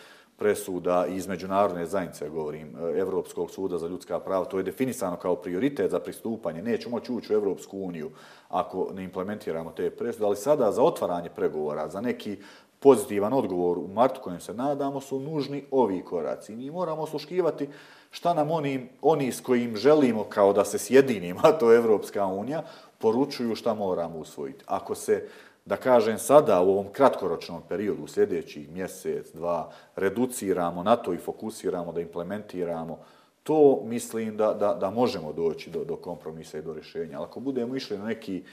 presuda 0.42 1.06
iz 1.06 1.28
međunarodne 1.28 1.86
zajednice, 1.86 2.30
govorim, 2.30 2.76
e, 2.76 3.00
Evropskog 3.00 3.52
suda 3.52 3.78
za 3.78 3.88
ljudska 3.88 4.20
prava, 4.20 4.46
to 4.46 4.58
je 4.58 4.64
definisano 4.64 5.18
kao 5.18 5.36
prioritet 5.36 5.92
za 5.92 6.00
pristupanje. 6.00 6.62
Nećemo 6.62 6.96
moći 6.96 7.12
ući 7.12 7.34
u 7.34 7.36
Evropsku 7.36 7.78
uniju 7.80 8.10
ako 8.50 8.90
ne 8.94 9.04
implementiramo 9.04 9.72
te 9.72 9.90
presude, 9.90 10.26
ali 10.26 10.36
sada 10.36 10.72
za 10.72 10.82
otvaranje 10.84 11.30
pregovora, 11.30 11.90
za 11.90 12.02
neki 12.02 12.38
pozitivan 12.80 13.34
odgovor 13.34 13.78
u 13.78 13.88
martu 13.88 14.22
kojem 14.24 14.40
se 14.40 14.54
nadamo, 14.54 15.02
su 15.02 15.20
nužni 15.20 15.64
ovi 15.72 16.02
koraci. 16.02 16.56
Mi 16.56 16.72
moramo 16.72 17.02
osluškivati 17.02 17.70
šta 18.12 18.34
nam 18.34 18.52
oni, 18.52 18.90
oni 19.02 19.32
s 19.32 19.42
kojim 19.42 19.76
želimo 19.76 20.24
kao 20.24 20.54
da 20.54 20.66
se 20.66 20.78
sjedinimo, 20.78 21.40
a 21.44 21.52
to 21.52 21.72
je 21.72 21.78
Evropska 21.78 22.26
unija, 22.26 22.64
poručuju 22.98 23.56
šta 23.56 23.74
moramo 23.74 24.18
usvojiti. 24.18 24.64
Ako 24.68 24.96
se 24.96 25.28
da 25.66 25.76
kažem 25.78 26.20
sada 26.20 26.62
u 26.62 26.70
ovom 26.70 26.88
kratkoročnom 26.92 27.62
periodu, 27.70 28.04
u 28.04 28.08
sljedećih 28.08 28.72
mjesec, 28.72 29.32
dva, 29.34 29.72
reduciramo 29.96 30.84
na 30.84 30.96
to 30.96 31.14
i 31.14 31.18
fokusiramo 31.18 31.92
da 31.92 32.02
implementiramo, 32.02 33.00
to 33.44 33.82
mislim 33.86 34.38
da, 34.38 34.54
da, 34.54 34.74
da 34.74 34.90
možemo 34.90 35.34
doći 35.34 35.70
do, 35.70 35.84
do 35.84 35.96
kompromisa 35.96 36.58
i 36.58 36.62
do 36.62 36.74
rješenja. 36.74 37.18
Ali 37.18 37.26
ako 37.26 37.40
budemo 37.40 37.76
išli 37.76 37.98
na 37.98 38.06
neki 38.06 38.44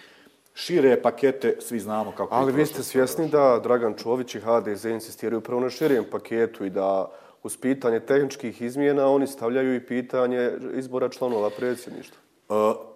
šire 0.55 1.03
pakete, 1.03 1.57
svi 1.61 1.81
znamo 1.81 2.13
kako... 2.13 2.35
Ali 2.35 2.53
vi 2.53 2.67
ste 2.67 2.83
svjesni 2.83 3.29
da 3.29 3.61
Dragan 3.63 3.95
Čović 3.95 4.35
i 4.35 4.41
HDZ 4.41 4.85
insistiraju 4.85 5.41
prvo 5.41 5.61
na 5.61 5.71
širijem 5.71 6.05
paketu 6.11 6.65
i 6.65 6.71
da 6.71 7.11
uz 7.43 7.57
pitanje 7.57 8.01
tehničkih 8.01 8.63
izmjena 8.63 9.09
oni 9.09 9.27
stavljaju 9.27 9.75
i 9.75 9.87
pitanje 9.87 10.51
izbora 10.75 11.09
članova 11.09 11.51
predsjedništva. 11.51 12.28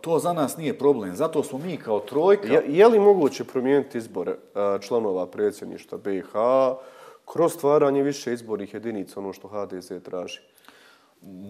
To 0.00 0.18
za 0.18 0.32
nas 0.32 0.57
nije 0.57 0.78
problem. 0.78 1.16
Zato 1.16 1.42
smo 1.42 1.59
mi 1.59 1.76
kao 1.76 2.00
trojka... 2.00 2.53
Je, 2.53 2.64
je 2.68 2.88
li 2.88 2.98
moguće 2.98 3.44
promijeniti 3.44 3.98
izbore 3.98 4.32
e, 4.32 4.36
članova 4.80 5.26
predsjedništva 5.26 5.98
BiH 5.98 6.32
kroz 7.32 7.53
stvaranje 7.53 8.03
više 8.03 8.32
izbornih 8.32 8.74
jedinica, 8.74 9.20
ono 9.20 9.32
što 9.32 9.48
HDZ 9.48 9.92
traži? 10.03 10.40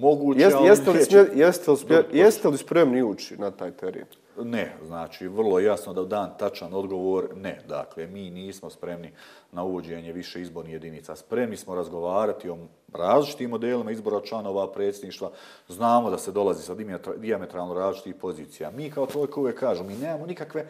Moguće, 0.00 0.40
Jest, 0.40 0.56
jeste, 0.64 0.90
li, 0.90 0.98
jeste, 1.34 1.70
li, 1.70 2.04
jeste 2.12 2.48
li 2.48 2.58
spremni 2.58 3.02
ući 3.02 3.36
na 3.36 3.50
taj 3.50 3.70
teren? 3.70 4.06
Ne, 4.36 4.76
znači, 4.86 5.28
vrlo 5.28 5.58
jasno 5.58 5.92
da 5.92 6.04
dan 6.04 6.30
tačan 6.38 6.74
odgovor 6.74 7.28
ne. 7.36 7.62
Dakle, 7.68 8.06
mi 8.06 8.30
nismo 8.30 8.70
spremni 8.70 9.12
na 9.52 9.62
uvođenje 9.62 10.12
više 10.12 10.40
izbornih 10.40 10.72
jedinica. 10.72 11.16
Spremni 11.16 11.56
smo 11.56 11.74
razgovarati 11.74 12.50
o 12.50 12.58
različitim 12.92 13.50
modelima 13.50 13.90
izbora 13.90 14.20
članova 14.20 14.72
predsjedništva. 14.72 15.30
Znamo 15.68 16.10
da 16.10 16.18
se 16.18 16.32
dolazi 16.32 16.62
sa 16.62 16.74
diametralno 17.16 17.74
različitih 17.74 18.14
pozicija. 18.14 18.70
Mi 18.70 18.90
kao 18.90 19.06
trojka 19.06 19.40
uvijek 19.40 19.58
kažu, 19.58 19.84
mi 19.84 19.94
nemamo 19.96 20.26
nikakve 20.26 20.66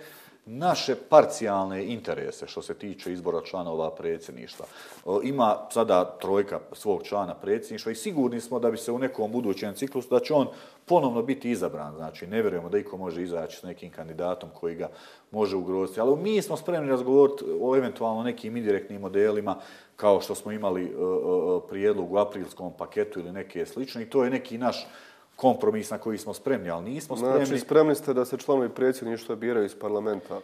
naše 0.46 0.94
parcijalne 1.08 1.86
interese 1.86 2.46
što 2.46 2.62
se 2.62 2.74
tiče 2.74 3.12
izbora 3.12 3.40
članova 3.44 3.90
predsjedništva. 3.90 4.66
E, 4.66 5.08
ima 5.22 5.56
sada 5.70 6.04
trojka 6.04 6.60
svog 6.72 7.02
člana 7.02 7.34
predsjedništva 7.34 7.92
i 7.92 7.94
sigurni 7.94 8.40
smo 8.40 8.58
da 8.58 8.70
bi 8.70 8.76
se 8.76 8.92
u 8.92 8.98
nekom 8.98 9.32
budućem 9.32 9.74
ciklusu, 9.74 10.08
da 10.10 10.20
će 10.20 10.34
on 10.34 10.46
ponovno 10.86 11.22
biti 11.22 11.50
izabran. 11.50 11.94
Znači, 11.96 12.26
ne 12.26 12.42
vjerujemo 12.42 12.68
da 12.68 12.78
iko 12.78 12.96
može 12.96 13.22
izaći 13.22 13.56
s 13.56 13.62
nekim 13.62 13.90
kandidatom 13.90 14.50
koji 14.60 14.74
ga 14.74 14.88
može 15.30 15.56
ugroziti. 15.56 16.00
Ali 16.00 16.16
mi 16.16 16.42
smo 16.42 16.56
spremni 16.56 16.90
razgovoriti 16.90 17.44
o 17.60 17.76
eventualno 17.76 18.22
nekim 18.22 18.56
indirektnim 18.56 19.00
modelima 19.00 19.56
kao 19.96 20.20
što 20.20 20.34
smo 20.34 20.52
imali 20.52 20.82
e, 20.82 20.86
e, 20.86 21.68
prijedlog 21.68 22.12
u 22.12 22.18
aprilskom 22.18 22.72
paketu 22.78 23.20
ili 23.20 23.32
neke 23.32 23.66
slične 23.66 24.02
i 24.02 24.10
to 24.10 24.24
je 24.24 24.30
neki 24.30 24.58
naš 24.58 24.86
kompromis 25.36 25.90
na 25.90 25.98
koji 25.98 26.18
smo 26.18 26.34
spremni, 26.34 26.70
ali 26.70 26.90
nismo 26.90 27.16
spremni. 27.16 27.46
Znači, 27.46 27.60
spremni 27.60 27.94
ste 27.94 28.14
da 28.14 28.24
se 28.24 28.36
članovi 28.36 28.68
predsjedništva 28.68 29.36
biraju 29.36 29.66
iz 29.66 29.74
parlamenta? 29.74 30.40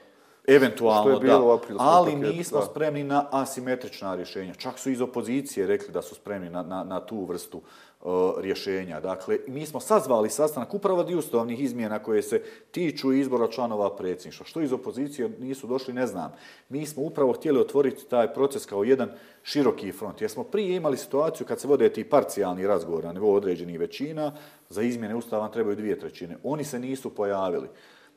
Eventualno, 0.47 1.18
da. 1.18 1.41
Ali 1.78 2.12
paketu, 2.12 2.32
nismo 2.32 2.59
da. 2.59 2.66
spremni 2.66 3.05
na 3.05 3.28
asimetrična 3.30 4.14
rješenja. 4.14 4.55
Čak 4.55 4.78
su 4.78 4.91
iz 4.91 5.01
opozicije 5.01 5.66
rekli 5.66 5.93
da 5.93 6.03
su 6.03 6.14
spremni 6.14 6.51
na, 6.51 6.62
na, 6.62 6.84
na 6.84 7.01
tu 7.01 7.24
vrstu 7.24 7.59
uh, 7.59 7.64
E, 8.05 8.43
rješenja. 8.43 9.01
Dakle, 9.01 9.39
mi 9.47 9.67
smo 9.67 9.81
sazvali 9.81 10.31
sastanak 10.31 10.75
upravo 10.75 11.05
di 11.05 11.15
ustavnih 11.15 11.61
izmjena 11.61 11.99
koje 11.99 12.23
se 12.23 12.43
tiču 12.71 13.13
izbora 13.13 13.49
članova 13.49 13.97
predsjedništva. 13.97 14.47
Što 14.47 14.61
iz 14.61 14.73
opozicije 14.73 15.29
nisu 15.41 15.67
došli, 15.67 15.95
ne 15.95 16.07
znam. 16.07 16.33
Mi 16.69 16.87
smo 16.87 17.03
upravo 17.03 17.33
htjeli 17.33 17.61
otvoriti 17.61 18.09
taj 18.09 18.35
proces 18.35 18.67
kao 18.67 18.85
jedan 18.85 19.11
široki 19.43 19.93
front. 19.93 20.21
Jer 20.21 20.31
smo 20.31 20.45
prije 20.45 20.77
imali 20.77 20.97
situaciju 20.97 21.47
kad 21.47 21.61
se 21.61 21.69
vode 21.69 21.93
ti 21.93 22.05
parcijalni 22.05 22.67
razgovor 22.67 23.05
na 23.05 23.13
nivou 23.13 23.35
određenih 23.35 23.79
većina, 23.79 24.33
za 24.69 24.83
izmjene 24.83 25.15
ustava 25.15 25.49
trebaju 25.49 25.77
dvije 25.77 25.99
trećine. 25.99 26.37
Oni 26.43 26.65
se 26.65 26.79
nisu 26.79 27.15
pojavili. 27.15 27.69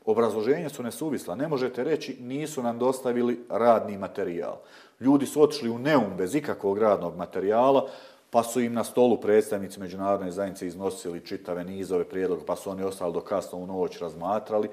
Obrazloženja 0.06 0.70
su 0.70 0.84
nesuvisla. 0.84 1.36
Ne 1.36 1.48
možete 1.48 1.84
reći 1.84 2.18
nisu 2.20 2.64
nam 2.64 2.80
dostavili 2.80 3.40
radni 3.50 3.98
materijal. 3.98 4.58
Ljudi 5.00 5.26
su 5.26 5.42
otišli 5.42 5.70
u 5.70 5.80
neum 5.80 6.18
bez 6.18 6.36
ikakvog 6.36 6.78
radnog 6.78 7.16
materijala, 7.16 7.90
pa 8.32 8.44
su 8.44 8.62
im 8.62 8.74
na 8.74 8.84
stolu 8.84 9.22
predstavnici 9.22 9.80
međunarodne 9.80 10.32
zajednice 10.32 10.68
iznosili 10.68 11.26
čitave 11.26 11.64
nizove 11.64 12.04
prijedloga, 12.04 12.44
pa 12.46 12.56
su 12.56 12.70
oni 12.70 12.84
ostali 12.84 13.14
do 13.14 13.22
kasno 13.22 13.58
u 13.58 13.68
noć 13.68 14.00
razmatrali. 14.00 14.70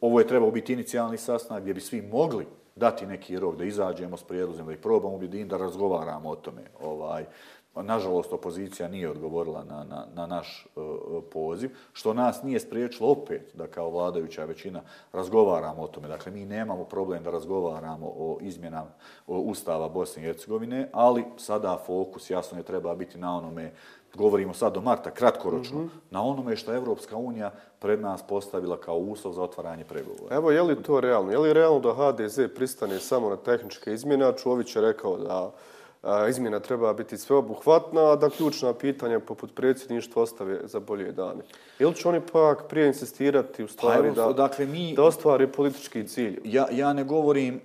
Ovo 0.00 0.20
je 0.20 0.26
trebao 0.26 0.50
biti 0.50 0.72
inicijalni 0.72 1.18
sastanak 1.18 1.62
gdje 1.62 1.74
bi 1.74 1.80
svi 1.80 2.02
mogli 2.02 2.46
dati 2.76 3.06
neki 3.06 3.38
rok 3.38 3.56
da 3.56 3.64
izađemo 3.64 4.16
s 4.16 4.22
prijedlozima, 4.22 4.66
da 4.66 4.72
ih 4.72 4.78
probamo 4.78 5.14
objediniti, 5.14 5.50
da 5.50 5.56
razgovaramo 5.56 6.30
o 6.30 6.36
tome. 6.36 6.62
Ovaj, 6.80 7.24
nažalost, 7.82 8.32
opozicija 8.32 8.88
nije 8.88 9.10
odgovorila 9.10 9.64
na, 9.64 9.84
na, 9.84 10.06
na 10.14 10.26
naš 10.26 10.66
uh, 10.76 10.82
poziv, 11.32 11.70
što 11.92 12.14
nas 12.14 12.42
nije 12.42 12.60
spriječilo 12.60 13.10
opet 13.10 13.50
da 13.54 13.66
kao 13.66 13.90
vladajuća 13.90 14.44
većina 14.44 14.82
razgovaramo 15.12 15.82
o 15.82 15.86
tome. 15.86 16.08
Dakle, 16.08 16.32
mi 16.32 16.44
nemamo 16.44 16.84
problem 16.84 17.22
da 17.22 17.30
razgovaramo 17.30 18.06
o 18.06 18.38
izmjenama 18.40 18.90
Ustava 19.26 19.88
Bosne 19.88 20.22
i 20.22 20.26
Hercegovine, 20.26 20.88
ali 20.92 21.24
sada 21.36 21.78
fokus 21.86 22.30
jasno 22.30 22.58
je 22.58 22.64
treba 22.64 22.94
biti 22.94 23.18
na 23.18 23.36
onome 23.36 23.72
govorimo 24.16 24.54
sad 24.54 24.74
do 24.74 24.80
marta, 24.80 25.10
kratkoročno, 25.10 25.78
mm 25.78 25.84
-hmm. 25.84 26.10
na 26.10 26.22
onome 26.22 26.56
što 26.56 26.74
Evropska 26.74 27.16
unija 27.16 27.50
pred 27.78 28.00
nas 28.00 28.22
postavila 28.22 28.76
kao 28.76 28.96
uslov 28.96 29.34
za 29.34 29.42
otvaranje 29.42 29.84
pregovora. 29.84 30.36
Evo, 30.36 30.50
je 30.50 30.62
li 30.62 30.82
to 30.82 31.00
realno? 31.00 31.32
Je 31.32 31.38
li 31.38 31.52
realno 31.52 31.80
da 31.80 31.94
HDZ 31.94 32.40
pristane 32.54 33.00
samo 33.00 33.30
na 33.30 33.36
tehničke 33.36 33.92
izmjene? 33.92 34.32
Čović 34.42 34.76
je 34.76 34.82
rekao 34.82 35.16
da 35.16 35.52
izmjena 36.28 36.60
treba 36.60 36.92
biti 36.92 37.18
sveobuhvatna, 37.18 38.12
a 38.12 38.16
da 38.16 38.30
ključna 38.30 38.74
pitanja 38.74 39.20
poput 39.20 39.54
predsjedništva 39.54 40.22
ostave 40.22 40.60
za 40.64 40.80
bolje 40.80 41.12
dane. 41.12 41.42
Ili 41.78 41.94
će 41.94 42.08
oni 42.08 42.20
pak 42.32 42.68
prije 42.68 42.86
insistirati 42.86 43.64
u 43.64 43.68
stvari 43.68 44.08
pa, 44.08 44.26
da, 44.26 44.32
dakle, 44.32 44.66
mi, 44.66 44.94
da 44.94 45.02
ostvari 45.02 45.52
politički 45.52 46.08
cilj? 46.08 46.40
Ja, 46.44 46.66
ja 46.70 46.92
ne 46.92 47.04
govorim 47.04 47.60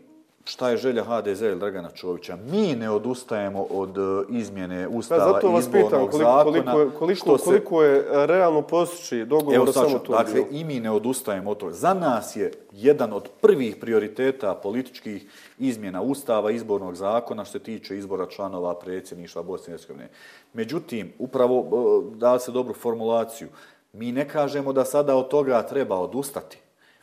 šta 0.46 0.70
je 0.70 0.78
želja 0.78 1.04
HDZ 1.04 1.42
ili 1.42 1.60
Dragana 1.60 1.89
Čovića. 1.89 2.38
Mi 2.52 2.76
ne 2.76 2.89
odustajemo 2.89 3.62
od 3.70 3.98
e, 3.98 4.02
izmjene 4.30 4.88
ustava 4.88 5.39
i 5.44 5.60
izbornog 5.60 5.64
pitam, 5.72 5.89
koliko, 5.89 6.18
zakona. 6.18 6.74
Koliko, 6.74 6.98
koliko, 7.00 7.38
se... 7.38 7.44
koliko 7.44 7.84
je 7.84 8.28
realno 8.28 8.62
postići 8.62 9.26
dogovor 9.26 9.66
da 9.66 9.74
samo 9.74 10.00
to 10.00 10.12
Dakle, 10.12 10.44
i 10.52 10.64
mi 10.64 10.80
ne 10.80 10.92
odustajemo 10.92 11.52
od 11.52 11.58
toga. 11.58 11.74
Za 11.74 11.94
nas 11.94 12.36
je 12.36 12.52
jedan 12.72 13.14
od 13.14 13.30
prvih 13.42 13.76
prioriteta 13.76 14.56
političkih 14.56 15.26
izmjena 15.60 16.02
ustava 16.02 16.52
izbornog 16.52 16.96
zakona 16.96 17.46
što 17.46 17.52
se 17.52 17.64
tiče 17.64 17.98
izbora 17.98 18.26
članova 18.26 18.80
predsjedništva 18.80 19.44
Bosne 19.44 19.72
i 19.72 19.74
Hercegovine. 19.74 20.10
Međutim, 20.54 21.14
upravo 21.20 21.60
e, 21.60 22.16
da 22.16 22.39
se 22.39 22.52
dobru 22.52 22.74
formulaciju, 22.74 23.48
mi 23.94 24.12
ne 24.12 24.30
kažemo 24.30 24.74
da 24.74 24.86
sada 24.86 25.16
od 25.16 25.28
toga 25.28 25.64
treba 25.64 26.00
odustati. 26.00 26.58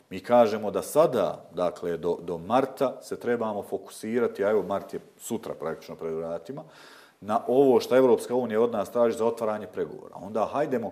Mi 0.09 0.19
kažemo 0.19 0.71
da 0.71 0.81
sada, 0.81 1.45
dakle, 1.53 1.97
do, 1.97 2.17
do 2.21 2.37
marta 2.37 2.97
se 3.01 3.19
trebamo 3.19 3.63
fokusirati, 3.63 4.45
a 4.45 4.49
evo, 4.49 4.63
mart 4.63 4.93
je 4.93 4.99
sutra 5.17 5.53
praktično 5.53 5.95
pred 5.95 6.13
vratima, 6.13 6.63
na 7.21 7.41
ovo 7.47 7.79
što 7.79 7.97
Evropska 7.97 8.35
unija 8.35 8.61
od 8.61 8.71
nas 8.71 8.91
traži 8.91 9.17
za 9.17 9.25
otvaranje 9.25 9.67
pregovora. 9.67 10.15
Onda 10.15 10.49
hajdemo, 10.53 10.91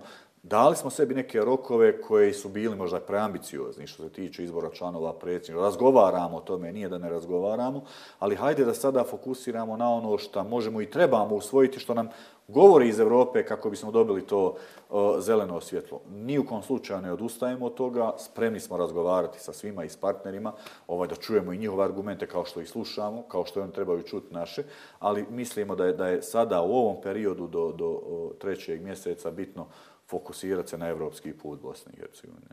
dali 0.50 0.76
smo 0.76 0.90
sebi 0.90 1.16
neke 1.16 1.40
rokove 1.40 2.02
koji 2.02 2.34
su 2.34 2.50
bili 2.50 2.76
možda 2.76 3.00
preambiciozni 3.00 3.88
što 3.88 4.04
se 4.04 4.10
tiče 4.10 4.44
izbora 4.44 4.70
članova 4.70 5.14
predsjednika. 5.14 5.62
Razgovaramo 5.62 6.38
o 6.38 6.42
tome, 6.42 6.74
nije 6.74 6.90
da 6.90 6.98
ne 6.98 7.10
razgovaramo, 7.10 7.84
ali 8.20 8.36
hajde 8.36 8.66
da 8.66 8.74
sada 8.74 9.04
fokusiramo 9.04 9.78
na 9.78 9.94
ono 9.94 10.18
što 10.18 10.44
možemo 10.44 10.82
i 10.82 10.90
trebamo 10.90 11.36
usvojiti, 11.36 11.80
što 11.80 11.94
nam 11.94 12.10
govori 12.48 12.88
iz 12.88 13.00
Evrope 13.00 13.46
kako 13.46 13.70
bismo 13.70 13.92
dobili 13.92 14.22
to 14.22 14.56
o, 14.90 15.22
zeleno 15.22 15.62
svjetlo. 15.62 16.02
Ni 16.10 16.40
u 16.40 16.46
kom 16.46 16.64
slučaju 16.64 17.02
ne 17.02 17.12
odustajemo 17.14 17.66
od 17.66 17.74
toga, 17.74 18.14
spremni 18.18 18.60
smo 18.60 18.78
razgovarati 18.78 19.40
sa 19.40 19.54
svima 19.54 19.84
i 19.84 19.90
s 19.90 19.98
partnerima, 19.98 20.54
ovaj, 20.88 21.08
da 21.08 21.16
čujemo 21.16 21.54
i 21.54 21.58
njihove 21.58 21.84
argumente 21.84 22.28
kao 22.28 22.46
što 22.46 22.62
ih 22.62 22.70
slušamo, 22.70 23.22
kao 23.22 23.46
što 23.46 23.62
oni 23.62 23.72
trebaju 23.72 24.04
čuti 24.04 24.34
naše, 24.34 24.64
ali 25.00 25.26
mislimo 25.30 25.76
da 25.76 25.86
je, 25.86 25.94
da 25.94 26.08
je 26.08 26.22
sada 26.22 26.62
u 26.62 26.72
ovom 26.72 27.02
periodu 27.02 27.48
do, 27.48 27.72
do 27.72 28.02
trećeg 28.40 28.84
mjeseca 28.84 29.32
bitno 29.32 29.68
fokusirati 30.10 30.70
se 30.70 30.78
na 30.78 30.88
evropski 30.88 31.34
put 31.34 31.62
Bosne 31.62 31.92
i 31.94 32.00
Hercegovine. 32.00 32.48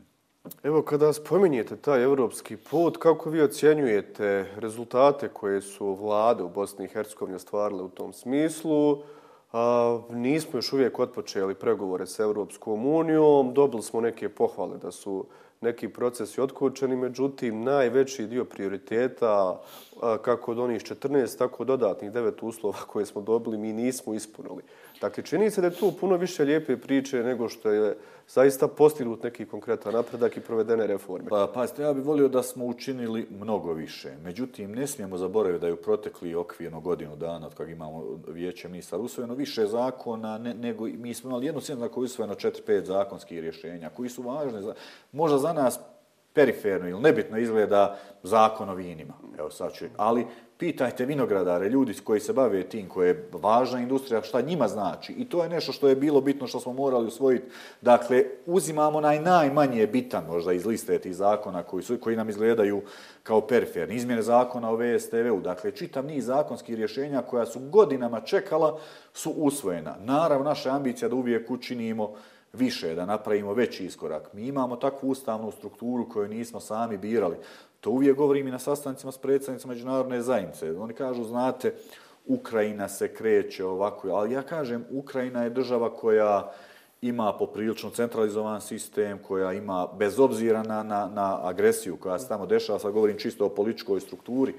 Evo, 0.63 0.81
kada 0.81 1.13
spominjete 1.13 1.75
taj 1.75 2.03
evropski 2.03 2.57
put, 2.57 2.97
kako 2.97 3.29
vi 3.29 3.41
ocjenjujete 3.41 4.45
rezultate 4.57 5.27
koje 5.27 5.61
su 5.61 5.93
vlade 5.93 6.43
u 6.43 6.49
Bosni 6.49 6.85
i 6.85 6.87
Hercegovini 6.87 7.35
ostvarile 7.35 7.83
u 7.83 7.89
tom 7.89 8.13
smislu? 8.13 8.97
A, 9.53 9.99
nismo 10.09 10.57
još 10.57 10.73
uvijek 10.73 10.99
otpočeli 10.99 11.55
pregovore 11.55 12.05
s 12.05 12.19
Evropskom 12.19 12.85
unijom, 12.85 13.53
dobili 13.53 13.83
smo 13.83 14.01
neke 14.01 14.29
pohvale 14.29 14.77
da 14.77 14.91
su 14.91 15.25
neki 15.61 15.89
procesi 15.89 16.41
otkočeni, 16.41 16.95
međutim, 16.95 17.63
najveći 17.63 18.27
dio 18.27 18.45
prioriteta, 18.45 19.61
kako 20.21 20.51
od 20.51 20.59
onih 20.59 20.81
14, 20.81 21.37
tako 21.37 21.63
dodatnih 21.63 22.11
devet 22.11 22.43
uslova 22.43 22.77
koje 22.87 23.05
smo 23.05 23.21
dobili, 23.21 23.57
mi 23.57 23.73
nismo 23.73 24.13
ispunili. 24.13 24.63
Dakle, 25.05 25.23
čini 25.23 25.51
se 25.51 25.61
da 25.61 25.67
je 25.67 25.73
tu 25.73 25.91
puno 25.99 26.17
više 26.17 26.43
lijepe 26.43 26.77
priče 26.77 27.23
nego 27.23 27.49
što 27.49 27.69
je 27.69 27.97
zaista 28.27 28.67
postignut 28.67 29.23
neki 29.23 29.45
konkretan 29.45 29.93
napredak 29.93 30.37
i 30.37 30.41
provedene 30.41 30.87
reforme. 30.87 31.29
Pa, 31.29 31.51
pa 31.53 31.83
ja 31.83 31.93
bih 31.93 32.05
volio 32.05 32.27
da 32.27 32.43
smo 32.43 32.65
učinili 32.65 33.27
mnogo 33.29 33.73
više. 33.73 34.13
Međutim, 34.23 34.71
ne 34.71 34.87
smijemo 34.87 35.17
zaboraviti 35.17 35.61
da 35.61 35.67
je 35.67 35.73
u 35.73 35.77
protekli 35.77 36.35
okvirno 36.35 36.79
godinu 36.79 37.15
dana 37.15 37.47
od 37.47 37.55
kojeg 37.55 37.71
imamo 37.71 38.03
vijeće 38.27 38.69
ministar 38.69 38.99
usvojeno 38.99 39.33
više 39.33 39.65
zakona 39.65 40.37
ne, 40.37 40.53
nego 40.53 40.85
mi 40.85 41.13
smo 41.13 41.29
imali 41.29 41.45
jednu 41.45 41.61
cijenu 41.61 41.81
na 41.81 41.87
koju 41.87 42.03
je 42.03 42.05
usvojeno 42.05 42.35
4-5 42.35 42.83
zakonskih 42.83 43.39
rješenja 43.39 43.89
koji 43.89 44.09
su 44.09 44.21
važne. 44.21 44.61
Za, 44.61 44.73
možda 45.11 45.37
za 45.37 45.53
nas 45.53 45.79
periferno 46.33 46.89
ili 46.89 47.01
nebitno 47.01 47.37
izgleda 47.37 47.97
zakon 48.23 48.69
o 48.69 48.75
vinima. 48.75 49.13
Evo 49.39 49.51
sad 49.51 49.73
ću, 49.73 49.85
ali 49.97 50.25
pitajte 50.57 51.05
vinogradare, 51.05 51.69
ljudi 51.69 51.93
koji 52.03 52.19
se 52.19 52.33
bave 52.33 52.63
tim, 52.63 52.89
koje 52.89 53.07
je 53.07 53.29
važna 53.31 53.79
industrija, 53.79 54.21
šta 54.21 54.41
njima 54.41 54.67
znači. 54.67 55.13
I 55.13 55.29
to 55.29 55.43
je 55.43 55.49
nešto 55.49 55.71
što 55.71 55.87
je 55.87 55.95
bilo 55.95 56.21
bitno 56.21 56.47
što 56.47 56.59
smo 56.59 56.73
morali 56.73 57.07
usvojiti. 57.07 57.45
Dakle, 57.81 58.23
uzimamo 58.45 59.01
naj, 59.01 59.19
najmanje 59.19 59.87
bitan 59.87 60.25
možda 60.27 60.53
iz 60.53 60.65
liste 60.65 60.99
tih 60.99 61.15
zakona 61.15 61.63
koji, 61.63 61.83
su, 61.83 61.97
koji 61.97 62.15
nam 62.15 62.29
izgledaju 62.29 62.81
kao 63.23 63.41
periferni. 63.41 63.95
Izmjene 63.95 64.21
zakona 64.21 64.71
o 64.71 64.77
VSTV-u, 64.77 65.41
dakle, 65.41 65.71
čitav 65.71 66.05
niz 66.05 66.25
zakonskih 66.25 66.75
rješenja 66.75 67.21
koja 67.21 67.45
su 67.45 67.59
godinama 67.59 68.21
čekala, 68.21 68.79
su 69.13 69.31
usvojena. 69.31 69.95
Naravno, 69.99 70.45
naša 70.45 70.71
ambicija 70.71 71.09
da 71.09 71.15
uvijek 71.15 71.51
učinimo 71.51 72.13
više, 72.53 72.95
da 72.95 73.05
napravimo 73.05 73.53
veći 73.53 73.85
iskorak. 73.85 74.33
Mi 74.33 74.47
imamo 74.47 74.75
takvu 74.75 75.09
ustavnu 75.09 75.51
strukturu 75.51 76.09
koju 76.09 76.27
nismo 76.27 76.59
sami 76.59 76.97
birali. 76.97 77.35
To 77.85 77.91
uvijek 77.91 78.17
govorim 78.17 78.47
i 78.47 78.51
na 78.51 78.59
sastancima 78.59 79.11
s 79.11 79.17
predstavnicima 79.17 79.73
međunarodne 79.73 80.21
zajednice. 80.21 80.71
Oni 80.77 80.93
kažu, 80.93 81.23
znate, 81.23 81.73
Ukrajina 82.25 82.87
se 82.87 83.13
kreće 83.13 83.65
ovako, 83.65 84.09
ali 84.09 84.33
ja 84.33 84.41
kažem, 84.41 84.85
Ukrajina 84.91 85.43
je 85.43 85.49
država 85.49 85.93
koja 85.93 86.51
ima 87.01 87.33
poprilično 87.33 87.89
centralizovan 87.89 88.61
sistem, 88.61 89.19
koja 89.27 89.53
ima, 89.53 89.87
bez 89.99 90.19
obzira 90.19 90.63
na, 90.63 90.83
na, 90.83 91.09
na 91.13 91.47
agresiju 91.47 91.97
koja 91.97 92.19
se 92.19 92.27
tamo 92.27 92.45
dešava, 92.45 92.79
sad 92.79 92.91
govorim 92.91 93.17
čisto 93.17 93.45
o 93.45 93.49
političkoj 93.49 93.99
strukturi, 93.99 94.53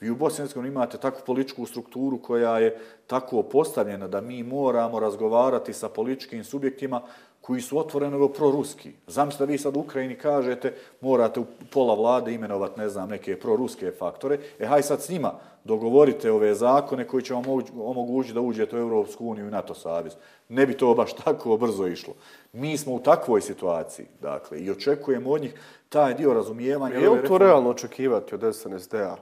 Vi 0.00 0.10
u 0.10 0.16
Bosni 0.16 0.44
imate 0.66 0.98
takvu 0.98 1.20
političku 1.26 1.66
strukturu 1.66 2.18
koja 2.22 2.58
je 2.58 2.78
tako 3.06 3.42
postavljena 3.42 4.08
da 4.08 4.20
mi 4.20 4.42
moramo 4.42 5.00
razgovarati 5.00 5.72
sa 5.72 5.88
političkim 5.88 6.44
subjektima 6.44 7.02
koji 7.46 7.60
su 7.60 7.78
otvoreno 7.78 8.28
proruski. 8.28 8.92
Zamislite 9.06 9.46
da 9.46 9.52
vi 9.52 9.58
sad 9.58 9.76
u 9.76 9.80
Ukrajini 9.80 10.18
kažete 10.18 10.74
morate 11.00 11.40
u 11.40 11.44
pola 11.72 11.94
vlade 11.94 12.34
imenovati, 12.34 12.80
ne 12.80 12.88
znam, 12.88 13.08
neke 13.08 13.40
proruske 13.40 13.92
faktore. 13.98 14.38
E, 14.58 14.66
haj 14.66 14.82
sad 14.82 15.02
s 15.02 15.08
njima 15.08 15.32
dogovorite 15.64 16.32
ove 16.32 16.54
zakone 16.54 17.06
koji 17.06 17.22
će 17.22 17.34
vam 17.34 17.44
omogućiti 17.80 18.34
da 18.34 18.40
uđete 18.40 18.76
u 18.76 18.78
Europsku 18.78 19.26
uniju 19.26 19.46
i 19.46 19.50
NATO 19.50 19.74
savez. 19.74 20.12
Ne 20.48 20.66
bi 20.66 20.76
to 20.76 20.94
baš 20.94 21.12
tako 21.24 21.56
brzo 21.56 21.86
išlo. 21.86 22.14
Mi 22.52 22.78
smo 22.78 22.94
u 22.94 23.00
takvoj 23.00 23.40
situaciji, 23.40 24.06
dakle, 24.20 24.58
i 24.58 24.70
očekujemo 24.70 25.30
od 25.30 25.40
njih 25.40 25.54
taj 25.88 26.14
dio 26.14 26.34
razumijevanja. 26.34 26.98
Je 26.98 27.10
li 27.10 27.28
to 27.28 27.38
realno 27.38 27.70
očekivati 27.70 28.34
od 28.34 28.54
SNSD-a 28.54 29.16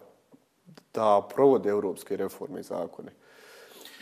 da 0.95 1.29
provode 1.35 1.69
europske 1.69 2.17
reforme 2.17 2.61
i 2.61 2.63
zakone? 2.63 3.13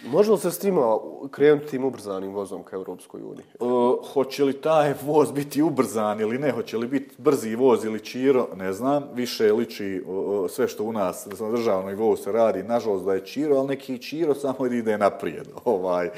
Može 0.05 0.32
li 0.32 0.38
se 0.38 0.50
s 0.50 0.59
tima 0.59 0.98
krenuti 1.30 1.66
tim 1.66 1.84
ubrzanim 1.84 2.34
vozom 2.34 2.62
ka 2.62 2.76
Europskoj 2.76 3.22
uniji? 3.22 3.44
E, 3.55 3.64
hoće 4.12 4.44
li 4.44 4.53
taj 4.53 4.94
voz 5.03 5.32
biti 5.32 5.62
ubrzan 5.62 6.20
ili 6.20 6.38
ne? 6.38 6.50
Hoće 6.50 6.78
li 6.78 6.86
biti 6.86 7.14
brzi 7.18 7.55
voz 7.57 7.84
ili 7.84 8.00
čiro? 8.00 8.48
Ne 8.57 8.72
znam. 8.72 9.05
Više 9.14 9.53
liči 9.53 10.03
uh, 10.07 10.50
sve 10.50 10.68
što 10.68 10.84
u 10.84 10.92
nas 10.92 11.26
na 11.40 11.50
državnoj 11.50 11.94
voz 11.94 12.20
se 12.20 12.32
radi. 12.32 12.62
Nažalost 12.62 13.05
da 13.05 13.14
je 13.14 13.26
čiro, 13.26 13.57
ali 13.57 13.68
neki 13.68 13.98
čiro 13.98 14.34
samo 14.34 14.66
ide 14.66 14.98
naprijed. 14.98 15.48
Ovaj. 15.64 16.07
e, 16.07 16.12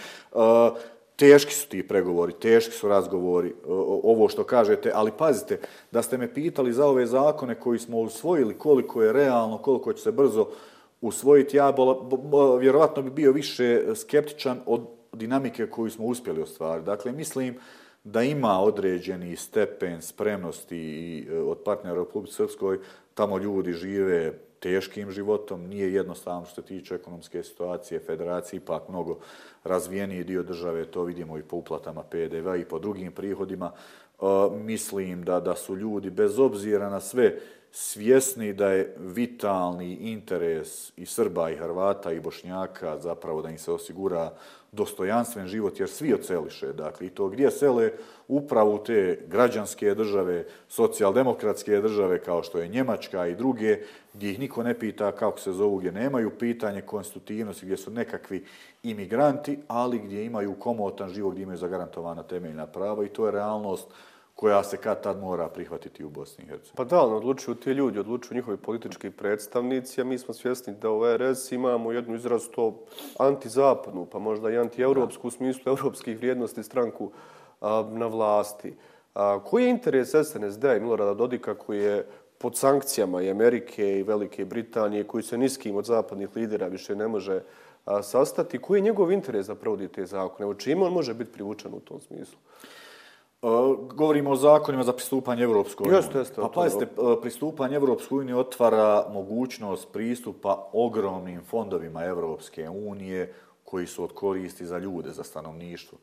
teški 1.16 1.54
su 1.54 1.68
ti 1.68 1.88
pregovori, 1.88 2.32
teški 2.32 2.72
su 2.72 2.88
razgovori, 2.88 3.48
e, 3.48 3.52
ovo 4.02 4.28
što 4.28 4.44
kažete, 4.44 4.90
ali 4.94 5.12
pazite, 5.18 5.60
da 5.90 6.02
ste 6.02 6.18
me 6.18 6.34
pitali 6.34 6.72
za 6.72 6.86
ove 6.86 7.06
zakone 7.06 7.54
koji 7.54 7.78
smo 7.78 7.98
usvojili, 7.98 8.58
koliko 8.58 9.02
je 9.02 9.12
realno, 9.12 9.58
koliko 9.58 9.92
će 9.92 10.02
se 10.02 10.12
brzo 10.12 10.42
uh, 10.42 10.48
usvojiti, 11.00 11.56
ja 11.56 11.72
bola, 11.72 11.94
bo, 12.02 12.56
vjerovatno 12.56 13.02
bi 13.02 13.10
bio 13.10 13.32
više 13.32 13.82
skeptičan 13.94 14.60
od 14.66 14.80
dinamike 15.12 15.66
koju 15.66 15.90
smo 15.90 16.04
uspjeli 16.04 16.42
ostvariti. 16.42 16.86
Dakle, 16.86 17.12
mislim 17.12 17.58
da 18.04 18.22
ima 18.22 18.60
određeni 18.60 19.36
stepen 19.36 20.02
spremnosti 20.02 20.76
i, 20.76 21.26
e, 21.30 21.38
od 21.38 21.58
partnera 21.64 22.00
u 22.00 22.04
Republike 22.04 22.32
Srpskoj, 22.32 22.78
tamo 23.14 23.38
ljudi 23.38 23.72
žive 23.72 24.32
teškim 24.58 25.10
životom, 25.10 25.66
nije 25.66 25.92
jednostavno 25.92 26.46
što 26.46 26.62
se 26.62 26.68
tiče 26.68 26.94
ekonomske 26.94 27.42
situacije, 27.42 28.00
federacije 28.00 28.58
ipak 28.58 28.88
mnogo 28.88 29.18
razvijeniji 29.64 30.24
dio 30.24 30.42
države, 30.42 30.84
to 30.84 31.02
vidimo 31.02 31.38
i 31.38 31.42
po 31.42 31.56
uplatama 31.56 32.02
PDV 32.02 32.56
i 32.60 32.64
po 32.64 32.78
drugim 32.78 33.12
prihodima. 33.12 33.72
E, 33.72 34.24
mislim 34.56 35.24
da 35.24 35.40
da 35.40 35.56
su 35.56 35.76
ljudi, 35.76 36.10
bez 36.10 36.38
obzira 36.38 36.90
na 36.90 37.00
sve, 37.00 37.38
svjesni 37.76 38.52
da 38.52 38.68
je 38.68 38.94
vitalni 38.98 39.94
interes 39.94 40.92
i 40.96 41.06
Srba 41.06 41.50
i 41.50 41.56
Hrvata 41.56 42.12
i 42.12 42.20
Bošnjaka 42.20 42.98
zapravo 42.98 43.42
da 43.42 43.50
im 43.50 43.58
se 43.58 43.72
osigura 43.72 44.32
dostojanstven 44.72 45.46
život, 45.46 45.80
jer 45.80 45.88
svi 45.88 46.14
oceliše. 46.14 46.72
Dakle, 46.72 47.06
i 47.06 47.10
to 47.10 47.28
gdje 47.28 47.50
sele 47.50 47.90
upravo 48.28 48.78
te 48.78 49.18
građanske 49.26 49.94
države, 49.94 50.44
socijaldemokratske 50.68 51.80
države 51.80 52.18
kao 52.18 52.42
što 52.42 52.58
je 52.58 52.68
Njemačka 52.68 53.26
i 53.26 53.34
druge, 53.34 53.78
gdje 54.12 54.30
ih 54.30 54.38
niko 54.38 54.62
ne 54.62 54.78
pita 54.78 55.12
kako 55.12 55.40
se 55.40 55.52
zovu, 55.52 55.76
gdje 55.76 55.92
nemaju 55.92 56.30
pitanje 56.38 56.80
konstitutivnosti, 56.80 57.66
gdje 57.66 57.76
su 57.76 57.90
nekakvi 57.90 58.44
imigranti, 58.82 59.58
ali 59.68 59.98
gdje 59.98 60.24
imaju 60.24 60.54
komotan 60.54 61.10
život, 61.10 61.32
gdje 61.32 61.42
imaju 61.42 61.58
zagarantovana 61.58 62.22
temeljna 62.22 62.66
prava 62.66 63.04
i 63.04 63.08
to 63.08 63.26
je 63.26 63.32
realnost 63.32 63.86
koja 64.34 64.62
se 64.62 64.76
kad 64.76 65.02
tad 65.02 65.20
mora 65.20 65.48
prihvatiti 65.48 66.04
u 66.04 66.10
Bosni 66.10 66.44
i 66.44 66.46
Hercegovini. 66.46 66.76
Pa 66.76 66.84
da, 66.84 67.02
odlučuju 67.02 67.54
ti 67.54 67.70
ljudi, 67.70 67.98
odlučuju 67.98 68.36
njihovi 68.36 68.56
politički 68.56 69.10
predstavnici, 69.10 70.00
a 70.00 70.04
mi 70.04 70.18
smo 70.18 70.34
svjesni 70.34 70.74
da 70.74 70.90
u 70.90 71.02
RS 71.16 71.52
imamo 71.52 71.92
jednu 71.92 72.14
izraz 72.14 72.48
to 72.54 72.84
antizapadnu, 73.18 74.06
pa 74.06 74.18
možda 74.18 74.50
i 74.50 74.58
antievropsku 74.58 75.28
u 75.28 75.30
smislu 75.30 75.72
evropskih 75.72 76.18
vrijednosti 76.18 76.62
stranku 76.62 77.10
a, 77.60 77.84
na 77.90 78.06
vlasti. 78.06 78.74
A, 79.14 79.40
koji 79.44 79.64
je 79.64 79.70
interes 79.70 80.08
SNSD 80.08 80.64
i 80.64 80.80
Milorada 80.80 81.14
Dodika 81.14 81.54
koji 81.54 81.80
je 81.80 82.06
pod 82.38 82.56
sankcijama 82.56 83.22
i 83.22 83.30
Amerike 83.30 83.98
i 83.98 84.02
Velike 84.02 84.44
Britanije, 84.44 85.04
koji 85.04 85.22
se 85.22 85.38
niskim 85.38 85.76
od 85.76 85.84
zapadnih 85.84 86.28
lidera 86.36 86.66
više 86.66 86.96
ne 86.96 87.08
može 87.08 87.42
a, 87.84 88.02
sastati, 88.02 88.58
koji 88.58 88.78
je 88.78 88.82
njegov 88.82 89.12
interes 89.12 89.46
da 89.46 89.54
provodi 89.54 89.88
te 89.88 90.06
zakone? 90.06 90.48
O 90.48 90.54
čime 90.54 90.84
on 90.84 90.92
može 90.92 91.14
biti 91.14 91.32
privučan 91.32 91.74
u 91.74 91.80
tom 91.80 92.00
smislu? 92.00 92.38
Govorimo 93.94 94.30
o 94.30 94.36
zakonima 94.36 94.84
za 94.84 94.92
pristupanje 94.92 95.42
Evropskoj 95.42 95.84
uniji. 95.84 95.96
Jeste, 95.96 96.18
jeste. 96.18 96.40
Pa 96.40 96.48
pazite, 96.48 96.86
pristupanje 97.22 97.76
Evropskoj 97.76 98.18
uniji 98.18 98.34
otvara 98.34 99.06
mogućnost 99.12 99.92
pristupa 99.92 100.68
ogromnim 100.72 101.40
fondovima 101.50 102.04
Evropske 102.04 102.68
unije 102.68 103.34
koji 103.64 103.86
su 103.86 104.04
od 104.04 104.12
koristi 104.12 104.66
za 104.66 104.78
ljude, 104.78 105.10
za 105.10 105.24
stanovništvo. 105.24 105.98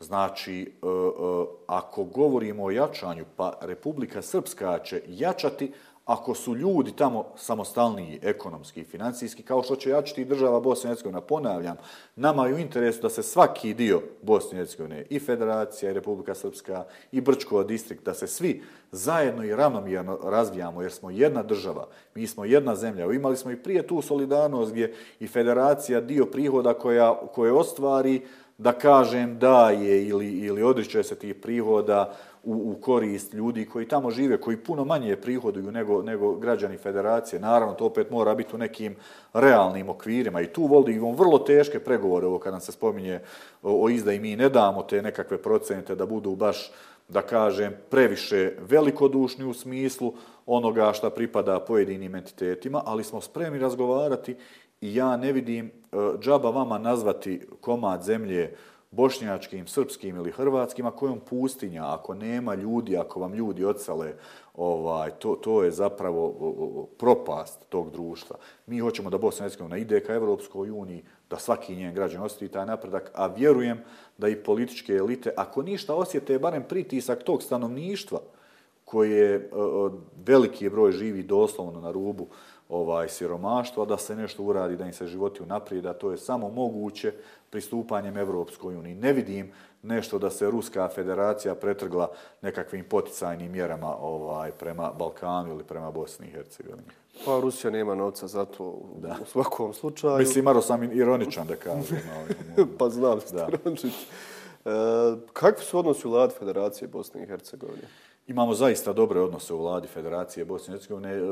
Znači, 0.00 0.60
e, 0.62 0.86
e, 0.86 1.44
ako 1.66 2.04
govorimo 2.04 2.64
o 2.64 2.70
jačanju, 2.70 3.24
pa 3.36 3.52
Republika 3.60 4.22
Srpska 4.22 4.78
će 4.78 5.02
jačati, 5.08 5.72
ako 6.04 6.34
su 6.34 6.56
ljudi 6.56 6.92
tamo 6.96 7.24
samostalniji 7.36 8.18
ekonomski 8.22 8.80
i 8.80 8.84
financijski, 8.84 9.42
kao 9.42 9.62
što 9.62 9.76
će 9.76 9.90
jačiti 9.90 10.24
država 10.24 10.60
Bosne 10.60 10.88
i 10.88 10.90
Hercegovine, 10.90 11.20
ponavljam, 11.20 11.76
nama 12.16 12.46
je 12.46 12.54
u 12.54 12.58
interesu 12.58 13.02
da 13.02 13.08
se 13.08 13.22
svaki 13.22 13.74
dio 13.74 14.02
Bosne 14.22 14.58
i 14.58 14.60
Hercegovine, 14.60 15.06
i 15.10 15.18
Federacija, 15.18 15.90
i 15.90 15.94
Republika 15.94 16.34
Srpska, 16.34 16.84
i 17.12 17.20
Brčko 17.20 17.64
distrikt, 17.64 18.04
da 18.04 18.14
se 18.14 18.26
svi 18.26 18.62
zajedno 18.92 19.44
i 19.44 19.56
ravnomjerno 19.56 20.18
razvijamo, 20.24 20.82
jer 20.82 20.92
smo 20.92 21.10
jedna 21.10 21.42
država, 21.42 21.86
mi 22.14 22.26
smo 22.26 22.44
jedna 22.44 22.76
zemlja. 22.76 23.12
Imali 23.12 23.36
smo 23.36 23.50
i 23.50 23.62
prije 23.62 23.86
tu 23.86 24.02
solidarnost 24.02 24.72
gdje 24.72 24.94
i 25.20 25.26
Federacija 25.26 26.00
dio 26.00 26.26
prihoda 26.26 26.74
koja, 26.74 27.20
koje 27.34 27.52
ostvari, 27.52 28.22
da 28.58 28.72
kažem 28.72 29.38
da 29.38 29.70
je 29.70 30.08
ili, 30.08 30.30
ili 30.30 30.62
odriče 30.62 31.02
se 31.02 31.14
tih 31.14 31.34
prihoda 31.34 32.14
u, 32.44 32.72
u 32.72 32.80
korist 32.80 33.34
ljudi 33.34 33.66
koji 33.66 33.88
tamo 33.88 34.10
žive, 34.10 34.40
koji 34.40 34.56
puno 34.56 34.84
manje 34.84 35.16
prihoduju 35.16 35.72
nego, 35.72 36.02
nego 36.02 36.34
građani 36.34 36.76
federacije. 36.76 37.40
Naravno, 37.40 37.74
to 37.74 37.86
opet 37.86 38.10
mora 38.10 38.34
biti 38.34 38.54
u 38.54 38.58
nekim 38.58 38.96
realnim 39.32 39.88
okvirima 39.88 40.40
i 40.40 40.46
tu 40.46 40.66
vodimo 40.66 41.12
vrlo 41.12 41.38
teške 41.38 41.78
pregovore, 41.78 42.26
ovo 42.26 42.38
kad 42.38 42.52
nam 42.52 42.60
se 42.60 42.72
spominje 42.72 43.20
o, 43.62 43.84
o 43.84 43.88
izdaji, 43.88 44.20
mi 44.20 44.36
ne 44.36 44.48
damo 44.48 44.82
te 44.82 45.02
nekakve 45.02 45.42
procente 45.42 45.94
da 45.94 46.06
budu 46.06 46.36
baš, 46.36 46.72
da 47.08 47.22
kažem, 47.22 47.72
previše 47.90 48.52
velikodušni 48.68 49.44
u 49.44 49.54
smislu 49.54 50.14
onoga 50.46 50.92
što 50.92 51.10
pripada 51.10 51.60
pojedinim 51.60 52.14
entitetima, 52.14 52.82
ali 52.86 53.04
smo 53.04 53.20
spremni 53.20 53.58
razgovarati 53.58 54.36
i 54.80 54.94
ja 54.94 55.16
ne 55.16 55.32
vidim 55.32 55.66
e, 55.66 55.96
džaba 56.20 56.50
vama 56.50 56.78
nazvati 56.78 57.40
komad 57.60 58.02
zemlje 58.02 58.56
bošnjačkim, 58.94 59.66
srpskim 59.66 60.16
ili 60.16 60.32
hrvatskim, 60.32 60.86
ako 60.86 61.06
je 61.06 61.12
on 61.12 61.20
pustinja, 61.20 61.94
ako 61.94 62.14
nema 62.14 62.54
ljudi, 62.54 62.96
ako 62.96 63.20
vam 63.20 63.34
ljudi 63.34 63.64
odsale, 63.64 64.14
ovaj, 64.54 65.10
to, 65.10 65.36
to 65.36 65.62
je 65.62 65.70
zapravo 65.70 66.88
propast 66.98 67.66
tog 67.68 67.90
društva. 67.90 68.36
Mi 68.66 68.78
hoćemo 68.78 69.10
da 69.10 69.18
Bosna 69.18 69.46
i 69.46 69.48
Hercegovina 69.48 69.76
ide 69.76 70.00
ka 70.00 70.14
Evropskoj 70.14 70.70
uniji, 70.70 71.04
da 71.30 71.38
svaki 71.38 71.76
njen 71.76 71.94
građan 71.94 72.22
osjeti 72.22 72.52
taj 72.52 72.66
napredak, 72.66 73.10
a 73.14 73.26
vjerujem 73.26 73.78
da 74.18 74.28
i 74.28 74.42
političke 74.42 74.92
elite, 74.92 75.30
ako 75.36 75.62
ništa 75.62 75.94
osjete, 75.94 76.38
barem 76.38 76.62
pritisak 76.68 77.22
tog 77.22 77.42
stanovništva, 77.42 78.20
koje 78.84 79.50
veliki 80.26 80.68
broj 80.68 80.92
živi 80.92 81.22
doslovno 81.22 81.80
na 81.80 81.90
rubu 81.90 82.26
ovaj 82.74 83.08
siromaštva, 83.08 83.84
da 83.84 83.98
se 83.98 84.16
nešto 84.16 84.42
uradi, 84.42 84.76
da 84.76 84.86
im 84.86 84.92
se 84.92 85.06
životi 85.06 85.42
unaprijed, 85.42 85.86
a 85.86 85.92
to 85.92 86.10
je 86.10 86.18
samo 86.18 86.48
moguće 86.48 87.12
pristupanjem 87.50 88.16
Evropskoj 88.16 88.76
uniji. 88.76 88.94
Ne 88.94 89.12
vidim 89.12 89.52
nešto 89.82 90.18
da 90.18 90.30
se 90.30 90.50
Ruska 90.50 90.88
federacija 90.88 91.54
pretrgla 91.54 92.10
nekakvim 92.42 92.84
poticajnim 92.84 93.52
mjerama 93.52 93.96
ovaj 94.00 94.50
prema 94.52 94.92
Balkanu 94.98 95.50
ili 95.50 95.64
prema 95.64 95.90
Bosni 95.90 96.26
i 96.26 96.30
Hercegovini. 96.30 96.88
Pa 97.24 97.40
Rusija 97.40 97.70
nema 97.70 97.94
novca 97.94 98.26
za 98.26 98.44
to 98.44 98.80
da. 98.96 99.16
u 99.22 99.26
svakom 99.26 99.74
slučaju. 99.74 100.18
Mislim, 100.18 100.44
Maro 100.44 100.62
sam 100.62 100.82
ironičan 100.82 101.46
da 101.46 101.56
kažem. 101.56 101.98
Ovaj, 102.16 102.66
pa 102.78 102.88
znam, 102.88 103.20
Strončić. 103.20 103.94
E, 104.64 104.70
kakvi 105.32 105.64
su 105.64 105.78
odnosi 105.78 106.06
u 106.06 106.10
vladi 106.10 106.34
Federacije 106.38 106.88
Bosne 106.88 107.22
i 107.22 107.26
Hercegovine? 107.26 107.88
Imamo 108.26 108.54
zaista 108.54 108.92
dobre 108.92 109.20
odnose 109.20 109.54
u 109.54 109.58
vladi 109.58 109.88
Federacije 109.88 110.44
Bosne 110.44 110.74
i 110.74 110.76
Hercegovine. 110.76 111.14
E, 111.14 111.22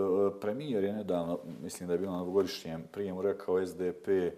premijer 0.41 0.85
je 0.85 0.93
nedavno, 0.93 1.39
mislim 1.63 1.87
da 1.87 1.93
je 1.93 1.99
bilo 1.99 2.13
na 2.13 2.19
novogodišnjem 2.19 2.83
prijemu, 2.93 3.23
rekao 3.23 3.67
SDP 3.67 4.09
e, 4.09 4.33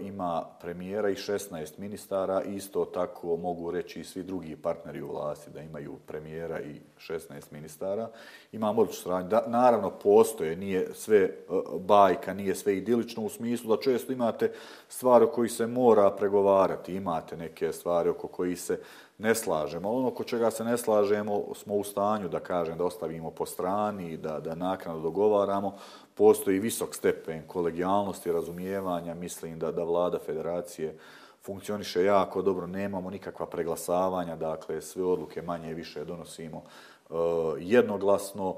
ima 0.00 0.44
premijera 0.60 1.10
i 1.10 1.14
16 1.14 1.78
ministara, 1.78 2.42
isto 2.42 2.84
tako 2.84 3.36
mogu 3.36 3.70
reći 3.70 4.00
i 4.00 4.04
svi 4.04 4.22
drugi 4.22 4.56
partneri 4.56 5.02
u 5.02 5.08
vlasti 5.08 5.50
da 5.50 5.60
imaju 5.60 5.96
premijera 6.06 6.60
i 6.60 6.80
16 6.98 7.52
ministara. 7.52 8.08
Imamo 8.52 8.82
odličnu 8.82 9.02
sranju. 9.02 9.28
naravno, 9.46 9.90
postoje, 9.90 10.56
nije 10.56 10.94
sve 10.94 11.18
e, 11.18 11.32
bajka, 11.80 12.34
nije 12.34 12.54
sve 12.54 12.76
idilično 12.76 13.22
u 13.24 13.28
smislu 13.28 13.76
da 13.76 13.82
često 13.82 14.12
imate 14.12 14.52
stvari 14.88 15.24
o 15.24 15.30
koji 15.30 15.48
se 15.48 15.66
mora 15.66 16.10
pregovarati, 16.10 16.94
imate 16.94 17.36
neke 17.36 17.72
stvari 17.72 18.08
oko 18.08 18.28
koji 18.28 18.56
se 18.56 18.80
ne 19.22 19.34
slažemo. 19.34 19.90
Ono 19.90 20.10
ko 20.10 20.24
čega 20.24 20.50
se 20.50 20.64
ne 20.64 20.78
slažemo 20.78 21.44
smo 21.54 21.74
u 21.74 21.84
stanju 21.84 22.28
da 22.28 22.40
kažem 22.40 22.78
da 22.78 22.84
ostavimo 22.84 23.30
po 23.30 23.46
strani, 23.46 24.16
da, 24.16 24.40
da 24.40 24.54
naknadno 24.54 25.02
dogovaramo. 25.02 25.76
Postoji 26.14 26.58
visok 26.58 26.94
stepen 26.94 27.42
kolegijalnosti, 27.46 28.32
razumijevanja. 28.32 29.14
Mislim 29.14 29.58
da, 29.58 29.72
da 29.72 29.84
vlada 29.84 30.18
federacije 30.18 30.98
funkcioniše 31.44 32.04
jako 32.04 32.42
dobro, 32.42 32.66
nemamo 32.66 33.10
nikakva 33.10 33.46
preglasavanja, 33.46 34.36
dakle 34.36 34.82
sve 34.82 35.04
odluke 35.04 35.42
manje 35.42 35.70
i 35.70 35.74
više 35.74 36.04
donosimo 36.04 36.62
uh, 37.10 37.16
jednoglasno. 37.58 38.56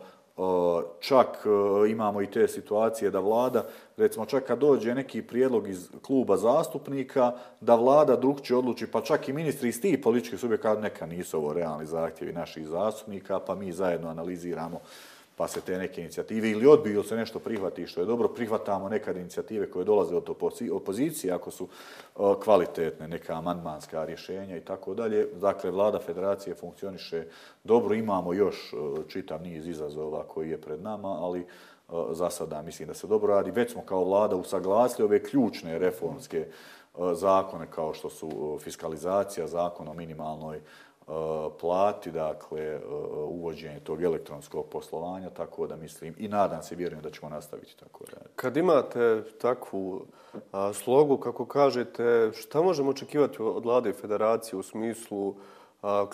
Čak 1.01 1.47
imamo 1.89 2.23
i 2.23 2.27
te 2.27 2.49
situacije 2.49 3.11
da 3.11 3.21
vlada, 3.21 3.65
recimo 3.97 4.27
čak 4.27 4.45
kad 4.45 4.59
dođe 4.59 4.95
neki 4.95 5.23
prijedlog 5.23 5.69
iz 5.69 5.91
kluba 6.03 6.37
zastupnika, 6.37 7.33
da 7.61 7.75
vlada 7.75 8.17
drugče 8.17 8.57
odluči, 8.57 8.87
pa 8.87 9.01
čak 9.01 9.29
i 9.29 9.33
ministri 9.33 9.69
iz 9.69 9.81
tih 9.81 9.99
političkih 10.03 10.41
subjekata, 10.41 10.81
neka 10.81 11.07
nisu 11.07 11.39
ovo 11.39 11.53
realni 11.53 11.87
zahtjevi 11.87 12.33
naših 12.33 12.67
zastupnika, 12.67 13.41
pa 13.41 13.55
mi 13.55 13.73
zajedno 13.73 14.09
analiziramo 14.09 14.81
pa 15.37 15.49
se 15.49 15.61
te 15.61 15.79
neke 15.79 16.01
inicijative 16.01 16.51
ili 16.51 16.67
odbiju 16.67 17.03
se 17.03 17.17
nešto 17.17 17.39
prihvati 17.39 17.87
što 17.87 18.01
je 18.01 18.07
dobro, 18.07 18.29
prihvatamo 18.29 18.89
nekad 18.89 19.17
inicijative 19.17 19.71
koje 19.71 19.85
dolaze 19.85 20.17
od 20.17 20.31
opozicije 20.73 21.33
ako 21.33 21.51
su 21.51 21.69
e, 21.69 22.19
kvalitetne, 22.45 23.09
neka 23.09 23.35
amandmanska 23.35 24.05
rješenja 24.05 24.57
i 24.57 24.61
tako 24.61 24.95
dalje. 24.95 25.27
Dakle, 25.35 25.71
vlada 25.71 25.99
federacije 25.99 26.55
funkcioniše 26.55 27.25
dobro, 27.65 27.95
imamo 27.95 28.33
još 28.33 28.73
e, 28.73 28.77
čitav 29.09 29.43
niz 29.43 29.67
izazova 29.67 30.25
koji 30.25 30.51
je 30.51 30.61
pred 30.61 30.83
nama, 30.83 31.09
ali 31.09 31.41
e, 31.41 31.45
za 32.11 32.31
sada 32.31 32.63
mislim 32.63 32.89
da 32.89 32.95
se 32.95 33.07
dobro 33.07 33.35
radi. 33.35 33.51
Već 33.51 33.73
smo 33.73 33.83
kao 33.83 34.05
vlada 34.05 34.37
usaglasili 34.37 35.05
ove 35.05 35.23
ključne 35.23 35.79
reformske 35.79 36.47
zakone 37.15 37.67
kao 37.71 37.95
što 37.95 38.11
su 38.11 38.59
fiskalizacija, 38.61 39.47
zakon 39.47 39.89
o 39.89 39.95
minimalnoj 39.95 40.61
Eh, 41.09 41.51
plati, 41.61 42.11
dakle, 42.11 42.61
eh, 42.61 42.81
uvođenje 43.29 43.81
tog 43.81 44.03
elektronskog 44.03 44.67
poslovanja, 44.71 45.31
tako 45.31 45.67
da 45.67 45.77
mislim 45.77 46.15
i 46.19 46.29
nadam 46.29 46.63
se, 46.63 46.75
vjerujem 46.75 47.03
da 47.03 47.11
ćemo 47.11 47.31
nastaviti 47.31 47.77
tako 47.77 48.05
raditi. 48.13 48.31
Kad 48.37 48.57
imate 48.57 49.23
takvu 49.41 50.07
eh, 50.35 50.39
slogu, 50.73 51.17
kako 51.17 51.47
kažete, 51.47 52.31
šta 52.35 52.63
možemo 52.63 52.91
očekivati 52.91 53.43
od 53.43 53.65
vlade 53.65 53.93
federacije 53.93 54.59
u 54.59 54.63
smislu 54.63 55.35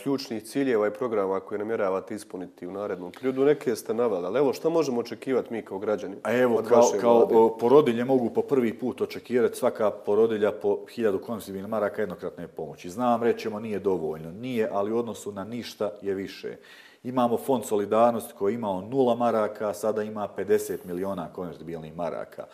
ključnih 0.03 0.43
ciljeva 0.43 0.87
i 0.87 0.91
programa 0.91 1.41
koje 1.41 1.59
namjeravate 1.59 2.15
ispuniti 2.15 2.67
u 2.67 2.73
narednom 2.73 3.13
periodu. 3.13 3.45
Neke 3.45 3.77
ste 3.77 3.95
navali, 3.95 4.27
ali 4.27 4.39
evo, 4.39 4.53
što 4.53 4.71
možemo 4.71 5.01
očekivati 5.01 5.53
mi 5.53 5.63
kao 5.63 5.79
građani? 5.79 6.17
A 6.23 6.37
evo, 6.37 6.63
kao, 6.69 6.91
kao 7.01 7.57
porodilje 7.59 8.05
mogu 8.05 8.31
po 8.31 8.43
prvi 8.43 8.79
put 8.79 9.01
očekivati 9.01 9.59
svaka 9.59 9.91
porodilja 9.91 10.53
po 10.53 10.79
hiljadu 10.95 11.19
konzivina 11.19 11.69
maraka 11.69 12.03
jednokratne 12.03 12.49
pomoći. 12.49 12.91
Znam, 12.91 13.23
rećemo, 13.23 13.61
nije 13.61 13.79
dovoljno. 13.79 14.31
Nije, 14.31 14.69
ali 14.73 14.93
u 14.93 14.99
odnosu 14.99 15.33
na 15.33 15.45
ništa 15.45 15.91
je 16.03 16.15
više. 16.15 16.57
Imamo 17.03 17.37
fond 17.37 17.65
solidarnosti 17.65 18.35
koji 18.39 18.53
je 18.53 18.55
imao 18.55 18.81
nula 18.81 19.15
maraka, 19.15 19.75
sada 19.75 20.03
ima 20.03 20.29
50 20.37 20.79
miliona 20.85 21.33
konvertibilnih 21.33 21.97
maraka 21.97 22.45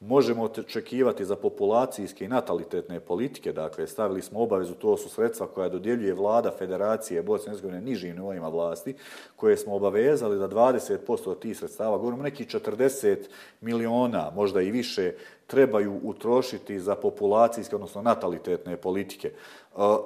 možemo 0.00 0.42
očekivati 0.42 1.24
za 1.24 1.36
populacijske 1.36 2.24
i 2.24 2.28
natalitetne 2.28 3.00
politike, 3.00 3.52
dakle, 3.52 3.86
stavili 3.86 4.22
smo 4.22 4.40
obavezu, 4.40 4.74
to 4.74 4.96
su 4.96 5.08
sredstva 5.08 5.46
koja 5.46 5.68
dodjeljuje 5.68 6.14
vlada 6.14 6.52
Federacije 6.58 7.22
Bosne 7.22 7.46
i 7.46 7.50
Hercegovine 7.50 7.80
nižim 7.80 8.16
nivoima 8.16 8.48
vlasti, 8.48 8.94
koje 9.36 9.56
smo 9.56 9.74
obavezali 9.74 10.38
da 10.38 10.48
20% 10.48 11.28
od 11.30 11.38
tih 11.38 11.58
sredstava, 11.58 11.98
govorimo 11.98 12.22
neki 12.22 12.44
40 12.44 13.16
miliona, 13.60 14.30
možda 14.34 14.62
i 14.62 14.70
više, 14.70 15.12
trebaju 15.46 16.00
utrošiti 16.02 16.80
za 16.80 16.94
populacijske, 16.94 17.74
odnosno 17.74 18.02
natalitetne 18.02 18.76
politike. 18.76 19.32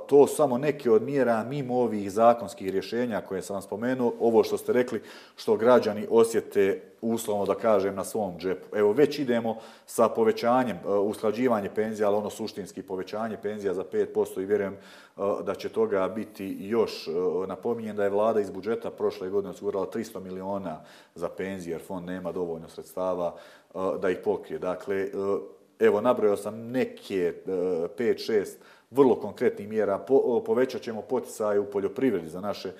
To 0.06 0.26
samo 0.26 0.58
neke 0.58 0.90
od 0.90 1.02
mjera 1.02 1.44
mimo 1.44 1.78
ovih 1.78 2.12
zakonskih 2.12 2.70
rješenja 2.70 3.20
koje 3.20 3.42
sam 3.42 3.54
vam 3.54 3.62
spomenuo, 3.62 4.12
ovo 4.20 4.44
što 4.44 4.58
ste 4.58 4.72
rekli, 4.72 5.02
što 5.36 5.56
građani 5.56 6.06
osjete 6.10 6.82
uslovno 7.00 7.46
da 7.46 7.54
kažem 7.54 7.94
na 7.94 8.04
svom 8.04 8.38
džepu. 8.38 8.76
Evo 8.76 8.92
već 8.92 9.18
idemo 9.18 9.56
sa 9.86 10.08
povećanjem, 10.08 10.76
e, 10.76 10.88
usklađivanje 10.88 11.70
penzija, 11.74 12.08
ali 12.08 12.16
ono 12.16 12.30
suštinski 12.30 12.82
povećanje 12.82 13.36
penzija 13.42 13.74
za 13.74 13.84
5% 13.84 14.42
i 14.42 14.46
vjerujem 14.46 14.72
e, 14.72 14.78
da 15.44 15.54
će 15.54 15.68
toga 15.68 16.08
biti 16.08 16.56
još 16.60 17.08
e, 17.08 17.10
Napominjem 17.46 17.96
da 17.96 18.04
je 18.04 18.10
vlada 18.10 18.40
iz 18.40 18.50
budžeta 18.50 18.90
prošle 18.90 19.30
godine 19.30 19.50
osigurala 19.50 19.86
300 19.86 20.20
miliona 20.20 20.80
za 21.14 21.28
penzije 21.28 21.74
jer 21.74 21.82
fond 21.82 22.06
nema 22.06 22.32
dovoljno 22.32 22.68
sredstava 22.68 23.34
da 24.00 24.10
ih 24.10 24.18
pokrije. 24.24 24.58
Dakle, 24.58 25.08
evo, 25.78 26.00
nabrojao 26.00 26.36
sam 26.36 26.70
neke 26.70 27.34
5-6 27.46 28.46
vrlo 28.90 29.14
konkretnih 29.14 29.68
mjera. 29.68 29.98
povećat 30.46 30.82
ćemo 30.82 31.02
poticaje 31.02 31.60
u 31.60 31.70
poljoprivredi 31.70 32.28
za 32.28 32.40
naše 32.40 32.68
e, 32.68 32.72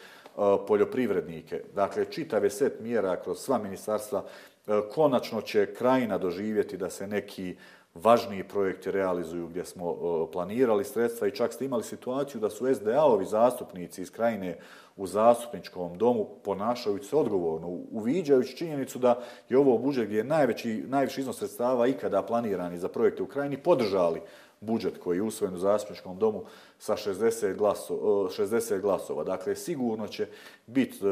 poljoprivrednike. 0.68 1.62
Dakle, 1.74 2.04
čitave 2.04 2.50
set 2.50 2.80
mjera 2.80 3.22
kroz 3.22 3.38
sva 3.38 3.58
ministarstva 3.58 4.24
e, 4.66 4.80
konačno 4.94 5.40
će 5.40 5.74
krajina 5.74 6.18
doživjeti 6.18 6.76
da 6.76 6.90
se 6.90 7.06
neki 7.06 7.56
važniji 7.94 8.44
projekti 8.44 8.90
realizuju 8.90 9.46
gdje 9.46 9.64
smo 9.64 9.90
e, 9.90 10.32
planirali 10.32 10.84
sredstva 10.84 11.28
i 11.28 11.34
čak 11.34 11.52
ste 11.52 11.64
imali 11.64 11.82
situaciju 11.82 12.40
da 12.40 12.50
su 12.50 12.66
SDA-ovi 12.66 13.24
zastupnici 13.24 14.02
iz 14.02 14.10
krajine 14.10 14.58
u 14.96 15.06
zastupničkom 15.06 15.98
domu 15.98 16.28
ponašajući 16.44 17.08
se 17.08 17.16
odgovorno, 17.16 17.68
uviđajući 17.90 18.56
činjenicu 18.56 18.98
da 18.98 19.22
je 19.48 19.58
ovo 19.58 19.78
budžet 19.78 20.06
gdje 20.06 20.16
je 20.16 20.24
najveći, 20.24 20.84
najviši 20.88 21.20
iznos 21.20 21.38
sredstava 21.38 21.86
ikada 21.86 22.22
planirani 22.22 22.78
za 22.78 22.88
projekte 22.88 23.22
u 23.22 23.26
krajini 23.26 23.56
podržali 23.56 24.20
budžet 24.60 24.98
koji 24.98 25.16
je 25.16 25.22
usvojen 25.22 25.54
u 25.54 25.58
zastupničkom 25.58 26.18
domu 26.18 26.44
sa 26.78 26.96
60, 26.96 27.56
glaso, 27.56 27.94
e, 27.94 28.42
60 28.42 28.80
glasova. 28.80 29.24
Dakle, 29.24 29.56
sigurno 29.56 30.08
će 30.08 30.26
biti 30.66 30.98
e, 30.98 31.08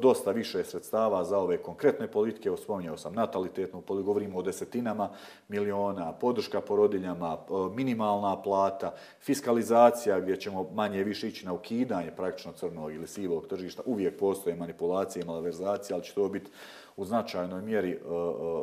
dosta 0.00 0.30
više 0.30 0.64
sredstava 0.64 1.24
za 1.24 1.38
ove 1.38 1.56
konkretne 1.56 2.06
politike. 2.06 2.50
Ospominjao 2.50 2.96
sam 2.96 3.14
natalitetnu, 3.14 3.82
govorimo 3.88 4.38
o 4.38 4.42
desetinama 4.42 5.10
miliona, 5.48 6.12
podrška 6.12 6.60
porodiljama, 6.60 7.38
e, 7.38 7.52
minimalna 7.74 8.42
plata, 8.42 8.94
fiskalizacija 9.20 10.20
gdje 10.20 10.36
ćemo 10.36 10.70
manje 10.74 11.04
više 11.04 11.28
ići 11.28 11.46
na 11.46 11.52
ukidanje 11.52 12.10
praktično 12.10 12.52
crnog 12.52 12.92
ili 12.92 13.06
sivog 13.06 13.46
tržišta. 13.46 13.82
Uvijek 13.86 14.18
postoje 14.18 14.56
manipulacije 14.56 15.22
i 15.22 15.26
malverzacije, 15.26 15.94
ali 15.94 16.04
će 16.04 16.14
to 16.14 16.28
biti 16.28 16.50
u 16.96 17.04
značajnoj 17.04 17.62
mjeri, 17.62 17.90
e, 17.90 17.98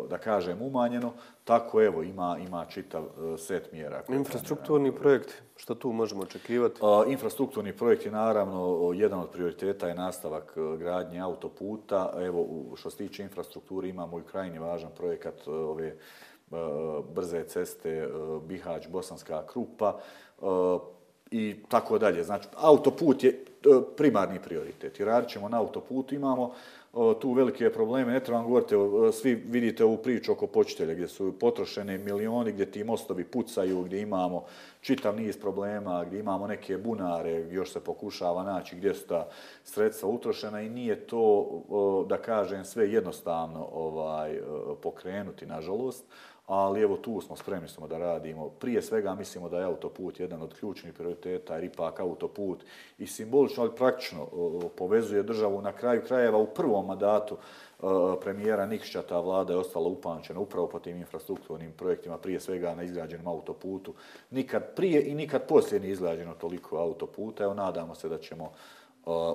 da 0.09 0.17
kažem, 0.17 0.61
umanjeno. 0.61 1.13
Tako, 1.43 1.83
evo, 1.83 2.03
ima, 2.03 2.37
ima 2.47 2.65
čitav 2.65 3.03
set 3.37 3.71
mjera. 3.71 4.03
Infrastrukturni 4.09 4.91
projekt, 4.95 5.41
što 5.55 5.75
tu 5.75 5.91
možemo 5.91 6.21
očekivati? 6.21 6.79
Infrastrukturni 7.07 7.73
projekt 7.73 8.05
je 8.05 8.11
naravno 8.11 8.91
jedan 8.95 9.19
od 9.19 9.29
prioriteta 9.29 9.87
je 9.87 9.95
nastavak 9.95 10.53
e, 10.57 10.77
gradnje 10.77 11.19
autoputa. 11.19 12.13
Evo, 12.17 12.47
što 12.75 12.89
se 12.89 12.97
tiče 12.97 13.23
infrastrukture, 13.23 13.89
imamo 13.89 14.19
i 14.19 14.23
krajnji 14.23 14.59
važan 14.59 14.89
projekat 14.97 15.47
e, 15.47 15.51
ove 15.51 15.87
e, 15.87 15.95
brze 17.15 17.43
ceste 17.43 18.07
Bihać, 18.47 18.87
Bosanska 18.87 19.45
Krupa. 19.47 19.99
i 21.31 21.55
tako 21.67 21.97
dalje. 21.97 22.23
Znači, 22.23 22.47
autoput 22.57 23.23
je 23.23 23.45
primarni 23.97 24.39
prioritet 24.41 24.99
i 24.99 25.05
radit 25.05 25.29
ćemo 25.29 25.49
na 25.49 25.59
autoputu. 25.59 26.15
Imamo 26.15 26.53
tu 27.21 27.33
velike 27.33 27.69
probleme, 27.73 28.13
ne 28.13 28.19
trebam 28.19 28.43
govoriti, 28.43 28.75
svi 29.13 29.35
vidite 29.35 29.85
ovu 29.85 29.97
priču 29.97 30.31
oko 30.31 30.47
počitelja 30.47 30.93
gdje 30.93 31.07
su 31.07 31.39
potrošene 31.39 31.97
milioni, 31.97 32.51
gdje 32.51 32.71
ti 32.71 32.83
mostovi 32.83 33.23
pucaju, 33.23 33.81
gdje 33.81 34.01
imamo 34.01 34.45
čitav 34.81 35.15
niz 35.15 35.37
problema, 35.37 36.05
gdje 36.05 36.19
imamo 36.19 36.47
neke 36.47 36.77
bunare, 36.77 37.31
još 37.51 37.73
se 37.73 37.79
pokušava 37.79 38.43
naći 38.43 38.75
gdje 38.75 38.93
su 38.93 39.07
ta 39.07 39.27
sredstva 39.63 40.09
utrošena 40.09 40.61
i 40.61 40.69
nije 40.69 41.07
to, 41.07 42.05
da 42.09 42.17
kažem, 42.17 42.65
sve 42.65 42.91
jednostavno 42.91 43.67
ovaj 43.73 44.39
pokrenuti, 44.81 45.45
nažalost 45.45 46.05
ali 46.49 46.81
evo 46.81 46.97
tu 46.97 47.21
smo 47.21 47.35
spremni 47.35 47.67
smo 47.67 47.87
da 47.87 47.97
radimo. 47.97 48.49
Prije 48.49 48.81
svega 48.81 49.15
mislimo 49.15 49.49
da 49.49 49.57
je 49.57 49.65
autoput 49.65 50.19
jedan 50.19 50.41
od 50.41 50.53
ključnih 50.59 50.93
prioriteta, 50.93 51.55
jer 51.55 51.63
ipak 51.63 51.99
autoput 51.99 52.63
i 52.97 53.07
simbolično, 53.07 53.63
ali 53.63 53.75
praktično 53.75 54.27
povezuje 54.75 55.23
državu 55.23 55.61
na 55.61 55.71
kraju 55.71 56.01
krajeva 56.07 56.37
u 56.37 56.47
prvom 56.47 56.85
mandatu 56.85 57.37
premijera 58.21 58.65
Nikšića, 58.65 59.01
ta 59.01 59.19
vlada 59.19 59.53
je 59.53 59.59
ostala 59.59 59.87
upančena 59.87 60.39
upravo 60.39 60.67
po 60.67 60.79
tim 60.79 60.97
infrastrukturnim 60.97 61.71
projektima, 61.71 62.17
prije 62.17 62.39
svega 62.39 62.75
na 62.75 62.83
izgrađenom 62.83 63.27
autoputu. 63.27 63.93
Nikad 64.31 64.75
prije 64.75 65.03
i 65.03 65.15
nikad 65.15 65.47
poslije 65.47 65.79
nije 65.79 65.91
izgrađeno 65.91 66.33
toliko 66.33 66.77
autoputa. 66.77 67.43
Evo, 67.43 67.53
nadamo 67.53 67.95
se 67.95 68.09
da 68.09 68.17
ćemo 68.17 68.51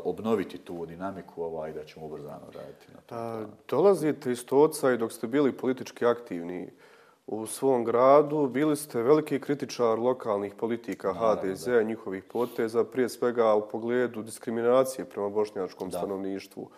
obnoviti 0.05 0.59
tu 0.59 0.87
dinamiku 0.87 1.43
ovaj, 1.43 1.73
da 1.73 1.85
ćemo 1.85 2.07
ubrzano 2.07 2.47
raditi. 2.55 2.87
Na 2.95 3.01
to. 3.07 3.15
A, 3.15 3.47
dolazite 3.69 4.33
iz 4.33 4.47
Toca 4.47 4.93
i 4.93 4.99
dok 4.99 5.13
ste 5.13 5.27
bili 5.27 5.53
politički 5.53 6.07
aktivni, 6.07 6.71
u 7.27 7.47
svom 7.47 7.85
gradu. 7.85 8.47
Bili 8.49 8.77
ste 8.77 9.03
veliki 9.03 9.41
kritičar 9.41 9.99
lokalnih 9.99 10.55
politika 10.55 11.13
HDZ-a 11.13 11.81
i 11.81 11.85
njihovih 11.85 12.25
poteza, 12.25 12.85
prije 12.85 13.09
svega 13.09 13.55
u 13.55 13.69
pogledu 13.69 14.23
diskriminacije 14.23 15.05
prema 15.05 15.29
bošnjačkom 15.29 15.91
da. 15.91 15.99
stanovništvu. 15.99 16.71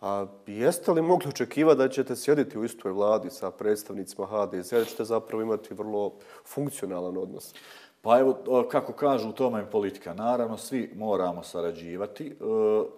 A 0.00 0.26
jeste 0.46 0.92
li 0.92 1.02
mogli 1.02 1.28
očekivati 1.28 1.78
da 1.78 1.88
ćete 1.88 2.16
sjediti 2.16 2.58
u 2.58 2.64
istoj 2.64 2.92
vladi 2.92 3.30
sa 3.30 3.50
predstavnicima 3.50 4.26
HDZ-a, 4.26 4.78
da 4.78 4.84
ćete 4.84 5.04
zapravo 5.04 5.42
imati 5.42 5.74
vrlo 5.74 6.12
funkcionalan 6.44 7.16
odnos? 7.16 7.54
Pa 8.06 8.18
evo, 8.18 8.36
kako 8.70 8.92
kažu, 8.92 9.28
u 9.28 9.32
tome 9.32 9.58
je 9.58 9.70
politika. 9.70 10.14
Naravno, 10.14 10.56
svi 10.56 10.90
moramo 10.94 11.42
sarađivati. 11.42 12.26
E, 12.26 12.34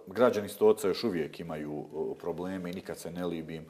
građani 0.07 0.49
Stoca 0.49 0.87
još 0.87 1.03
uvijek 1.03 1.39
imaju 1.39 1.85
probleme 2.19 2.69
i 2.69 2.73
nikad 2.73 2.97
se 2.97 3.11
ne 3.11 3.25
libim 3.25 3.65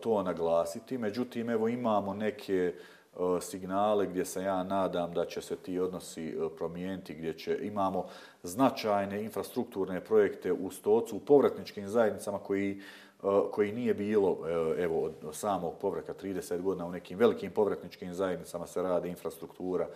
to 0.00 0.22
naglasiti. 0.22 0.98
Međutim, 0.98 1.50
evo 1.50 1.68
imamo 1.68 2.14
neke 2.14 2.74
signale 3.40 4.06
gdje 4.06 4.24
se 4.24 4.42
ja 4.42 4.62
nadam 4.62 5.12
da 5.12 5.24
će 5.24 5.40
se 5.40 5.56
ti 5.56 5.78
odnosi 5.78 6.28
e, 6.28 6.34
promijeniti, 6.56 7.14
gdje 7.14 7.38
će 7.38 7.58
imamo 7.62 8.06
značajne 8.42 9.22
infrastrukturne 9.24 10.04
projekte 10.04 10.52
u 10.52 10.70
Stocu, 10.70 11.16
u 11.16 11.20
povratničkim 11.20 11.88
zajednicama 11.88 12.38
koji 12.38 12.70
e, 12.70 13.26
koji 13.52 13.72
nije 13.72 13.94
bilo 13.94 14.38
e, 14.48 14.82
evo 14.82 15.00
od 15.02 15.12
samog 15.32 15.74
povraka 15.80 16.14
30 16.22 16.60
godina 16.60 16.86
u 16.86 16.92
nekim 16.92 17.18
velikim 17.18 17.50
povratničkim 17.50 18.14
zajednicama 18.14 18.66
se 18.66 18.82
radi 18.82 19.08
infrastruktura 19.08 19.88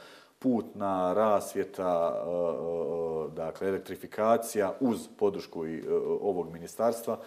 putna 0.45 1.13
rasvjeta 1.13 2.15
e, 2.17 2.31
e, 2.31 3.31
e, 3.31 3.37
dakle 3.37 3.69
elektrifikacija 3.69 4.73
uz 4.81 5.09
podršku 5.19 5.67
i 5.67 5.85
ovog 6.21 6.53
ministarstva. 6.53 7.19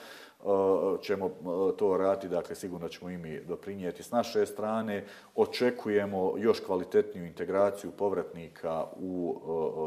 Eh, 0.48 0.98
ćemo 1.02 1.26
eh, 1.26 1.78
to 1.78 1.98
raditi, 1.98 2.28
dakle 2.28 2.56
sigurno 2.56 2.88
ćemo 2.88 3.10
i 3.10 3.18
mi 3.18 3.40
doprinijeti 3.40 4.04
s 4.04 4.12
naše 4.12 4.46
strane. 4.46 5.06
Očekujemo 5.36 6.34
još 6.38 6.60
kvalitetniju 6.60 7.26
integraciju 7.26 7.92
povratnika 7.92 8.86
u 9.00 9.36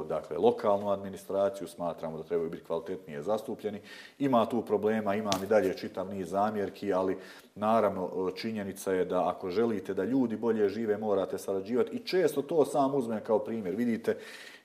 eh, 0.05 0.09
dakle, 0.09 0.39
lokalnu 0.39 0.91
administraciju, 0.91 1.69
smatramo 1.69 2.17
da 2.17 2.23
trebaju 2.23 2.51
biti 2.51 2.65
kvalitetnije 2.65 3.23
zastupljeni. 3.23 3.81
Ima 4.19 4.47
tu 4.47 4.63
problema, 4.63 5.15
imam 5.15 5.45
i 5.45 5.47
dalje 5.47 5.77
čitav 5.77 6.09
niz 6.09 6.29
zamjerki, 6.29 6.93
ali 6.93 7.19
naravno 7.55 8.31
činjenica 8.37 8.93
je 8.93 9.05
da 9.05 9.29
ako 9.29 9.51
želite 9.51 9.95
da 9.95 10.05
ljudi 10.05 10.37
bolje 10.37 10.69
žive, 10.69 10.99
morate 10.99 11.39
sarađivati 11.39 11.97
i 11.97 12.07
često 12.07 12.43
to 12.43 12.65
sam 12.65 12.95
uzmem 12.95 13.21
kao 13.27 13.39
primjer. 13.39 13.75
Vidite, 13.77 14.17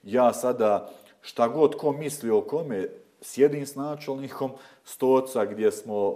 ja 0.03 0.33
sada 0.33 0.89
šta 1.21 1.47
god 1.47 1.75
ko 1.75 1.91
misli 1.91 2.29
o 2.29 2.41
kome, 2.41 2.87
sjedim 3.21 3.65
s 3.65 3.75
načelnikom 3.75 4.51
stoca 4.85 5.45
gdje 5.45 5.71
smo 5.71 6.13